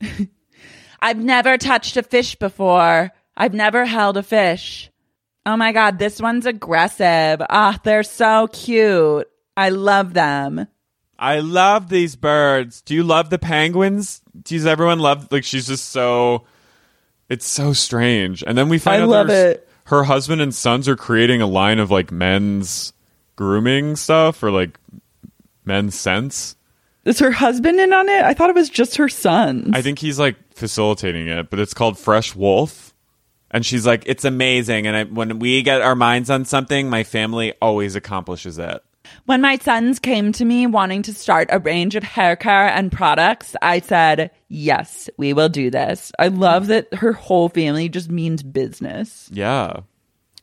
I've 1.00 1.18
never 1.18 1.58
touched 1.58 1.96
a 1.96 2.02
fish 2.02 2.34
before. 2.36 3.12
I've 3.36 3.54
never 3.54 3.84
held 3.84 4.16
a 4.16 4.22
fish. 4.22 4.90
Oh 5.44 5.56
my 5.56 5.72
god, 5.72 5.98
this 5.98 6.20
one's 6.20 6.46
aggressive. 6.46 7.40
Ah, 7.48 7.78
they're 7.84 8.02
so 8.02 8.48
cute. 8.48 9.28
I 9.56 9.68
love 9.68 10.14
them. 10.14 10.66
I 11.18 11.40
love 11.40 11.88
these 11.88 12.16
birds. 12.16 12.82
Do 12.82 12.94
you 12.94 13.02
love 13.02 13.30
the 13.30 13.38
penguins? 13.38 14.20
Does 14.42 14.66
everyone 14.66 14.98
love 14.98 15.30
like 15.30 15.44
she's 15.44 15.66
just 15.66 15.88
so 15.90 16.44
it's 17.28 17.46
so 17.46 17.72
strange. 17.72 18.44
And 18.46 18.56
then 18.56 18.68
we 18.68 18.78
find 18.78 19.02
I 19.02 19.04
out 19.04 19.08
love 19.10 19.30
it. 19.30 19.68
her 19.84 20.04
husband 20.04 20.40
and 20.42 20.54
sons 20.54 20.88
are 20.88 20.96
creating 20.96 21.40
a 21.42 21.46
line 21.46 21.78
of 21.78 21.90
like 21.90 22.10
men's 22.12 22.92
grooming 23.36 23.96
stuff 23.96 24.42
or 24.42 24.50
like 24.50 24.78
men's 25.64 25.94
scents. 25.94 26.56
Is 27.04 27.18
her 27.20 27.30
husband 27.30 27.78
in 27.80 27.92
on 27.92 28.08
it? 28.08 28.24
I 28.24 28.34
thought 28.34 28.50
it 28.50 28.56
was 28.56 28.68
just 28.68 28.96
her 28.96 29.08
sons. 29.08 29.70
I 29.72 29.80
think 29.82 29.98
he's 29.98 30.18
like 30.18 30.36
facilitating 30.56 31.28
it, 31.28 31.50
but 31.50 31.58
it's 31.60 31.74
called 31.74 31.98
Fresh 31.98 32.34
Wolf. 32.34 32.94
And 33.50 33.64
she's 33.64 33.86
like, 33.86 34.02
it's 34.06 34.24
amazing. 34.24 34.86
And 34.86 34.96
I, 34.96 35.04
when 35.04 35.38
we 35.38 35.62
get 35.62 35.80
our 35.80 35.94
minds 35.94 36.30
on 36.30 36.44
something, 36.44 36.90
my 36.90 37.04
family 37.04 37.54
always 37.62 37.94
accomplishes 37.94 38.58
it. 38.58 38.82
When 39.26 39.40
my 39.40 39.56
sons 39.58 39.98
came 40.00 40.32
to 40.32 40.44
me 40.44 40.66
wanting 40.66 41.02
to 41.02 41.14
start 41.14 41.48
a 41.52 41.60
range 41.60 41.94
of 41.94 42.02
hair 42.02 42.34
care 42.34 42.68
and 42.68 42.90
products, 42.90 43.54
I 43.62 43.80
said, 43.80 44.32
yes, 44.48 45.08
we 45.16 45.32
will 45.32 45.48
do 45.48 45.70
this. 45.70 46.10
I 46.18 46.28
love 46.28 46.66
that 46.68 46.92
her 46.94 47.12
whole 47.12 47.48
family 47.48 47.88
just 47.88 48.10
means 48.10 48.42
business. 48.42 49.30
Yeah. 49.32 49.80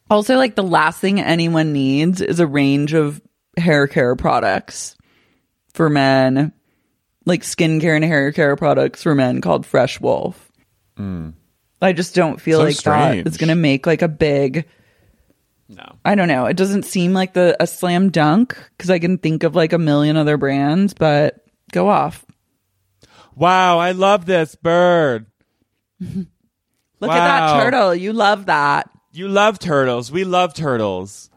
Also, 0.10 0.38
like 0.38 0.56
the 0.56 0.64
last 0.64 1.00
thing 1.00 1.20
anyone 1.20 1.74
needs 1.74 2.22
is 2.22 2.40
a 2.40 2.48
range 2.48 2.94
of 2.94 3.22
hair 3.58 3.88
care 3.88 4.16
products 4.16 4.96
for 5.74 5.90
men, 5.90 6.54
like 7.26 7.42
skincare 7.44 7.96
and 7.96 8.04
hair 8.04 8.32
care 8.32 8.56
products 8.56 9.04
for 9.04 9.16
men 9.16 9.42
called 9.42 9.66
Fresh 9.66 10.00
Wolf. 10.02 10.52
Mm. 10.98 11.34
I 11.82 11.94
just 11.94 12.16
don't 12.16 12.40
feel 12.40 12.60
So 12.60 12.64
like 12.66 12.76
strange. 12.76 13.24
that 13.24 13.30
is 13.32 13.38
going 13.38 13.50
to 13.50 13.56
make 13.56 13.86
like 13.86 14.02
a 14.02 14.08
big. 14.08 14.66
No. 15.70 15.96
I 16.06 16.16
don't 16.16 16.28
know. 16.28 16.46
It 16.46 16.58
doesn't 16.58 16.84
seem 16.84 17.14
like 17.14 17.34
the 17.34 17.56
a 17.60 17.68
slam 17.68 18.10
dunk 18.10 18.58
because 18.78 18.90
I 18.90 19.00
can 19.00 19.18
think 19.18 19.44
of 19.44 19.56
like 19.56 19.74
a 19.74 19.78
million 19.78 20.18
other 20.18 20.38
brands, 20.38 20.94
but 20.94 21.44
go 21.72 21.90
off. 21.90 22.24
Wow, 23.36 23.80
I 23.80 23.92
love 23.92 24.26
this 24.26 24.56
bird. 24.56 25.26
Look 26.00 27.12
at 27.12 27.26
that 27.26 27.64
turtle. 27.64 27.96
You 27.96 28.14
love 28.14 28.46
that. 28.46 28.90
You 29.12 29.28
love 29.28 29.60
turtles. 29.60 30.12
We 30.12 30.24
love 30.24 30.54
turtles. 30.54 31.30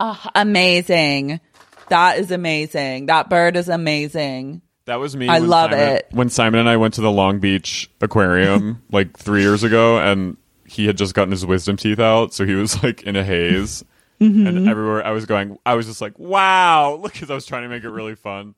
Oh, 0.00 0.20
amazing. 0.34 1.40
That 1.88 2.18
is 2.18 2.30
amazing. 2.30 3.06
That 3.06 3.30
bird 3.30 3.56
is 3.56 3.68
amazing. 3.68 4.62
That 4.88 5.00
was 5.00 5.14
me. 5.14 5.28
I 5.28 5.36
love 5.36 5.70
Simon- 5.70 5.88
it. 5.96 6.06
When 6.12 6.30
Simon 6.30 6.60
and 6.60 6.68
I 6.68 6.78
went 6.78 6.94
to 6.94 7.02
the 7.02 7.10
Long 7.10 7.40
Beach 7.40 7.90
Aquarium 8.00 8.82
like 8.90 9.18
three 9.18 9.42
years 9.42 9.62
ago, 9.62 9.98
and 9.98 10.38
he 10.66 10.86
had 10.86 10.96
just 10.96 11.12
gotten 11.12 11.30
his 11.30 11.44
wisdom 11.44 11.76
teeth 11.76 11.98
out, 11.98 12.32
so 12.32 12.46
he 12.46 12.54
was 12.54 12.82
like 12.82 13.02
in 13.02 13.14
a 13.14 13.22
haze. 13.22 13.84
Mm-hmm. 14.20 14.48
And 14.48 14.68
everywhere 14.68 15.06
I 15.06 15.12
was 15.12 15.26
going, 15.26 15.58
I 15.64 15.74
was 15.74 15.86
just 15.86 16.00
like, 16.00 16.18
"Wow!" 16.18 16.98
Look, 17.00 17.12
because 17.12 17.30
I 17.30 17.34
was 17.34 17.46
trying 17.46 17.62
to 17.62 17.68
make 17.68 17.84
it 17.84 17.90
really 17.90 18.16
fun. 18.16 18.56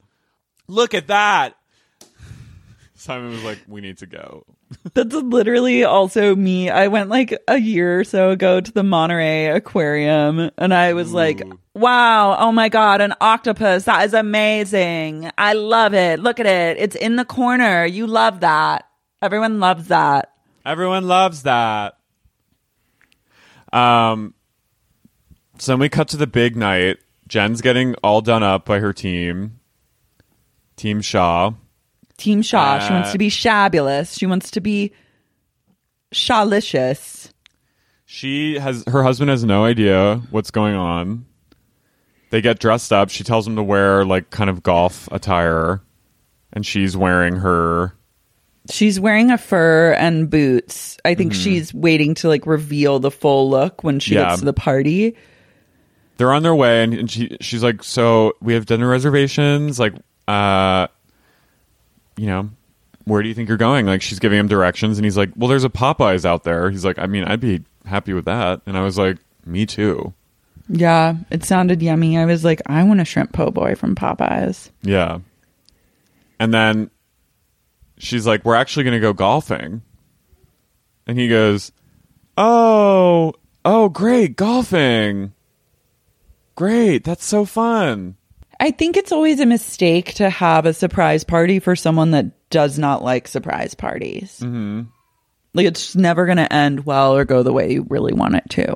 Look 0.69 0.95
at 0.95 1.09
that. 1.09 1.55
Simon 2.95 3.33
was 3.33 3.45
like, 3.45 3.59
"We 3.69 3.83
need 3.83 3.99
to 3.99 4.07
go." 4.07 4.47
That's 4.95 5.15
literally 5.15 5.85
also 5.85 6.35
me. 6.37 6.71
I 6.71 6.89
went 6.89 7.11
like 7.11 7.37
a 7.49 7.59
year 7.59 8.01
or 8.01 8.05
so 8.05 8.31
ago 8.31 8.61
to 8.61 8.73
the 8.73 8.83
Monterey 8.83 9.47
Aquarium 9.47 10.51
and 10.57 10.73
I 10.73 10.93
was 10.93 11.13
like, 11.13 11.43
wow, 11.75 12.37
oh 12.39 12.53
my 12.53 12.69
God, 12.69 13.01
an 13.01 13.15
octopus. 13.21 13.85
That 13.85 14.05
is 14.05 14.15
amazing. 14.15 15.31
I 15.37 15.55
love 15.55 15.95
it. 15.95 16.21
Look 16.21 16.41
at 16.41 16.47
it. 16.47 16.77
It's 16.79 16.97
in 16.97 17.17
the 17.17 17.25
corner. 17.25 17.85
You 17.85 18.07
love 18.07 18.41
that. 18.41 18.89
Everyone 19.23 19.61
loves 19.61 19.89
that. 19.89 20.33
Everyone 20.65 21.07
loves 21.07 21.43
that. 21.43 21.99
Um, 23.73 24.35
so 25.59 25.73
then 25.73 25.81
we 25.81 25.89
cut 25.89 26.09
to 26.09 26.17
the 26.17 26.27
big 26.27 26.57
night. 26.57 26.99
Jen's 27.27 27.61
getting 27.61 27.95
all 27.97 28.21
done 28.21 28.43
up 28.43 28.65
by 28.65 28.81
her 28.81 28.93
team, 28.93 29.61
Team 30.77 31.01
Shah. 31.01 31.53
Team 32.21 32.43
Shah. 32.43 32.79
she 32.87 32.93
wants 32.93 33.13
to 33.13 33.19
be 33.19 33.29
shabulous. 33.29 34.17
She 34.19 34.27
wants 34.27 34.51
to 34.53 34.61
be 34.61 34.93
shawlicious. 36.13 37.31
She 38.07 38.59
has 38.59 38.85
her 38.89 39.03
husband 39.03 39.31
has 39.31 39.45
no 39.45 39.65
idea 39.65 40.21
what's 40.31 40.51
going 40.51 40.75
on. 40.75 41.27
They 42.31 42.41
get 42.41 42.59
dressed 42.59 42.93
up. 42.93 43.11
She 43.11 43.25
tells 43.25 43.47
him 43.47 43.57
to 43.57 43.63
wear 43.63 44.05
like 44.05 44.31
kind 44.31 44.51
of 44.51 44.63
golf 44.63 45.09
attire, 45.13 45.81
and 46.53 46.65
she's 46.67 46.97
wearing 46.97 47.37
her. 47.37 47.95
She's 48.71 49.01
wearing 49.01 49.31
a 49.31 49.39
fur 49.39 49.93
and 49.95 50.29
boots. 50.29 50.99
I 51.05 51.15
think 51.15 51.33
she's 51.35 51.73
waiting 51.73 52.15
to 52.17 52.29
like 52.29 52.47
reveal 52.47 52.99
the 53.01 53.11
full 53.11 53.49
look 53.49 53.83
when 53.83 53.99
she 54.01 54.15
Yeah. 54.15 54.29
gets 54.31 54.41
to 54.41 54.45
the 54.45 54.53
party. 54.53 55.17
They're 56.19 56.33
on 56.33 56.43
their 56.43 56.55
way, 56.55 56.83
and, 56.85 56.93
and 56.95 57.11
she 57.11 57.37
she's 57.41 57.63
like, 57.63 57.83
"So 57.83 58.35
we 58.43 58.55
have 58.55 58.67
dinner 58.67 58.89
reservations. 58.89 59.79
Like, 59.79 59.95
uh, 60.29 60.89
you 62.21 62.27
know, 62.27 62.51
where 63.05 63.23
do 63.23 63.29
you 63.29 63.35
think 63.35 63.49
you're 63.49 63.57
going?" 63.57 63.87
Like, 63.87 64.03
she's 64.03 64.19
giving 64.19 64.39
him 64.39 64.49
directions, 64.49 64.99
and 64.99 65.05
he's 65.05 65.17
like, 65.17 65.31
"Well, 65.37 65.49
there's 65.49 65.65
a 65.65 65.71
Popeyes 65.71 66.25
out 66.25 66.45
there." 66.45 66.71
He's 66.71 66.85
like, 66.85 66.99
"I 66.99 67.07
mean, 67.07 67.25
I'd 67.25 67.41
be 67.41 67.65
happy 67.87 68.13
with 68.13 68.27
that," 68.27 68.61
and 68.67 68.77
I 68.77 68.83
was 68.83 68.99
like, 68.99 69.19
"Me 69.45 69.67
too." 69.67 70.13
Yeah, 70.73 71.17
it 71.31 71.43
sounded 71.43 71.83
yummy. 71.83 72.17
I 72.17 72.27
was 72.27 72.45
like, 72.45 72.63
I 72.67 72.85
want 72.85 73.01
a 73.01 73.05
shrimp 73.05 73.33
po' 73.33 73.51
boy 73.51 73.75
from 73.75 73.97
Popeyes. 73.97 74.71
Yeah. 74.83 75.19
And 76.39 76.55
then 76.55 76.91
she's 77.99 78.25
like, 78.25 78.45
We're 78.45 78.55
actually 78.55 78.85
going 78.85 78.95
to 78.95 79.01
go 79.01 79.13
golfing. 79.13 79.83
And 81.09 81.19
he 81.19 81.29
goes, 81.29 81.73
Oh, 82.39 83.33
oh, 83.65 83.89
great, 83.89 84.37
golfing. 84.37 85.33
Great, 86.55 87.03
that's 87.03 87.25
so 87.25 87.45
fun. 87.45 88.15
I 88.61 88.71
think 88.73 88.99
it's 88.99 89.11
always 89.11 89.41
a 89.41 89.47
mistake 89.47 90.15
to 90.15 90.29
have 90.29 90.67
a 90.67 90.75
surprise 90.75 91.25
party 91.25 91.61
for 91.61 91.75
someone 91.75 92.11
that 92.11 92.51
does 92.51 92.79
not 92.79 93.03
like 93.03 93.27
surprise 93.27 93.75
parties. 93.75 94.39
Mm-hmm. 94.41 94.83
Like 95.55 95.67
it's 95.67 95.97
never 95.97 96.27
going 96.27 96.37
to 96.37 96.53
end 96.53 96.85
well 96.85 97.17
or 97.17 97.25
go 97.25 97.43
the 97.43 97.55
way 97.55 97.73
you 97.73 97.87
really 97.89 98.13
want 98.13 98.35
it 98.35 98.45
to. 98.51 98.75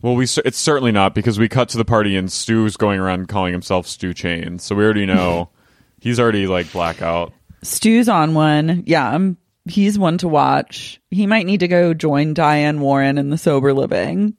Well, 0.00 0.16
we 0.16 0.24
it's 0.24 0.58
certainly 0.58 0.90
not 0.90 1.14
because 1.14 1.38
we 1.38 1.48
cut 1.48 1.68
to 1.70 1.78
the 1.78 1.84
party 1.84 2.16
and 2.16 2.32
Stu's 2.32 2.76
going 2.76 2.98
around 2.98 3.28
calling 3.28 3.52
himself 3.52 3.86
Stu 3.86 4.14
Chain, 4.14 4.58
so 4.58 4.74
we 4.74 4.82
already 4.82 5.06
know 5.06 5.50
he's 6.00 6.18
already 6.18 6.48
like 6.48 6.72
blackout. 6.72 7.32
Stu's 7.62 8.08
on 8.08 8.34
one. 8.34 8.82
Yeah, 8.86 9.08
I'm, 9.08 9.36
he's 9.66 9.98
one 9.98 10.18
to 10.18 10.28
watch. 10.28 11.00
He 11.10 11.28
might 11.28 11.46
need 11.46 11.60
to 11.60 11.68
go 11.68 11.94
join 11.94 12.34
Diane 12.34 12.80
Warren 12.80 13.16
in 13.18 13.30
the 13.30 13.38
sober 13.38 13.72
living 13.72 14.36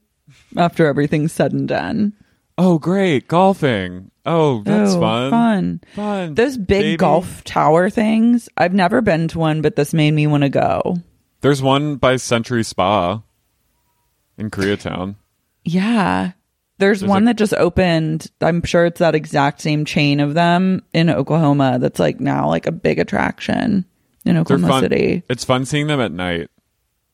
after 0.58 0.88
everything's 0.88 1.32
said 1.32 1.54
and 1.54 1.68
done. 1.68 2.14
Oh, 2.58 2.78
great 2.78 3.28
golfing! 3.28 4.12
Oh, 4.26 4.62
that's 4.64 4.94
Oh, 4.94 5.00
fun. 5.02 5.32
Fun. 5.32 5.82
Fun. 5.96 6.36
Those 6.36 6.56
big 6.58 6.68
baby. 6.68 6.98
golf 6.98 7.44
tower 7.44 7.90
things. 7.90 8.48
I've 8.56 8.74
never 8.74 9.02
been 9.02 9.28
to 9.30 9.40
one, 9.40 9.62
but 9.62 9.76
this 9.76 9.94
made 9.94 10.12
me 10.12 10.28
want 10.28 10.44
to 10.44 10.50
go. 10.50 10.98
There's 11.42 11.62
one 11.62 11.96
by 11.98 12.16
Century 12.18 12.64
Spa 12.64 13.22
in 14.38 14.50
Koreatown. 14.50 15.16
Yeah. 15.66 16.32
There's, 16.78 17.00
There's 17.02 17.10
one 17.10 17.24
a- 17.24 17.26
that 17.28 17.38
just 17.38 17.54
opened. 17.56 18.32
I'm 18.40 18.64
sure 18.64 18.86
it's 18.86 19.00
that 19.00 19.16
exact 19.16 19.60
same 19.62 19.84
chain 19.86 20.20
of 20.20 20.34
them 20.36 20.84
in 20.94 21.10
Oklahoma 21.10 21.78
that's 21.80 22.00
like 22.00 22.20
now 22.20 22.48
like 22.48 22.66
a 22.68 22.72
big 22.72 23.00
attraction 23.00 23.86
in 24.26 24.38
Oklahoma 24.38 24.68
fun. 24.68 24.84
City. 24.84 25.24
It's 25.30 25.44
fun 25.44 25.66
seeing 25.66 25.88
them 25.88 26.00
at 26.00 26.12
night. 26.12 26.50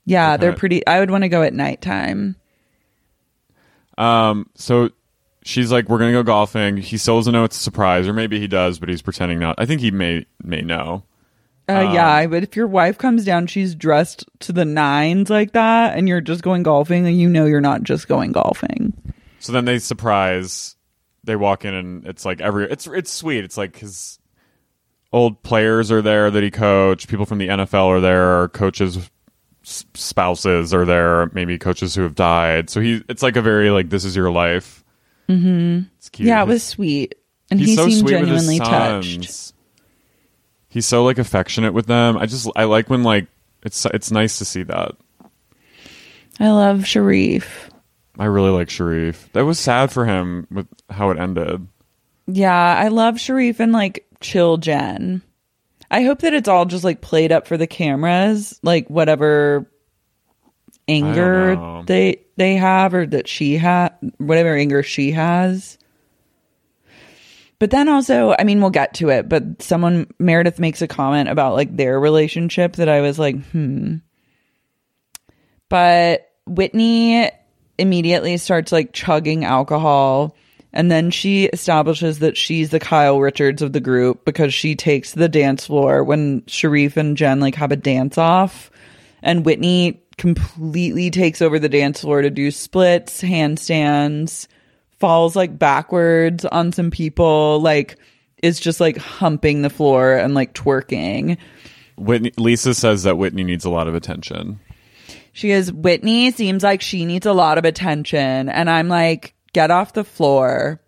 Yeah, 0.05 0.37
they're 0.37 0.53
pretty. 0.53 0.85
I 0.85 0.99
would 0.99 1.11
want 1.11 1.23
to 1.23 1.29
go 1.29 1.43
at 1.43 1.53
nighttime. 1.53 2.35
Um, 3.97 4.49
so 4.55 4.89
she's 5.49 5.71
like, 5.71 5.89
"We're 5.89 5.97
gonna 5.97 6.11
go 6.11 6.23
golfing." 6.23 6.77
He 6.77 6.97
still 6.97 7.17
doesn't 7.17 7.33
know 7.33 7.43
it's 7.43 7.57
a 7.57 7.61
surprise, 7.61 8.07
or 8.07 8.13
maybe 8.13 8.39
he 8.39 8.47
does, 8.47 8.79
but 8.79 8.87
he's 8.87 9.01
pretending 9.01 9.39
not. 9.39 9.55
I 9.57 9.65
think 9.65 9.81
he 9.81 9.91
may 9.91 10.25
may 10.43 10.61
know. 10.61 11.03
Uh, 11.67 11.91
yeah, 11.93 12.25
but 12.25 12.41
if 12.41 12.55
your 12.55 12.65
wife 12.65 12.97
comes 12.97 13.23
down, 13.23 13.45
she's 13.45 13.75
dressed 13.75 14.25
to 14.39 14.51
the 14.51 14.65
nines 14.65 15.29
like 15.29 15.51
that, 15.51 15.97
and 15.97 16.07
you're 16.07 16.21
just 16.21 16.41
going 16.41 16.63
golfing, 16.63 17.05
and 17.05 17.19
you 17.19 17.29
know 17.29 17.45
you're 17.45 17.61
not 17.61 17.83
just 17.83 18.07
going 18.07 18.31
golfing. 18.31 18.93
So 19.39 19.51
then 19.51 19.65
they 19.65 19.79
surprise. 19.79 20.75
They 21.23 21.35
walk 21.35 21.65
in 21.65 21.73
and 21.73 22.07
it's 22.07 22.25
like 22.25 22.41
every 22.41 22.69
it's 22.71 22.87
it's 22.87 23.11
sweet. 23.11 23.43
It's 23.43 23.57
like 23.57 23.77
his 23.77 24.19
old 25.11 25.43
players 25.43 25.91
are 25.91 26.01
there 26.01 26.31
that 26.31 26.43
he 26.43 26.49
coached. 26.49 27.07
People 27.07 27.25
from 27.25 27.37
the 27.37 27.49
NFL 27.49 27.87
are 27.87 27.99
there. 27.99 28.47
Coaches, 28.49 29.09
spouses 29.63 30.73
are 30.73 30.85
there. 30.85 31.29
Maybe 31.33 31.57
coaches 31.57 31.93
who 31.93 32.03
have 32.03 32.15
died. 32.15 32.69
So 32.69 32.81
he 32.81 33.03
it's 33.09 33.21
like 33.21 33.35
a 33.35 33.41
very 33.41 33.69
like 33.69 33.89
this 33.89 34.05
is 34.05 34.15
your 34.15 34.31
life. 34.31 34.83
Mm-hmm. 35.29 35.81
It's 35.97 36.09
cute. 36.09 36.27
Yeah, 36.27 36.41
it 36.41 36.47
was 36.47 36.63
sweet, 36.63 37.15
and 37.51 37.59
he's 37.59 37.69
he 37.69 37.75
so 37.75 37.87
seemed 37.87 37.99
sweet 37.99 38.19
with 38.19 38.29
his 38.29 38.47
genuinely 38.47 38.59
touched. 38.59 39.23
sons. 39.25 39.53
He's 40.69 40.85
so 40.85 41.03
like 41.03 41.19
affectionate 41.19 41.73
with 41.73 41.85
them. 41.85 42.17
I 42.17 42.25
just 42.25 42.49
I 42.55 42.63
like 42.65 42.89
when 42.89 43.03
like 43.03 43.27
it's 43.63 43.85
it's 43.85 44.11
nice 44.11 44.39
to 44.39 44.45
see 44.45 44.63
that. 44.63 44.95
I 46.39 46.49
love 46.49 46.79
Sharrieff. 46.79 47.69
I 48.17 48.25
really 48.25 48.49
like 48.49 48.69
Sharrieff. 48.69 49.31
That 49.33 49.45
was 49.45 49.59
sad 49.59 49.91
for 49.91 50.05
him 50.05 50.47
with 50.51 50.67
how 50.89 51.09
it 51.11 51.19
ended. 51.19 51.67
Yeah, 52.27 52.77
I 52.77 52.87
love 52.87 53.15
Sharrieff 53.15 53.59
and 53.59 53.71
like 53.71 54.07
chill 54.21 54.57
Jen. 54.57 55.21
I 55.91 56.03
hope 56.03 56.19
that 56.19 56.33
it's 56.33 56.47
all 56.47 56.65
just 56.65 56.83
like 56.83 57.01
played 57.01 57.31
up 57.31 57.47
for 57.47 57.57
the 57.57 57.67
cameras, 57.67 58.59
like 58.63 58.87
whatever 58.89 59.69
anger 60.89 61.83
they 61.85 62.21
they 62.35 62.55
have 62.55 62.93
or 62.93 63.05
that 63.05 63.27
she 63.27 63.57
had 63.57 63.89
whatever 64.17 64.55
anger 64.55 64.83
she 64.83 65.11
has. 65.11 65.77
But 67.59 67.71
then 67.71 67.89
also, 67.89 68.33
I 68.39 68.45
mean, 68.45 68.61
we'll 68.61 68.69
get 68.69 68.93
to 68.95 69.09
it, 69.09 69.27
but 69.27 69.61
someone 69.61 70.07
Meredith 70.17 70.59
makes 70.59 70.81
a 70.81 70.87
comment 70.87 71.27
about 71.27 71.55
like 71.55 71.75
their 71.75 71.99
relationship 71.99 72.77
that 72.77 72.87
I 72.87 73.01
was 73.01 73.19
like, 73.19 73.35
hmm. 73.47 73.97
But 75.67 76.31
Whitney 76.47 77.29
immediately 77.77 78.37
starts 78.37 78.71
like 78.71 78.93
chugging 78.93 79.45
alcohol. 79.45 80.35
And 80.71 80.91
then 80.91 81.11
she 81.11 81.45
establishes 81.45 82.19
that 82.19 82.37
she's 82.37 82.69
the 82.69 82.79
Kyle 82.79 83.19
Richards 83.19 83.61
of 83.61 83.73
the 83.73 83.79
group 83.79 84.23
because 84.23 84.53
she 84.53 84.75
takes 84.75 85.13
the 85.13 85.29
dance 85.29 85.65
floor 85.65 86.03
when 86.03 86.41
Sharrieff 86.41 86.95
and 86.95 87.17
Jen 87.17 87.39
like 87.39 87.55
have 87.55 87.71
a 87.71 87.75
dance 87.75 88.17
off. 88.17 88.71
And 89.21 89.45
Whitney 89.45 90.03
completely 90.19 91.09
takes 91.09 91.41
over 91.41 91.57
the 91.57 91.69
dance 91.69 92.01
floor 92.01 92.21
to 92.21 92.29
do 92.29 92.51
splits, 92.51 93.23
handstands, 93.23 94.47
falls 94.99 95.35
like 95.35 95.57
backwards 95.57 96.45
on 96.45 96.71
some 96.71 96.91
people, 96.91 97.59
like 97.61 97.97
is 98.43 98.59
just 98.59 98.79
like 98.79 98.97
humping 98.97 99.63
the 99.63 99.69
floor 99.69 100.13
and 100.13 100.35
like 100.35 100.53
twerking. 100.53 101.37
Whitney 101.97 102.31
Lisa 102.37 102.73
says 102.73 103.03
that 103.03 103.17
Whitney 103.17 103.43
needs 103.43 103.65
a 103.65 103.69
lot 103.69 103.87
of 103.87 103.95
attention. 103.95 104.59
She 105.33 105.51
is 105.51 105.71
Whitney 105.71 106.31
seems 106.31 106.63
like 106.63 106.81
she 106.81 107.05
needs 107.05 107.25
a 107.25 107.33
lot 107.33 107.57
of 107.57 107.65
attention. 107.65 108.49
And 108.49 108.69
I'm 108.69 108.87
like, 108.89 109.33
get 109.53 109.71
off 109.71 109.93
the 109.93 110.03
floor. 110.03 110.81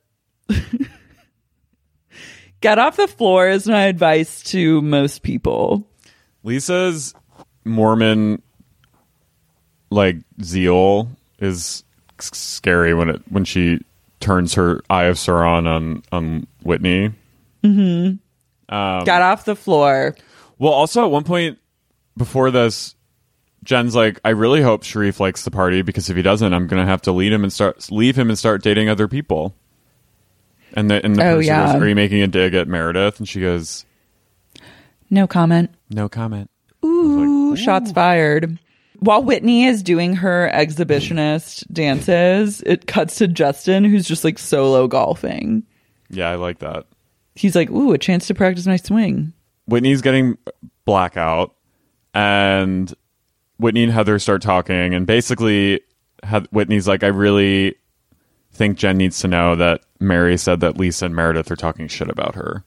get 2.62 2.78
off 2.80 2.98
the 2.98 3.08
floor 3.08 3.50
is 3.50 3.68
my 3.68 3.84
advice 3.86 4.44
to 4.44 4.82
most 4.82 5.24
people. 5.24 5.88
Lisa's 6.44 7.14
Mormon 7.64 8.42
like 9.92 10.18
zeal 10.42 11.10
is 11.40 11.84
scary 12.20 12.94
when 12.96 13.10
it 13.10 13.22
when 13.30 13.46
she 13.46 13.80
turns 14.20 14.54
her 14.56 14.82
eye 14.90 15.04
of 15.06 15.18
Sauron 15.18 15.68
on 15.68 16.04
on 16.12 16.48
Whitney. 16.64 17.12
Mm-hmm. 17.64 18.74
Um, 18.74 19.04
Got 19.04 19.22
off 19.22 19.46
the 19.46 19.56
floor. 19.56 20.16
Well, 20.58 20.72
also 20.74 21.04
at 21.06 21.12
one 21.12 21.24
point 21.24 21.60
before 22.18 22.50
this, 22.52 22.96
Jen's 23.64 23.96
like, 23.96 24.20
"I 24.24 24.30
really 24.30 24.62
hope 24.62 24.84
Sharrieff 24.84 25.20
likes 25.20 25.44
the 25.44 25.52
party 25.52 25.82
because 25.82 26.10
if 26.10 26.16
he 26.16 26.22
doesn't, 26.22 26.54
I'm 26.54 26.68
gonna 26.68 26.86
have 26.86 27.02
to 27.04 27.12
lead 27.12 27.32
him 27.34 27.44
and 27.44 27.52
start 27.52 27.92
leave 27.92 28.18
him 28.18 28.30
and 28.30 28.38
start 28.40 28.64
dating 28.64 28.90
other 28.90 29.08
people." 29.08 29.54
And 30.74 30.90
the 30.90 31.04
and 31.04 31.16
the 31.16 31.24
Oh, 31.24 31.40
yeah. 31.40 31.74
goes, 31.74 31.82
"Are 31.82 31.88
you 31.88 31.96
making 31.96 32.22
a 32.22 32.28
dig 32.28 32.54
at 32.54 32.68
Meredith?" 32.68 33.20
And 33.20 33.28
she 33.28 33.42
goes, 33.42 33.86
No 35.10 35.28
comment. 35.28 35.70
"No 35.90 36.08
comment." 36.08 36.50
Ooh, 36.86 37.56
shots 37.58 37.92
fired. 37.92 38.58
While 39.02 39.24
Whitney 39.24 39.66
is 39.66 39.82
doing 39.82 40.16
her 40.18 40.52
exhibitionist 40.54 41.66
dances, 41.74 42.62
it 42.68 42.86
cuts 42.86 43.16
to 43.16 43.28
Justin, 43.28 43.84
who's 43.84 44.08
just 44.08 44.24
like 44.24 44.38
solo 44.38 44.88
golfing. 44.88 45.64
Yeah, 46.12 46.30
I 46.30 46.36
like 46.36 46.60
that. 46.60 46.86
He's 47.34 47.56
like, 47.56 47.72
"Ooh, 47.72 47.94
a 47.94 47.98
chance 47.98 48.28
to 48.28 48.36
practice 48.36 48.68
my 48.68 48.76
swing." 48.76 49.34
Whitney's 49.66 50.04
getting 50.04 50.38
blackout, 50.86 51.56
and 52.14 52.94
Whitney 53.58 53.84
and 53.84 53.92
Heather 53.92 54.20
start 54.20 54.44
talking, 54.44 54.94
and 54.94 55.08
basically, 55.08 55.82
Whitney's 56.52 56.88
like, 56.88 57.04
"I 57.04 57.08
really 57.08 57.74
think 58.54 58.78
Jen 58.78 58.98
needs 58.98 59.20
to 59.22 59.28
know 59.28 59.56
that 59.56 59.82
Mary 60.00 60.38
said 60.38 60.60
that 60.60 60.78
Lisa 60.78 61.08
and 61.08 61.16
Meredith 61.16 61.50
are 61.50 61.56
talking 61.56 61.88
shit 61.88 62.10
about 62.10 62.36
her." 62.36 62.66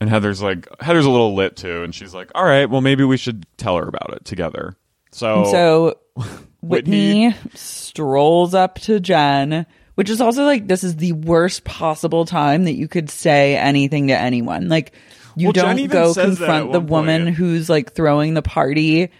And 0.00 0.08
Heather's 0.08 0.40
like, 0.40 0.68
Heather's 0.80 1.04
a 1.04 1.10
little 1.10 1.34
lit 1.34 1.54
too, 1.54 1.82
and 1.82 1.94
she's 1.94 2.14
like, 2.14 2.30
"All 2.34 2.44
right, 2.44 2.70
well, 2.70 2.80
maybe 2.80 3.04
we 3.04 3.18
should 3.18 3.44
tell 3.58 3.76
her 3.76 3.86
about 3.86 4.14
it 4.14 4.24
together." 4.24 4.78
So, 5.16 5.40
And 5.42 5.48
so 5.48 5.98
Whitney- 6.60 7.26
Whitney 7.28 7.34
strolls 7.54 8.54
up 8.54 8.76
to 8.80 9.00
Jen, 9.00 9.66
which 9.94 10.10
is 10.10 10.20
also 10.20 10.44
like 10.44 10.66
this 10.66 10.84
is 10.84 10.96
the 10.96 11.12
worst 11.12 11.64
possible 11.64 12.24
time 12.26 12.64
that 12.64 12.74
you 12.74 12.88
could 12.88 13.08
say 13.10 13.56
anything 13.56 14.08
to 14.08 14.18
anyone. 14.18 14.68
Like 14.68 14.92
you 15.36 15.46
Well, 15.48 15.52
Jen 15.52 15.64
don't 15.64 15.78
even 15.78 15.90
go 15.90 16.12
says 16.12 16.38
that 16.38 16.44
at 16.44 16.46
confront 16.48 16.72
the 16.72 16.80
one 16.80 16.88
woman 17.06 17.24
point. 17.24 17.36
who's 17.36 17.68
like 17.70 17.92
throwing 17.92 18.34
the 18.34 18.42
party, 18.42 19.10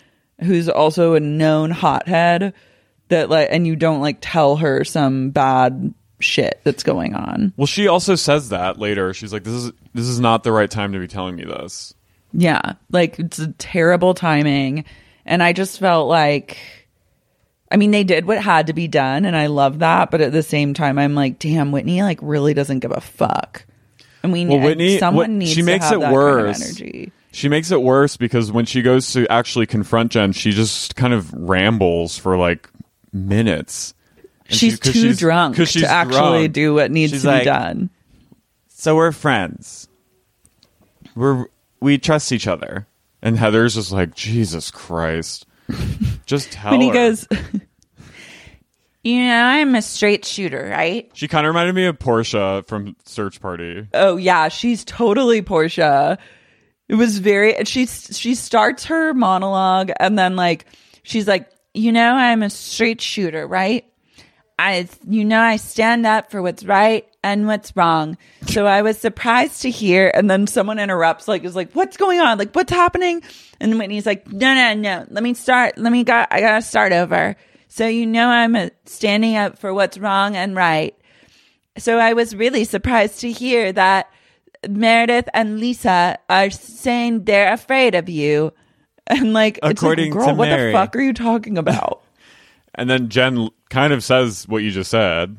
who's 0.41 0.69
also 0.69 1.15
a 1.15 1.21
known 1.21 1.71
hothead 1.71 2.53
that 3.09 3.31
like 3.31 3.49
and 3.51 3.67
you 3.67 3.77
don't 3.77 4.01
like 4.01 4.19
tell 4.21 4.57
her 4.57 4.85
some 4.85 5.31
bad 5.31 5.95
shit 6.19 6.61
that's 6.65 6.83
going 6.83 7.15
on. 7.15 7.53
well, 7.57 7.67
she 7.67 7.89
also 7.89 8.15
says 8.17 8.49
that 8.51 8.79
later. 8.79 9.15
She's 9.15 9.33
like, 9.33 9.45
"This 9.45 9.55
is 9.55 9.73
this 9.95 10.07
is 10.07 10.19
not 10.21 10.43
the 10.43 10.53
right 10.53 10.71
time 10.71 10.93
to 10.93 10.99
be 10.99 11.07
telling 11.07 11.37
me 11.37 11.45
this." 11.45 11.95
Yeah, 12.33 12.73
like 12.91 13.19
it's 13.19 13.39
a 13.39 13.53
terrible 13.53 14.13
timing. 14.15 14.85
And 15.27 15.43
I 15.43 15.53
just 15.53 15.79
felt 15.81 16.09
like, 16.09 16.57
I 17.71 17.77
mean, 17.77 17.91
they 17.91 18.05
did 18.05 18.25
what 18.27 18.41
had 18.41 18.69
to 18.69 18.73
be 18.73 18.87
done, 18.89 19.25
and 19.25 19.37
I 19.37 19.49
love 19.49 19.81
that. 19.81 20.11
But 20.11 20.21
at 20.21 20.33
the 20.33 20.43
same 20.43 20.73
time, 20.73 20.99
I'm 20.99 21.15
like, 21.15 21.39
damn, 21.41 21.73
Whitney, 21.73 22.01
like, 22.03 22.21
really 22.23 22.55
doesn't 22.55 22.79
give 22.79 22.93
a 22.93 23.01
fuck. 23.01 23.67
I 24.23 24.29
mean, 24.29 24.49
Well, 24.49 24.61
Whitney, 24.61 24.99
someone 24.99 25.33
what- 25.33 25.39
needs 25.39 25.53
she 25.53 25.63
makes 25.63 25.89
to 25.91 26.01
have 26.01 26.11
it 26.11 26.15
worse. 26.15 26.59
Kind 26.61 26.71
of 26.73 26.81
energy. 26.87 27.13
She 27.33 27.49
makes 27.51 27.71
it 27.71 27.83
worse 27.83 28.17
because 28.17 28.51
when 28.51 28.65
she 28.65 28.81
goes 28.83 29.13
to 29.13 29.27
actually 29.31 29.67
confront 29.67 30.13
Jen, 30.13 30.33
she 30.33 30.53
just 30.53 30.97
kind 30.97 31.13
of 31.13 31.31
rambles 31.35 32.17
for 32.17 32.37
like 32.39 32.71
minutes. 33.13 33.93
And 34.49 34.57
She's 34.57 34.75
she- 34.75 34.79
too 34.79 34.93
she's- 34.93 35.19
drunk 35.19 35.57
to 35.57 35.87
actually 35.87 36.49
drunk. 36.49 36.53
do 36.55 36.75
what 36.75 36.91
needs 36.91 37.13
She's 37.13 37.23
to 37.23 37.29
like, 37.29 37.41
be 37.43 37.45
done. 37.47 37.91
So 38.69 38.97
we're 38.97 39.13
friends. 39.13 39.87
We're 41.15 41.47
we 41.81 41.99
trust 41.99 42.33
each 42.33 42.47
other. 42.47 42.87
And 43.27 43.37
Heather's 43.37 43.75
just 43.75 43.91
like, 43.91 44.15
Jesus 44.15 44.71
Christ. 44.71 45.47
Just 46.27 46.53
tell 46.53 46.71
When 46.71 46.81
he 46.81 46.89
her. 46.89 46.95
goes, 46.95 47.27
you 49.03 49.19
know, 49.27 49.43
I'm 49.45 49.75
a 49.75 49.83
straight 49.83 50.25
shooter, 50.25 50.69
right? 50.71 51.11
she 51.13 51.27
kind 51.27 51.45
of 51.45 51.51
reminded 51.51 51.75
me 51.75 51.87
of 51.87 51.99
Portia 51.99 52.63
from 52.69 52.95
Search 53.05 53.41
Party. 53.41 53.89
Oh 53.93 54.17
yeah, 54.17 54.47
she's 54.47 54.85
totally 54.85 55.43
Portia. 55.43 56.19
It 56.89 56.95
was 56.95 57.19
very 57.19 57.65
she 57.65 57.87
she 57.87 58.37
starts 58.37 58.85
her 58.85 59.13
monologue 59.13 59.91
and 59.99 60.17
then 60.17 60.37
like 60.37 60.67
she's 61.03 61.27
like, 61.27 61.51
you 61.75 61.91
know, 61.91 62.15
I'm 62.15 62.45
a 62.45 62.51
straight 62.51 63.01
shooter, 63.01 63.45
right? 63.45 63.85
I, 64.57 64.89
you 65.05 65.25
know, 65.25 65.41
I 65.41 65.57
stand 65.57 66.07
up 66.07 66.31
for 66.31 66.41
what's 66.43 66.65
right 66.65 67.09
and 67.27 67.49
what's 67.49 67.75
wrong. 67.77 68.17
So 68.47 68.67
I 68.67 68.83
was 68.83 68.97
surprised 68.99 69.63
to 69.63 69.71
hear, 69.71 70.13
and 70.15 70.31
then 70.31 70.47
someone 70.47 70.79
interrupts, 70.79 71.27
like, 71.27 71.43
is 71.43 71.57
like, 71.57 71.73
what's 71.73 71.97
going 71.97 72.21
on? 72.21 72.39
Like, 72.39 72.55
what's 72.55 72.71
happening? 72.71 73.21
And 73.59 73.77
Whitney's 73.81 74.07
like, 74.07 74.31
no, 74.31 74.55
no, 74.55 74.75
no, 74.75 75.05
let 75.11 75.25
me 75.25 75.35
start. 75.35 75.77
Let 75.77 75.91
me 75.91 76.05
go. 76.05 76.25
I 76.31 76.41
gotta 76.41 76.63
start 76.63 76.93
over. 76.93 77.35
So 77.67 77.89
you 77.89 78.07
know, 78.07 78.29
I'm 78.29 78.55
uh, 78.55 78.69
standing 78.85 79.37
up 79.37 79.59
for 79.59 79.75
what's 79.75 79.99
wrong 79.99 80.37
and 80.37 80.55
right. 80.55 80.97
So 81.79 81.99
I 81.99 82.13
was 82.13 82.35
really 82.37 82.63
surprised 82.63 83.21
to 83.23 83.33
hear 83.33 83.73
that 83.73 84.09
Meredith 84.69 85.29
and 85.35 85.59
Lisa 85.59 86.19
are 86.31 86.51
saying 86.51 87.25
they're 87.25 87.53
afraid 87.53 87.95
of 87.95 88.09
you. 88.09 88.53
And 89.09 89.33
like, 89.33 89.61
According 89.63 90.09
it's 90.09 90.17
like, 90.17 90.25
to 90.25 90.31
girl, 90.31 90.37
what 90.37 90.49
Mary. 90.49 90.73
the 90.73 90.79
fuck 90.79 90.97
are 90.97 91.01
you 91.01 91.13
talking 91.13 91.59
about? 91.59 92.03
And 92.79 92.91
then 92.91 93.09
Jen 93.09 93.49
kind 93.71 93.95
of 93.95 94.05
says 94.05 94.47
what 94.49 94.63
you 94.63 94.71
just 94.71 94.91
said. 94.91 95.39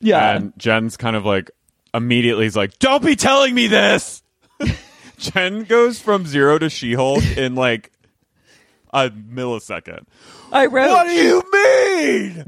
Yeah. 0.00 0.36
And 0.36 0.52
Jen's 0.58 0.96
kind 0.96 1.16
of 1.16 1.24
like 1.24 1.50
immediately 1.94 2.46
is 2.46 2.56
like, 2.56 2.78
"Don't 2.78 3.04
be 3.04 3.16
telling 3.16 3.54
me 3.54 3.66
this." 3.66 4.22
Jen 5.18 5.64
goes 5.64 5.98
from 6.00 6.26
zero 6.26 6.58
to 6.58 6.70
She-Hulk 6.70 7.24
in 7.36 7.54
like 7.56 7.90
a 8.92 9.10
millisecond. 9.10 10.04
I 10.52 10.66
wrote, 10.66 10.88
What 10.90 11.04
do 11.06 11.12
you 11.12 11.42
mean? 11.52 12.44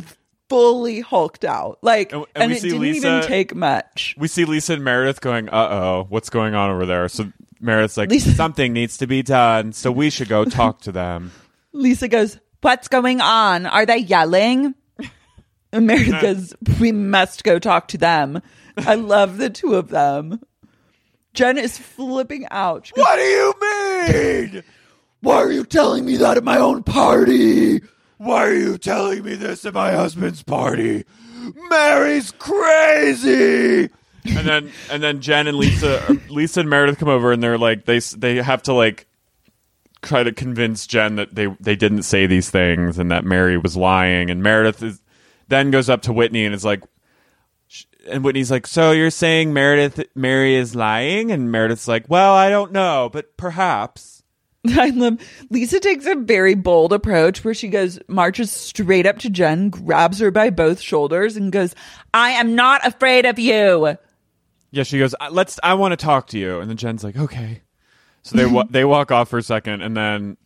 fully 0.49 1.01
hulked 1.01 1.45
out. 1.45 1.79
Like, 1.83 2.13
And- 2.13 2.25
and, 2.35 2.45
and 2.45 2.53
it 2.53 2.63
didn't 2.63 2.81
Lisa- 2.81 3.07
even 3.19 3.29
take 3.29 3.55
much. 3.55 4.15
We 4.19 4.27
see 4.29 4.45
Lisa 4.45 4.73
and 4.75 4.83
Meredith 4.85 5.21
going, 5.21 5.49
"Uh 5.49 5.69
oh, 5.71 6.07
what's 6.09 6.31
going 6.31 6.55
on 6.55 6.71
over 6.71 6.87
there?" 6.87 7.09
So 7.09 7.31
Meredith's 7.61 7.97
like, 7.97 8.11
Lisa- 8.11 8.33
"Something 8.33 8.73
needs 8.73 8.97
to 8.99 9.07
be 9.07 9.23
done, 9.23 9.73
so 9.73 9.93
we 9.93 10.11
should 10.11 10.29
go 10.29 10.45
talk 10.45 10.81
to 10.83 10.93
them." 10.93 11.31
Lisa 11.73 12.09
goes, 12.09 12.39
What's 12.63 12.89
going 12.89 13.21
on? 13.23 13.65
Are 13.67 13.87
they 13.87 13.97
yelling? 13.99 14.75
And 15.73 15.87
Meredith 15.87 16.21
goes, 16.21 16.55
We 16.81 16.93
must 16.93 17.45
go 17.45 17.59
talk 17.59 17.89
to 17.89 17.99
them. 17.99 18.43
I 18.77 18.95
love 18.97 19.39
the 19.39 19.51
two 19.51 19.75
of 19.75 19.89
them. 19.89 20.41
Jen 21.33 21.59
is 21.59 21.79
flipping 21.79 22.47
out. 22.51 22.87
She 22.87 22.95
goes, 22.95 23.05
what 23.05 23.17
do 23.17 23.23
you 23.23 23.55
mean? 23.61 24.63
Why 25.21 25.37
are 25.37 25.53
you 25.53 25.65
telling 25.65 26.05
me 26.05 26.17
that 26.17 26.37
at 26.37 26.45
my 26.45 26.59
own 26.59 26.83
party? 26.83 27.81
Why 28.17 28.47
are 28.47 28.55
you 28.55 28.79
telling 28.79 29.23
me 29.23 29.35
this 29.35 29.65
at 29.65 29.75
my 29.75 29.93
husband's 29.93 30.43
party? 30.43 31.05
Mary's 31.69 32.33
crazy. 32.33 33.91
And 34.25 34.47
then 34.47 34.73
and 34.91 35.03
then 35.03 35.21
Jen 35.21 35.47
and 35.47 35.57
Lisa 35.57 36.19
Lisa 36.29 36.61
and 36.61 36.71
Meredith 36.71 36.99
come 36.99 37.09
over 37.09 37.33
and 37.33 37.43
they're 37.43 37.59
like 37.59 37.87
they 37.87 37.99
they 37.99 38.37
have 38.37 38.63
to 38.65 38.75
like 38.75 39.07
try 40.03 40.23
to 40.23 40.33
convince 40.33 40.87
Jen 40.87 41.17
that 41.17 41.35
they 41.35 41.47
they 41.61 41.77
didn't 41.77 42.03
say 42.03 42.27
these 42.27 42.51
things 42.51 42.99
and 42.99 43.11
that 43.11 43.25
Mary 43.25 43.57
was 43.57 43.77
lying 43.77 44.31
and 44.31 44.43
Meredith 44.43 44.83
is 44.83 45.01
then 45.51 45.71
goes 45.71 45.91
up 45.91 46.03
to 46.03 46.13
Whitney 46.13 46.45
and 46.47 46.55
is 46.55 46.65
like 46.65 46.83
and 48.09 48.25
Whitney's 48.25 48.51
like, 48.51 48.67
"So 48.67 48.93
you're 48.93 49.11
saying 49.11 49.53
Meredith 49.53 50.03
Mary 50.15 50.55
is 50.57 50.75
lying?" 50.75 51.31
And 51.31 51.53
Meredith's 51.53 51.87
like, 51.87 52.07
"Well, 52.09 52.35
I 52.35 52.49
don't 52.49 52.73
know, 52.73 53.11
but 53.13 53.37
perhaps." 53.37 54.23
I 54.67 54.91
love 54.91 55.19
Lisa 55.51 55.81
takes 55.81 56.07
a 56.07 56.15
very 56.17 56.55
bold 56.55 56.93
approach 56.93 57.45
where 57.45 57.55
she 57.55 57.69
goes, 57.69 57.99
marches 58.09 58.51
straight 58.51 59.07
up 59.07 59.19
to 59.21 59.31
Jen, 59.31 59.71
grabs 59.71 60.19
her 60.19 60.31
by 60.31 60.51
both 60.51 60.81
shoulders, 60.81 61.37
and 61.37 61.51
goes, 61.51 61.75
I 62.13 62.31
am 62.33 62.55
not 62.55 62.87
afraid 62.87 63.25
of 63.25 63.39
you. 63.39 63.97
Yeah, 64.71 64.83
she 64.83 64.99
goes, 64.99 65.15
"I- 65.21 65.29
"Let's. 65.31 65.59
I 65.63 65.75
want 65.75 65.93
to 65.93 65.97
talk 65.97 66.29
to 66.29 66.39
you." 66.39 66.61
And 66.61 66.69
then 66.71 66.77
Jen's 66.77 67.05
like, 67.05 67.17
"Okay." 67.17 67.63
So 68.23 68.37
they 68.37 68.47
wa- 68.47 68.67
they 68.71 68.85
walk 68.85 69.11
off 69.13 69.29
for 69.29 69.39
a 69.39 69.43
second, 69.43 69.83
and 69.83 69.97
then 69.97 70.37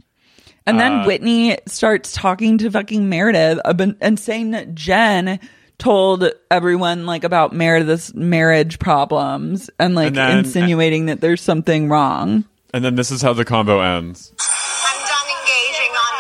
And 0.67 0.81
then 0.81 0.93
Uh, 1.01 1.05
Whitney 1.07 1.59
starts 1.67 2.13
talking 2.13 2.57
to 2.59 2.71
fucking 2.71 3.09
Meredith 3.09 3.61
and 4.01 4.19
saying 4.19 4.53
that 4.53 4.75
Jen 4.75 5.39
told 5.79 6.31
everyone 6.51 7.05
like 7.05 7.23
about 7.25 7.53
Meredith's 7.53 8.15
marriage 8.15 8.79
problems 8.79 9.69
and 9.79 9.95
like 9.95 10.07
And 10.09 10.17
then- 10.17 10.39
insinuating 10.39 11.07
that 11.07 11.21
there's 11.21 11.43
something 11.43 11.89
wrong. 11.89 12.45
and 12.73 12.85
then 12.85 12.95
this 12.97 13.11
is 13.11 13.21
how 13.23 13.33
the 13.35 13.45
combo 13.45 13.81
ends. 13.81 14.33
I'm 14.41 15.01
done 15.07 15.29
engaging 15.39 15.93
on 15.97 16.15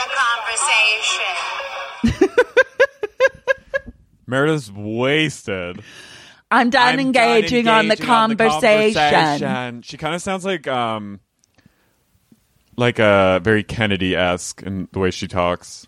the 2.12 2.20
conversation. 2.20 2.44
Meredith's 4.26 4.70
wasted. 4.70 5.80
I'm 6.50 6.70
done 6.70 6.94
I'm 6.94 7.00
engaging, 7.00 7.64
done 7.64 7.74
on, 7.74 7.88
the 7.88 7.94
engaging 7.94 8.10
on 8.10 8.28
the 8.30 8.36
conversation. 8.36 8.94
conversation. 9.10 9.82
She 9.82 9.96
kind 9.96 10.14
of 10.14 10.22
sounds 10.22 10.44
like 10.44 10.68
um, 10.68 11.20
like 12.76 12.98
a 12.98 13.40
very 13.42 13.62
Kennedy 13.62 14.14
esque 14.16 14.62
in 14.62 14.88
the 14.92 14.98
way 14.98 15.10
she 15.10 15.26
talks. 15.28 15.86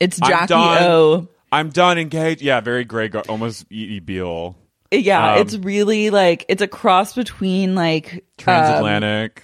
It's 0.00 0.20
I'm 0.22 0.28
Jackie 0.28 0.46
done. 0.54 0.82
O. 0.82 1.28
I'm 1.52 1.70
done 1.70 1.98
engaged. 1.98 2.42
Yeah, 2.42 2.60
very 2.60 2.84
Grey, 2.84 3.08
Gar- 3.08 3.24
almost 3.28 3.66
E. 3.70 3.96
E. 3.96 4.00
Beale, 4.00 4.56
Yeah, 4.90 5.34
Um, 5.34 5.40
it's 5.40 5.56
really 5.56 6.10
like 6.10 6.44
it's 6.48 6.62
a 6.62 6.68
cross 6.68 7.14
between 7.14 7.74
like 7.74 8.14
um, 8.14 8.20
transatlantic. 8.38 9.42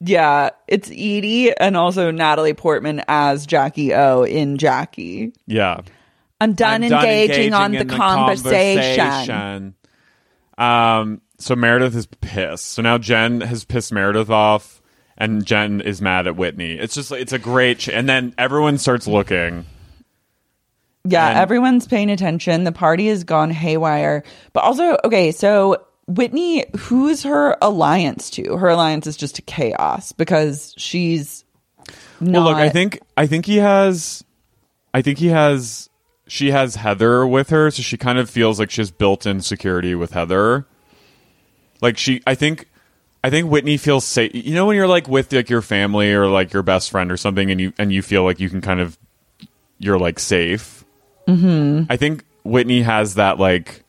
yeah, 0.00 0.50
it's 0.68 0.88
Edie 0.90 1.56
and 1.56 1.76
also 1.76 2.10
Natalie 2.10 2.54
Portman 2.54 3.02
as 3.08 3.46
Jackie 3.46 3.94
O 3.94 4.24
in 4.24 4.58
Jackie. 4.58 5.32
yeah. 5.46 5.80
I'm 6.40 6.54
done, 6.54 6.82
I'm 6.82 6.90
done 6.90 7.04
engaging, 7.06 7.54
on 7.54 7.70
the 7.70 7.82
in 7.82 7.88
conversation. 7.88 8.96
conversation. 8.96 9.74
Um, 10.58 11.20
so 11.38 11.54
Meredith 11.54 11.94
is 11.94 12.06
pissed. 12.06 12.66
So 12.66 12.82
now 12.82 12.98
Jen 12.98 13.42
has 13.42 13.64
pissed 13.64 13.92
Meredith 13.92 14.28
off, 14.28 14.81
and 15.18 15.44
Jen 15.44 15.80
is 15.80 16.00
mad 16.02 16.26
at 16.26 16.36
Whitney. 16.36 16.72
It's 16.78 16.94
just 16.94 17.12
it's 17.12 17.32
a 17.32 17.38
great, 17.38 17.78
ch- 17.80 17.88
and 17.90 18.08
then 18.08 18.34
everyone 18.38 18.78
starts 18.78 19.06
looking. 19.06 19.66
Yeah, 21.04 21.28
And- 21.30 21.38
everyone's 21.38 21.86
paying 21.86 22.10
attention. 22.10 22.64
The 22.64 22.72
party 22.72 23.08
has 23.08 23.24
gone 23.24 23.50
haywire. 23.50 24.22
But 24.52 24.60
also, 24.64 24.96
okay, 25.04 25.32
so 25.32 25.84
Whitney, 26.06 26.64
who's 26.78 27.22
her 27.24 27.56
alliance 27.60 28.30
to? 28.30 28.56
Her 28.56 28.68
alliance 28.68 29.06
is 29.06 29.16
just 29.16 29.36
to 29.36 29.42
chaos 29.42 30.12
because 30.12 30.74
she's 30.76 31.44
not. 32.20 32.32
Well, 32.32 32.42
look, 32.52 32.56
I 32.56 32.68
think 32.68 33.00
I 33.16 33.26
think 33.26 33.46
he 33.46 33.56
has, 33.56 34.22
I 34.94 35.02
think 35.02 35.18
he 35.18 35.28
has. 35.28 35.88
She 36.28 36.50
has 36.52 36.76
Heather 36.76 37.26
with 37.26 37.50
her, 37.50 37.70
so 37.70 37.82
she 37.82 37.98
kind 37.98 38.18
of 38.18 38.30
feels 38.30 38.58
like 38.58 38.70
she 38.70 38.80
has 38.80 38.90
built-in 38.90 39.42
security 39.42 39.94
with 39.94 40.12
Heather. 40.12 40.66
Like 41.82 41.98
she, 41.98 42.22
I 42.26 42.34
think, 42.34 42.70
I 43.24 43.30
think 43.30 43.50
Whitney 43.50 43.76
feels 43.76 44.04
safe. 44.04 44.34
You 44.34 44.54
know, 44.54 44.66
when 44.66 44.76
you're 44.76 44.88
like 44.88 45.08
with 45.08 45.32
like 45.32 45.48
your 45.48 45.62
family 45.62 46.12
or 46.12 46.26
like 46.26 46.52
your 46.52 46.62
best 46.62 46.90
friend 46.90 47.10
or 47.12 47.16
something, 47.16 47.50
and 47.50 47.60
you 47.60 47.72
and 47.78 47.92
you 47.92 48.02
feel 48.02 48.24
like 48.24 48.40
you 48.40 48.50
can 48.50 48.60
kind 48.60 48.80
of, 48.80 48.98
you're 49.78 49.98
like 49.98 50.18
safe. 50.18 50.84
Mm-hmm. 51.28 51.90
I 51.90 51.96
think 51.96 52.24
Whitney 52.44 52.82
has 52.82 53.14
that 53.14 53.38
like. 53.38 53.84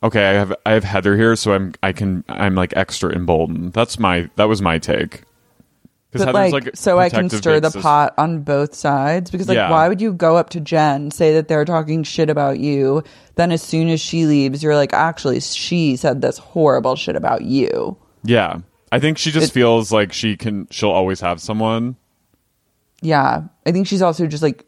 Okay, 0.00 0.24
I 0.24 0.32
have 0.34 0.54
I 0.64 0.72
have 0.72 0.84
Heather 0.84 1.16
here, 1.16 1.34
so 1.34 1.52
I'm 1.52 1.74
I 1.82 1.92
can 1.92 2.24
I'm 2.28 2.54
like 2.54 2.72
extra 2.76 3.10
emboldened. 3.10 3.72
That's 3.72 3.98
my 3.98 4.30
that 4.36 4.44
was 4.44 4.62
my 4.62 4.78
take. 4.78 5.22
But 6.24 6.34
Heather's, 6.34 6.52
like, 6.52 6.70
so 6.76 6.98
I 6.98 7.08
can 7.08 7.28
stir 7.30 7.60
the 7.60 7.70
pot 7.70 8.14
on 8.18 8.40
both 8.42 8.74
sides 8.74 9.30
because 9.30 9.48
like 9.48 9.56
Yeah. 9.56 9.70
why 9.70 9.88
would 9.88 10.00
you 10.00 10.12
go 10.12 10.36
up 10.36 10.50
to 10.50 10.60
Jen 10.60 11.10
say 11.10 11.32
that 11.34 11.48
they're 11.48 11.64
talking 11.64 12.02
shit 12.02 12.30
about 12.30 12.58
you 12.58 13.02
then 13.36 13.52
as 13.52 13.62
soon 13.62 13.88
as 13.88 14.00
she 14.00 14.26
leaves 14.26 14.62
you're 14.62 14.74
like 14.76 14.92
actually 14.92 15.40
she 15.40 15.96
said 15.96 16.20
this 16.22 16.38
horrible 16.38 16.96
shit 16.96 17.16
about 17.16 17.42
you 17.42 17.96
Yeah. 18.24 18.58
I 18.90 18.98
think 19.00 19.18
she 19.18 19.30
just 19.30 19.50
It- 19.50 19.52
feels 19.54 19.92
like 19.92 20.12
she 20.12 20.36
can 20.36 20.66
she'll 20.70 20.90
always 20.90 21.20
have 21.20 21.40
someone. 21.40 21.96
yeah 23.02 23.42
I 23.66 23.72
think 23.72 23.86
she's 23.86 24.02
also 24.02 24.26
just 24.26 24.42
like 24.42 24.64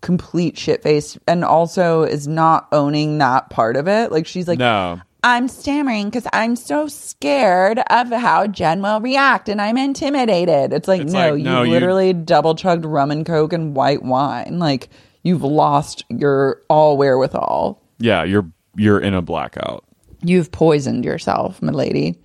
complete 0.00 0.58
shit 0.58 0.82
faced 0.82 1.18
and 1.26 1.44
also 1.44 2.02
is 2.02 2.28
not 2.28 2.68
owning 2.72 3.18
that 3.18 3.48
part 3.50 3.76
of 3.76 3.88
it 3.88 4.12
like 4.12 4.26
she's 4.26 4.46
like 4.46 4.58
no. 4.58 5.00
I'm 5.24 5.48
stammering 5.48 6.10
because 6.10 6.26
I'm 6.34 6.54
so 6.54 6.86
scared 6.86 7.80
of 7.90 8.10
how 8.10 8.46
Jen 8.46 8.82
will 8.82 9.00
react 9.00 9.48
and 9.48 9.58
I'm 9.60 9.78
intimidated. 9.78 10.72
It's 10.74 10.86
like, 10.86 11.00
It's 11.00 11.14
no, 11.14 11.30
like, 11.30 11.38
you 11.38 11.44
no, 11.44 11.62
you- 11.62 11.70
literally 11.70 12.12
double 12.12 12.54
chugged 12.54 12.84
rum 12.84 13.10
and 13.10 13.24
coke 13.24 13.54
and 13.54 13.74
white 13.74 14.02
wine. 14.02 14.58
Like, 14.58 14.90
you've 15.22 15.42
lost 15.42 16.04
your 16.10 16.60
all 16.68 16.98
wherewithal. 16.98 17.80
Yeah, 17.98 18.22
you're 18.24 18.46
you're 18.76 19.00
in 19.00 19.14
a 19.14 19.22
blackout. 19.22 19.84
You've 20.22 20.52
poisoned 20.52 21.04
yourself, 21.06 21.62
my 21.62 21.72
lady. 21.72 22.18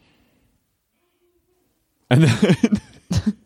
And 2.09 2.23
then 2.23 2.81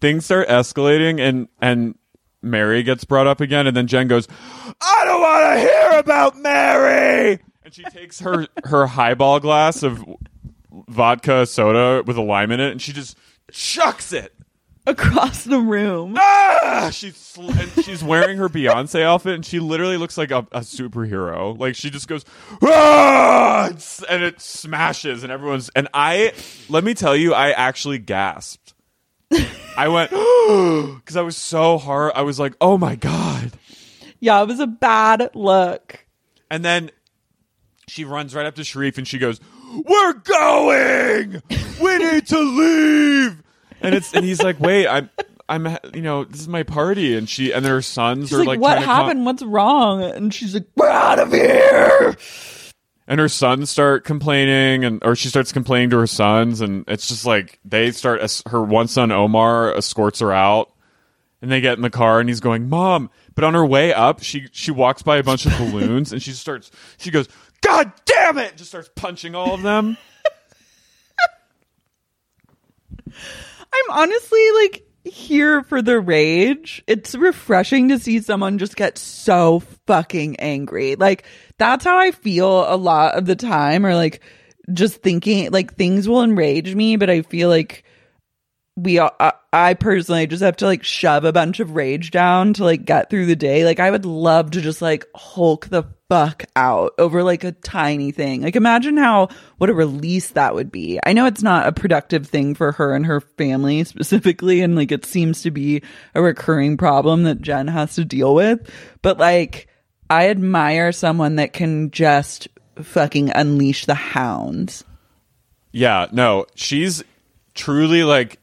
things 0.00 0.24
start 0.24 0.48
escalating 0.48 1.20
and 1.20 1.48
and 1.60 1.94
Mary 2.40 2.82
gets 2.84 3.04
brought 3.04 3.26
up 3.26 3.40
again 3.40 3.66
and 3.66 3.76
then 3.76 3.86
Jen 3.86 4.08
goes, 4.08 4.28
"I 4.80 5.02
don't 5.04 5.20
want 5.20 5.54
to 5.54 5.60
hear 5.60 5.98
about 5.98 6.36
Mary." 6.38 7.40
And 7.68 7.74
she 7.74 7.82
takes 7.84 8.20
her 8.20 8.46
her 8.64 8.86
highball 8.86 9.40
glass 9.40 9.82
of 9.82 10.02
vodka 10.88 11.44
soda 11.44 12.02
with 12.06 12.16
a 12.16 12.22
lime 12.22 12.50
in 12.50 12.60
it 12.60 12.70
and 12.70 12.80
she 12.80 12.94
just 12.94 13.18
chucks 13.52 14.10
it 14.10 14.34
Across 14.86 15.44
the 15.44 15.58
room. 15.58 16.16
ah! 16.18 16.88
She's 16.90 17.14
sl- 17.14 17.50
and 17.50 17.70
she's 17.84 18.02
wearing 18.02 18.38
her 18.38 18.48
Beyonce 18.48 19.02
outfit, 19.02 19.34
and 19.34 19.44
she 19.44 19.60
literally 19.60 19.98
looks 19.98 20.16
like 20.16 20.30
a, 20.30 20.46
a 20.50 20.60
superhero. 20.60 21.58
Like 21.58 21.74
she 21.74 21.90
just 21.90 22.08
goes, 22.08 22.24
ah! 22.62 23.68
and 24.08 24.22
it 24.22 24.40
smashes, 24.40 25.24
and 25.24 25.30
everyone's. 25.30 25.68
And 25.76 25.88
I, 25.92 26.32
let 26.70 26.84
me 26.84 26.94
tell 26.94 27.14
you, 27.14 27.34
I 27.34 27.50
actually 27.50 27.98
gasped 27.98 28.72
I 29.76 29.88
went 29.88 30.10
because 31.04 31.18
I 31.18 31.22
was 31.22 31.36
so 31.36 31.76
hard. 31.76 32.12
I 32.14 32.22
was 32.22 32.40
like, 32.40 32.54
oh 32.58 32.78
my 32.78 32.96
god. 32.96 33.52
Yeah, 34.20 34.40
it 34.40 34.48
was 34.48 34.58
a 34.58 34.66
bad 34.66 35.30
look. 35.34 36.06
And 36.50 36.64
then 36.64 36.90
she 37.88 38.04
runs 38.04 38.34
right 38.34 38.46
up 38.46 38.54
to 38.56 38.62
Sharrieff 38.62 38.98
and 38.98 39.06
she 39.06 39.18
goes, 39.18 39.40
"We're 39.72 40.12
going. 40.14 41.42
We 41.80 41.98
need 41.98 42.26
to 42.28 42.38
leave." 42.38 43.42
And 43.80 43.94
it's 43.94 44.12
and 44.14 44.24
he's 44.24 44.42
like, 44.42 44.60
"Wait, 44.60 44.86
I'm." 44.86 45.10
I'm, 45.50 45.78
you 45.94 46.02
know, 46.02 46.24
this 46.24 46.42
is 46.42 46.48
my 46.48 46.62
party, 46.62 47.16
and 47.16 47.26
she 47.26 47.52
and 47.52 47.64
her 47.64 47.80
sons 47.80 48.28
She's 48.28 48.34
are 48.34 48.40
like, 48.40 48.48
like, 48.48 48.60
"What 48.60 48.82
happened? 48.82 49.24
What's 49.24 49.42
wrong?" 49.42 50.02
And 50.02 50.34
she's 50.34 50.52
like, 50.52 50.66
"We're 50.76 50.90
out 50.90 51.18
of 51.18 51.32
here." 51.32 52.18
and 53.08 53.18
her 53.18 53.28
sons 53.28 53.70
start 53.70 54.04
complaining 54.04 54.84
and 54.84 55.02
or 55.04 55.16
she 55.16 55.28
starts 55.28 55.50
complaining 55.50 55.90
to 55.90 55.98
her 55.98 56.06
sons 56.06 56.60
and 56.60 56.84
it's 56.86 57.08
just 57.08 57.24
like 57.24 57.58
they 57.64 57.90
start 57.90 58.20
her 58.46 58.62
one 58.62 58.86
son 58.86 59.10
omar 59.10 59.74
escorts 59.74 60.20
her 60.20 60.30
out 60.30 60.70
and 61.40 61.50
they 61.50 61.60
get 61.60 61.76
in 61.76 61.82
the 61.82 61.90
car 61.90 62.20
and 62.20 62.28
he's 62.28 62.40
going 62.40 62.68
mom 62.68 63.10
but 63.34 63.42
on 63.42 63.54
her 63.54 63.66
way 63.66 63.92
up 63.92 64.22
she 64.22 64.46
she 64.52 64.70
walks 64.70 65.02
by 65.02 65.16
a 65.16 65.22
bunch 65.24 65.46
of 65.46 65.52
balloons 65.58 66.12
and 66.12 66.22
she 66.22 66.32
starts 66.32 66.70
she 66.98 67.10
goes 67.10 67.26
god 67.62 67.92
damn 68.04 68.38
it 68.38 68.56
just 68.56 68.70
starts 68.70 68.90
punching 68.94 69.34
all 69.34 69.54
of 69.54 69.62
them 69.62 69.96
I'm 73.06 73.90
honestly 73.90 74.50
like 74.62 74.88
here 75.04 75.62
for 75.62 75.82
the 75.82 76.00
rage. 76.00 76.82
It's 76.86 77.14
refreshing 77.14 77.88
to 77.88 77.98
see 77.98 78.20
someone 78.20 78.58
just 78.58 78.76
get 78.76 78.98
so 78.98 79.60
fucking 79.86 80.36
angry. 80.36 80.96
Like 80.96 81.24
that's 81.58 81.84
how 81.84 81.98
I 81.98 82.10
feel 82.12 82.72
a 82.72 82.76
lot 82.76 83.16
of 83.16 83.26
the 83.26 83.36
time 83.36 83.84
or 83.84 83.94
like 83.94 84.22
just 84.72 85.02
thinking 85.02 85.50
like 85.50 85.74
things 85.74 86.08
will 86.08 86.22
enrage 86.22 86.74
me, 86.74 86.96
but 86.96 87.10
I 87.10 87.22
feel 87.22 87.48
like 87.48 87.84
we 88.78 88.98
all, 88.98 89.10
I, 89.18 89.32
I 89.52 89.74
personally 89.74 90.26
just 90.28 90.42
have 90.42 90.56
to 90.58 90.66
like 90.66 90.84
shove 90.84 91.24
a 91.24 91.32
bunch 91.32 91.58
of 91.58 91.74
rage 91.74 92.12
down 92.12 92.52
to 92.54 92.64
like 92.64 92.84
get 92.84 93.10
through 93.10 93.26
the 93.26 93.34
day. 93.34 93.64
Like 93.64 93.80
I 93.80 93.90
would 93.90 94.04
love 94.06 94.52
to 94.52 94.60
just 94.60 94.80
like 94.80 95.04
hulk 95.16 95.66
the 95.66 95.84
fuck 96.08 96.44
out 96.54 96.92
over 96.96 97.24
like 97.24 97.42
a 97.42 97.52
tiny 97.52 98.12
thing. 98.12 98.42
Like 98.42 98.54
imagine 98.54 98.96
how 98.96 99.28
what 99.56 99.68
a 99.68 99.74
release 99.74 100.30
that 100.30 100.54
would 100.54 100.70
be. 100.70 101.00
I 101.04 101.12
know 101.12 101.26
it's 101.26 101.42
not 101.42 101.66
a 101.66 101.72
productive 101.72 102.28
thing 102.28 102.54
for 102.54 102.70
her 102.72 102.94
and 102.94 103.04
her 103.06 103.20
family 103.20 103.82
specifically 103.82 104.60
and 104.60 104.76
like 104.76 104.92
it 104.92 105.04
seems 105.04 105.42
to 105.42 105.50
be 105.50 105.82
a 106.14 106.22
recurring 106.22 106.76
problem 106.76 107.24
that 107.24 107.42
Jen 107.42 107.66
has 107.66 107.96
to 107.96 108.04
deal 108.04 108.32
with, 108.32 108.70
but 109.02 109.18
like 109.18 109.66
I 110.08 110.28
admire 110.28 110.92
someone 110.92 111.36
that 111.36 111.52
can 111.52 111.90
just 111.90 112.46
fucking 112.76 113.30
unleash 113.34 113.86
the 113.86 113.94
hounds. 113.94 114.84
yeah 115.72 116.06
no 116.12 116.46
she's 116.54 117.02
truly 117.54 118.04
like 118.04 118.38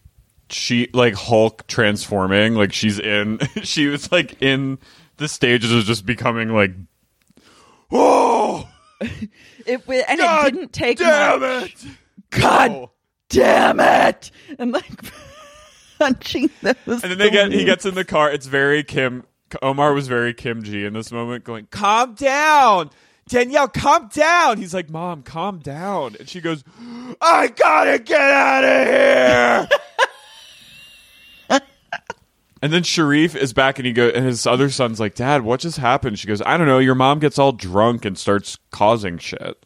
she 0.49 0.89
like 0.93 1.13
hulk 1.15 1.65
transforming 1.67 2.53
like 2.55 2.72
she's 2.73 2.99
in 2.99 3.39
she 3.63 3.88
was 3.88 4.11
like 4.11 4.41
in 4.41 4.77
the 5.17 5.27
stages 5.27 5.72
of 5.72 5.84
just 5.85 6.05
becoming 6.05 6.49
like 6.49 6.72
oh, 7.91 8.67
It 9.65 9.81
and 9.88 10.19
God 10.19 10.47
it 10.47 10.51
didn't 10.53 10.73
take 10.73 10.97
damn 10.99 11.41
much. 11.41 11.85
it 11.85 11.85
God 12.30 12.72
Oh. 12.72 12.91
damn 13.30 13.80
it! 13.80 14.30
And 14.59 14.72
like 14.72 14.91
punching 15.99 16.49
those. 16.61 16.76
And 16.88 16.99
then 17.01 17.17
they 17.17 17.30
get 17.31 17.51
he 17.51 17.65
gets 17.65 17.85
in 17.85 17.95
the 17.95 18.05
car. 18.05 18.31
It's 18.31 18.45
very 18.45 18.84
Kim. 18.84 19.23
Omar 19.61 19.93
was 19.93 20.07
very 20.07 20.34
Kim 20.34 20.63
G 20.63 20.85
in 20.85 20.93
this 20.93 21.11
moment, 21.11 21.43
going, 21.43 21.67
"Calm 21.72 22.13
down, 22.13 22.89
Danielle, 23.27 23.67
calm 23.67 24.09
down." 24.13 24.57
He's 24.57 24.73
like, 24.73 24.89
"Mom, 24.89 25.23
calm 25.23 25.59
down," 25.59 26.15
and 26.19 26.27
she 26.30 26.41
goes, 26.41 26.63
"I 27.22 27.47
gotta 27.47 27.99
get 27.99 28.22
out 28.22 28.63
of 28.63 28.88
here." 28.88 29.80
And 32.65 32.73
then 32.73 32.81
Sharrieff 32.81 33.35
is 33.35 33.53
back, 33.53 33.77
and 33.77 33.85
he 33.85 33.93
go, 33.93 34.09
and 34.09 34.25
his 34.25 34.47
other 34.47 34.71
son's 34.71 34.99
like, 34.99 35.13
"Dad, 35.13 35.43
what 35.43 35.59
just 35.59 35.77
happened?" 35.77 36.17
She 36.17 36.27
goes, 36.27 36.41
"I 36.41 36.57
don't 36.57 36.65
know. 36.65 36.79
Your 36.79 36.95
mom 36.95 37.19
gets 37.19 37.37
all 37.37 37.51
drunk 37.51 38.05
and 38.05 38.17
starts 38.17 38.57
causing 38.71 39.19
shit." 39.19 39.63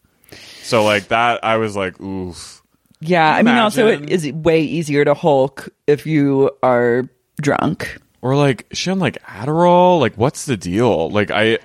So 0.63 0.84
like 0.84 1.07
that, 1.07 1.41
I 1.41 1.55
was 1.55 1.77
like, 1.77 1.97
"Oof." 2.01 2.61
Yeah, 2.99 3.34
I 3.34 3.41
mean, 3.41 3.55
also 3.55 3.88
it 3.88 4.09
is 4.09 4.30
way 4.34 4.63
easier 4.63 5.05
to 5.05 5.13
Hulk 5.13 5.69
if 5.88 6.05
you 6.05 6.51
are 6.61 7.07
drunk. 7.39 7.99
Or 8.21 8.35
like, 8.35 8.67
she 8.73 8.91
on 8.91 8.99
like 8.99 9.23
Adderall? 9.23 10.01
Like, 10.01 10.15
what's 10.15 10.43
the 10.43 10.57
deal? 10.57 11.09
Like, 11.09 11.31
I. 11.31 11.59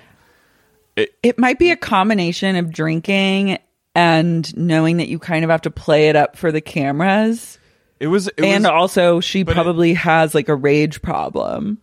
It, 0.95 1.17
It 1.21 1.37
might 1.37 1.59
be 1.59 1.69
a 1.71 1.75
combination 1.75 2.55
of 2.55 2.71
drinking 2.71 3.57
and 3.93 4.55
knowing 4.55 4.95
that 4.97 5.09
you 5.09 5.19
kind 5.19 5.43
of 5.43 5.51
have 5.51 5.63
to 5.63 5.69
play 5.69 6.07
it 6.07 6.15
up 6.15 6.37
for 6.37 6.53
the 6.53 6.61
cameras. 6.61 7.59
It 7.99 8.07
was, 8.07 8.27
it 8.27 8.43
and 8.43 8.63
was, 8.63 8.71
also, 8.71 9.19
she 9.21 9.43
but 9.43 9.51
it- 9.51 9.55
probably 9.55 9.93
has 9.93 10.35
like 10.35 10.49
a 10.49 10.55
rage 10.55 11.01
problem. 11.01 11.77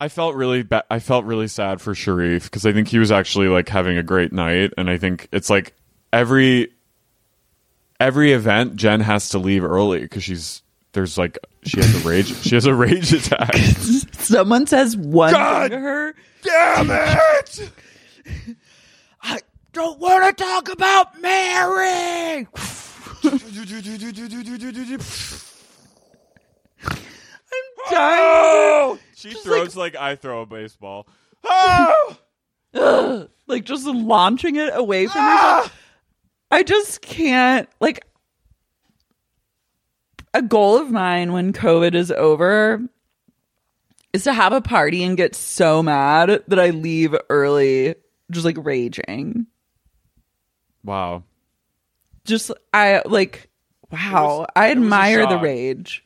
I 0.00 0.08
felt 0.08 0.34
really 0.34 0.62
ba- 0.64 0.84
I 0.90 0.98
felt 0.98 1.24
really 1.24 1.46
sad 1.48 1.80
for 1.80 1.94
Sharrieff 1.94 2.42
because 2.44 2.66
I 2.66 2.72
think 2.72 2.88
he 2.88 2.98
was 2.98 3.12
actually 3.12 3.48
like 3.48 3.68
having 3.68 3.96
a 3.96 4.02
great 4.02 4.32
night, 4.32 4.72
and 4.76 4.90
I 4.90 4.98
think 4.98 5.28
it's 5.32 5.48
like 5.48 5.72
every 6.12 6.72
every 8.00 8.32
event 8.32 8.74
Jen 8.76 9.00
has 9.00 9.30
to 9.30 9.38
leave 9.38 9.64
early 9.64 10.00
because 10.00 10.24
she's 10.24 10.62
there's 10.92 11.16
like 11.16 11.38
she 11.62 11.78
has 11.80 12.04
a 12.04 12.08
rage 12.08 12.26
she 12.42 12.54
has 12.56 12.66
a 12.66 12.74
rage 12.74 13.12
attack. 13.14 13.54
Someone 14.12 14.66
says 14.66 14.96
one 14.96 15.32
God 15.32 15.70
to 15.70 15.78
her. 15.78 16.14
Damn 16.42 16.90
it! 16.90 17.70
I 19.22 19.40
don't 19.72 19.98
want 20.00 20.36
to 20.36 20.44
talk 20.44 20.70
about 20.70 21.20
Mary. 21.22 22.46
I'm 23.24 23.38
dying. 27.90 28.20
Oh! 28.20 28.98
She 29.14 29.30
Just 29.30 29.44
throws 29.44 29.76
like, 29.76 29.96
I 29.96 30.16
throw 30.16 30.42
a 30.42 30.46
baseball. 30.46 31.06
Oh! 31.44 32.18
Ugh. 32.74 33.30
like 33.46 33.64
just 33.64 33.86
launching 33.86 34.56
it 34.56 34.72
away 34.74 35.06
from 35.06 35.20
Ah! 35.22 35.56
herself. 35.62 35.80
I 36.50 36.62
just 36.64 37.02
can't 37.02 37.68
like 37.80 38.04
a 40.32 40.42
goal 40.42 40.78
of 40.78 40.90
mine 40.90 41.32
when 41.32 41.52
COVID 41.52 41.94
is 41.94 42.10
over 42.10 42.82
is 44.12 44.24
to 44.24 44.32
have 44.32 44.52
a 44.52 44.60
party 44.60 45.02
and 45.04 45.16
get 45.16 45.34
so 45.34 45.82
mad 45.82 46.42
that 46.48 46.58
I 46.58 46.70
leave 46.70 47.14
early, 47.30 47.94
just 48.30 48.44
like 48.44 48.56
raging. 48.58 49.46
Wow. 50.84 51.24
Just 52.24 52.50
I 52.72 53.02
like 53.04 53.50
wow, 53.90 54.40
was- 54.40 54.46
I 54.56 54.68
it 54.68 54.78
was 54.78 54.84
a 54.84 54.86
admire 54.86 55.26
the 55.26 55.38
rage. 55.38 56.04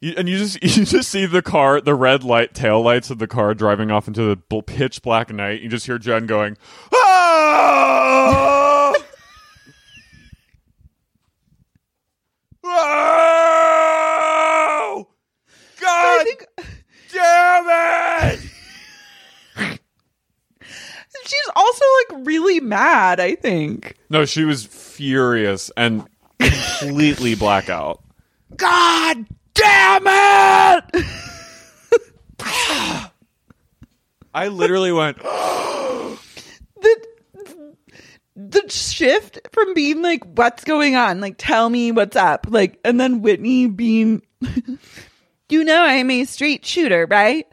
You, 0.00 0.14
and 0.16 0.28
you 0.28 0.38
just 0.38 0.62
you 0.62 0.84
just 0.84 1.10
see 1.10 1.26
the 1.26 1.42
car, 1.42 1.80
the 1.80 1.94
red 1.94 2.24
light 2.24 2.54
tail 2.54 2.80
lights 2.80 3.10
of 3.10 3.18
the 3.18 3.26
car 3.26 3.54
driving 3.54 3.90
off 3.90 4.08
into 4.08 4.22
the 4.22 4.36
pitch 4.62 5.02
black 5.02 5.32
night. 5.32 5.60
You 5.60 5.68
just 5.68 5.86
hear 5.86 5.98
Jen 5.98 6.26
going, 6.26 6.56
"Ah!" 6.94 8.94
"Oh! 12.64 15.08
God 15.80 16.20
I 16.20 16.24
think 16.24 16.46
damn 17.12 18.32
it!" 18.32 18.40
She's 21.28 21.50
also 21.54 21.84
like 22.10 22.26
really 22.26 22.60
mad, 22.60 23.20
I 23.20 23.34
think. 23.34 23.94
No, 24.08 24.24
she 24.24 24.44
was 24.44 24.64
furious 24.64 25.70
and 25.76 26.06
completely 26.40 27.34
blackout. 27.36 28.02
God 28.56 29.26
damn 29.54 30.02
it! 30.06 31.04
I 34.34 34.48
literally 34.48 34.92
went, 34.92 35.18
the 35.18 36.18
the 38.36 38.68
shift 38.68 39.40
from 39.52 39.74
being 39.74 40.00
like 40.00 40.22
what's 40.36 40.62
going 40.62 40.94
on 40.94 41.20
like 41.20 41.34
tell 41.38 41.68
me 41.68 41.90
what's 41.90 42.14
up 42.14 42.46
like 42.48 42.78
and 42.84 43.00
then 43.00 43.20
whitney 43.20 43.66
being 43.66 44.22
you 45.48 45.64
know 45.64 45.82
i'm 45.82 46.08
a 46.08 46.24
straight 46.24 46.64
shooter 46.64 47.04
right 47.10 47.48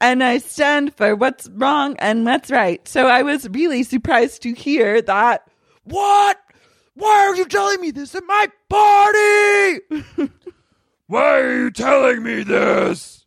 and 0.00 0.22
i 0.22 0.38
stand 0.38 0.94
for 0.94 1.14
what's 1.16 1.48
wrong 1.50 1.96
and 1.98 2.24
what's 2.24 2.50
right 2.50 2.86
so 2.88 3.06
i 3.06 3.22
was 3.22 3.48
really 3.50 3.82
surprised 3.82 4.42
to 4.42 4.52
hear 4.52 5.00
that 5.02 5.48
what 5.84 6.38
why 6.94 7.26
are 7.26 7.36
you 7.36 7.44
telling 7.46 7.80
me 7.80 7.90
this 7.90 8.14
at 8.14 8.24
my 8.26 8.46
party 8.68 10.30
"Why 11.08 11.38
are 11.40 11.56
you 11.64 11.70
telling 11.70 12.22
me 12.22 12.42
this?" 12.42 13.24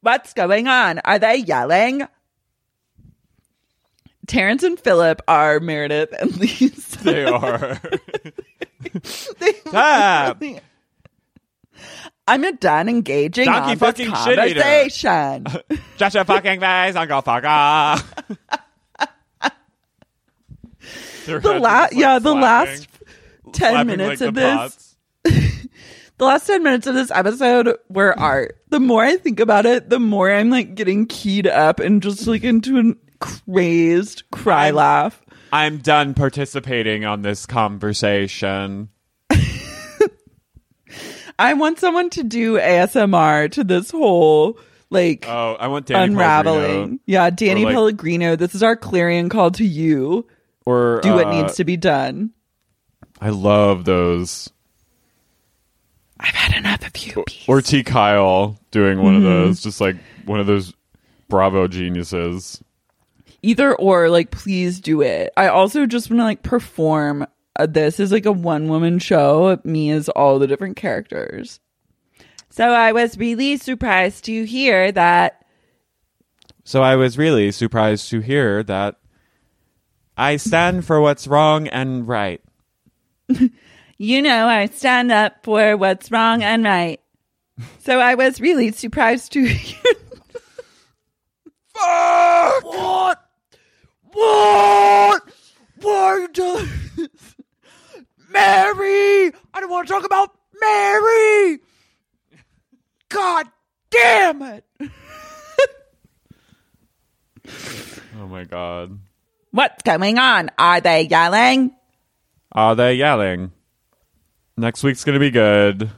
what's 0.00 0.32
going 0.32 0.68
on 0.68 1.00
are 1.04 1.18
they 1.18 1.36
yelling 1.36 2.06
terrence 4.26 4.62
and 4.62 4.78
philip 4.80 5.20
are 5.28 5.60
meredith 5.60 6.12
and 6.18 6.36
lisa 6.38 7.02
They 7.04 7.24
are. 7.24 7.80
They 9.38 9.52
Stop. 9.66 10.40
really- 10.40 10.60
I'm 12.30 12.56
done 12.56 12.88
engaging 12.88 13.46
Donkey 13.46 13.60
on 13.60 13.68
this 13.70 13.78
fucking 13.78 14.14
shit 14.24 14.38
eater. 14.38 14.60
conversation. 14.62 15.46
Fucking 16.24 16.60
face, 16.60 16.96
Uncle 16.96 17.22
Fucker. 17.22 18.04
the 21.42 21.58
la- 21.60 21.88
yeah, 21.92 22.18
the 22.18 22.34
last 22.34 22.88
ten 23.52 23.86
minutes 23.86 24.20
of 24.20 24.34
this, 24.34 24.96
The 25.24 26.26
last 26.26 26.46
10 26.48 26.62
minutes 26.62 26.86
of 26.86 26.94
this 26.94 27.10
episode 27.10 27.78
were 27.88 28.18
art. 28.18 28.58
The 28.68 28.78
more 28.78 29.02
I 29.02 29.16
think 29.16 29.40
about 29.40 29.64
it, 29.64 29.88
the 29.88 29.98
more 29.98 30.30
I'm 30.30 30.50
like 30.50 30.74
getting 30.74 31.06
keyed 31.06 31.46
up 31.46 31.80
and 31.80 32.02
just 32.02 32.26
like 32.26 32.44
into 32.44 32.78
a 32.78 32.92
crazed 33.20 34.24
cry 34.30 34.66
I'm- 34.66 34.74
laugh. 34.74 35.22
I'm 35.50 35.78
done 35.78 36.12
participating 36.12 37.06
on 37.06 37.22
this 37.22 37.46
conversation. 37.46 38.90
I 41.40 41.54
want 41.54 41.78
someone 41.78 42.10
to 42.10 42.22
do 42.22 42.58
ASMR 42.58 43.50
to 43.52 43.64
this 43.64 43.90
whole 43.90 44.58
like 44.90 45.24
Oh, 45.28 45.56
I 45.58 45.68
want 45.68 45.86
Danny 45.86 46.12
unraveling. 46.12 46.62
Pellegrino. 46.62 46.98
Yeah, 47.06 47.30
Danny 47.30 47.62
Or, 47.62 47.66
like- 47.66 47.74
Pellegrino. 47.74 48.36
This 48.36 48.54
is 48.54 48.62
our 48.62 48.76
clarion 48.76 49.28
call 49.28 49.50
to 49.52 49.64
you. 49.64 50.26
Or 50.66 51.00
Do 51.02 51.14
what 51.14 51.26
uh, 51.28 51.30
needs 51.42 51.56
to 51.56 51.64
be 51.64 51.76
done. 51.76 52.30
I 53.20 53.30
love 53.30 53.84
those. 53.84 54.50
I've 56.18 56.34
had 56.34 56.56
enough 56.56 56.86
of 56.86 56.96
you. 56.98 57.24
Or 57.48 57.62
T. 57.62 57.82
Kyle 57.82 58.58
doing 58.70 59.02
one 59.02 59.14
Mhm. 59.14 59.16
of 59.18 59.22
those, 59.22 59.62
just 59.62 59.80
like 59.80 59.96
one 60.26 60.38
of 60.40 60.46
those 60.46 60.74
Bravo 61.28 61.66
geniuses. 61.66 62.62
Either 63.42 63.74
or, 63.74 64.10
like, 64.10 64.30
please 64.30 64.80
do 64.80 65.00
it. 65.00 65.32
I 65.36 65.48
also 65.48 65.86
just 65.86 66.10
want 66.10 66.20
to 66.20 66.24
like 66.24 66.42
perform. 66.42 67.26
Uh, 67.60 67.66
this 67.66 68.00
is 68.00 68.10
like 68.10 68.24
a 68.24 68.32
one 68.32 68.68
woman 68.68 68.98
show. 68.98 69.60
Me 69.64 69.90
as 69.90 70.08
all 70.08 70.38
the 70.38 70.46
different 70.46 70.76
characters. 70.76 71.60
So 72.48 72.70
I 72.70 72.92
was 72.92 73.18
really 73.18 73.58
surprised 73.58 74.24
to 74.24 74.44
hear 74.44 74.90
that. 74.92 75.44
So 76.64 76.82
I 76.82 76.96
was 76.96 77.18
really 77.18 77.50
surprised 77.52 78.08
to 78.10 78.20
hear 78.20 78.62
that 78.62 78.98
I 80.16 80.36
stand 80.36 80.86
for 80.86 81.00
what's 81.00 81.26
wrong 81.26 81.68
and 81.68 82.08
right. 82.08 82.40
You 84.02 84.22
know, 84.22 84.46
I 84.48 84.64
stand 84.64 85.12
up 85.12 85.44
for 85.44 85.76
what's 85.76 86.10
wrong 86.10 86.42
and 86.42 86.64
right. 86.64 87.00
So 87.80 88.00
I 88.00 88.14
was 88.14 88.40
really 88.40 88.72
surprised 88.72 89.32
to 89.32 89.44
hear. 89.46 89.92
Fuck! 91.74 92.64
What? 92.64 93.22
What? 94.12 95.22
Why 95.82 95.92
are 95.92 96.20
you 96.20 96.28
doing 96.28 96.68
this? 96.96 97.36
Mary! 98.30 99.32
I 99.52 99.60
don't 99.60 99.70
want 99.70 99.88
to 99.88 99.92
talk 99.92 100.04
about 100.04 100.30
Mary! 100.60 101.58
God 103.08 103.46
damn 103.90 104.42
it! 104.42 104.64
Oh 108.20 108.26
my 108.26 108.44
god. 108.44 108.98
What's 109.50 109.82
going 109.82 110.18
on? 110.18 110.50
Are 110.58 110.80
they 110.80 111.02
yelling? 111.02 111.74
Are 112.52 112.74
they 112.76 112.94
yelling? 112.94 113.52
Next 114.56 114.82
week's 114.82 115.04
gonna 115.04 115.18
be 115.18 115.30
good. 115.30 115.90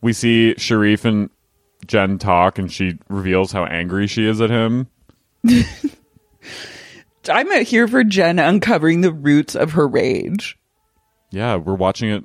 We 0.00 0.12
see 0.12 0.54
Sharrieff 0.56 1.04
and 1.04 1.30
Jen 1.86 2.18
talk, 2.18 2.58
and 2.58 2.72
she 2.72 2.98
reveals 3.08 3.52
how 3.52 3.64
angry 3.64 4.06
she 4.06 4.24
is 4.26 4.40
at 4.40 4.50
him. 4.50 4.88
I'm 7.28 7.64
here 7.64 7.86
for 7.86 8.02
Jen 8.02 8.38
uncovering 8.38 9.02
the 9.02 9.12
roots 9.12 9.54
of 9.54 9.72
her 9.72 9.86
rage. 9.86 10.57
Yeah, 11.30 11.56
we're 11.56 11.74
watching 11.74 12.10
it 12.10 12.24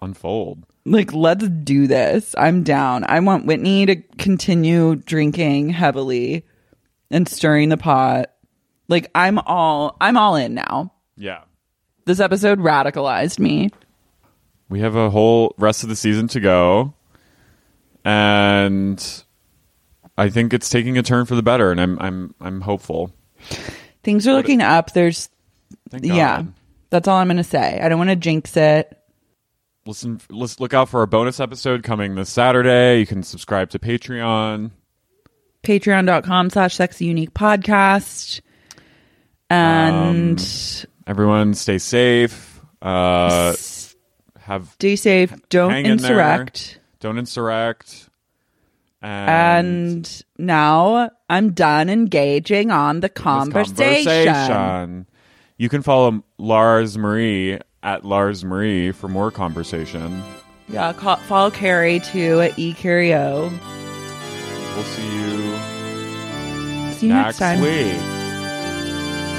unfold. 0.00 0.66
Like, 0.84 1.12
let's 1.12 1.48
do 1.48 1.86
this. 1.86 2.34
I'm 2.36 2.62
down. 2.62 3.04
I 3.08 3.20
want 3.20 3.46
Whitney 3.46 3.86
to 3.86 3.96
continue 3.96 4.96
drinking 4.96 5.70
heavily 5.70 6.44
and 7.10 7.28
stirring 7.28 7.70
the 7.70 7.76
pot. 7.76 8.32
Like, 8.88 9.10
I'm 9.14 9.38
all 9.38 9.96
I'm 10.00 10.16
all 10.16 10.36
in 10.36 10.54
now. 10.54 10.92
Yeah. 11.16 11.42
This 12.04 12.20
episode 12.20 12.58
radicalized 12.58 13.38
me. 13.38 13.70
We 14.68 14.80
have 14.80 14.94
a 14.94 15.08
whole 15.08 15.54
rest 15.56 15.84
of 15.84 15.88
the 15.88 15.96
season 15.96 16.28
to 16.28 16.40
go. 16.40 16.94
And 18.04 19.24
I 20.18 20.28
think 20.28 20.52
it's 20.52 20.68
taking 20.68 20.98
a 20.98 21.02
turn 21.02 21.24
for 21.24 21.34
the 21.34 21.42
better 21.42 21.70
and 21.70 21.80
I'm 21.80 21.98
I'm 21.98 22.34
I'm 22.40 22.60
hopeful. 22.60 23.14
Things 24.02 24.28
are 24.28 24.34
looking 24.34 24.60
up. 24.60 24.92
There's 24.92 25.30
yeah. 25.92 26.42
That's 26.94 27.08
all 27.08 27.16
I'm 27.16 27.26
going 27.26 27.38
to 27.38 27.42
say. 27.42 27.80
I 27.82 27.88
don't 27.88 27.98
want 27.98 28.10
to 28.10 28.16
jinx 28.16 28.56
it. 28.56 28.96
Listen 29.84 30.20
let's 30.30 30.60
look 30.60 30.72
out 30.72 30.88
for 30.88 31.02
a 31.02 31.08
bonus 31.08 31.40
episode 31.40 31.82
coming 31.82 32.14
this 32.14 32.30
Saturday. 32.30 33.00
You 33.00 33.06
can 33.06 33.24
subscribe 33.24 33.70
to 33.70 33.80
Patreon. 33.80 34.70
Patreon.com 35.64 36.50
slash 36.50 36.76
sexy 36.76 37.06
unique 37.06 37.34
podcast. 37.34 38.42
And 39.50 40.86
Everyone 41.08 41.54
stay 41.54 41.78
safe. 41.78 42.60
Uh 42.80 43.56
have 44.38 44.68
stay 44.74 44.94
safe. 44.94 45.34
Don't 45.48 45.72
hang 45.72 45.86
in 45.86 45.96
there. 45.96 46.12
insurrect. 46.12 46.78
Don't 47.00 47.18
insurrect. 47.18 48.08
And, 49.02 49.30
And 49.66 50.22
now 50.38 51.10
I'm 51.28 51.54
done 51.54 51.88
engaging 51.90 52.70
on 52.70 53.00
the 53.00 53.08
conversation. 53.08 54.04
conversation. 54.32 55.06
You 55.56 55.68
can 55.68 55.82
follow 55.82 56.24
Lars 56.38 56.98
Marie 56.98 57.58
at 57.82 58.04
Lars 58.04 58.44
Marie 58.44 58.90
for 58.92 59.08
more 59.08 59.30
conversation. 59.30 60.22
Yeah, 60.68 60.92
call, 60.92 61.16
follow 61.16 61.50
Carrie 61.50 62.00
too 62.00 62.40
at 62.40 62.52
eCario. 62.52 63.50
We'll 64.74 64.84
see 64.84 65.06
you 65.06 66.92
See 66.94 67.06
you 67.08 67.12
next, 67.12 67.38
time. 67.38 67.60
week. 67.60 67.98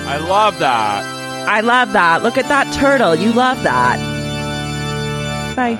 I 0.07 0.17
love 0.17 0.59
that. 0.59 1.03
I 1.47 1.61
love 1.61 1.91
that. 1.93 2.23
Look 2.23 2.37
at 2.37 2.47
that 2.47 2.71
turtle. 2.73 3.15
You 3.15 3.33
love 3.33 3.61
that. 3.63 3.97
Bye. 5.55 5.79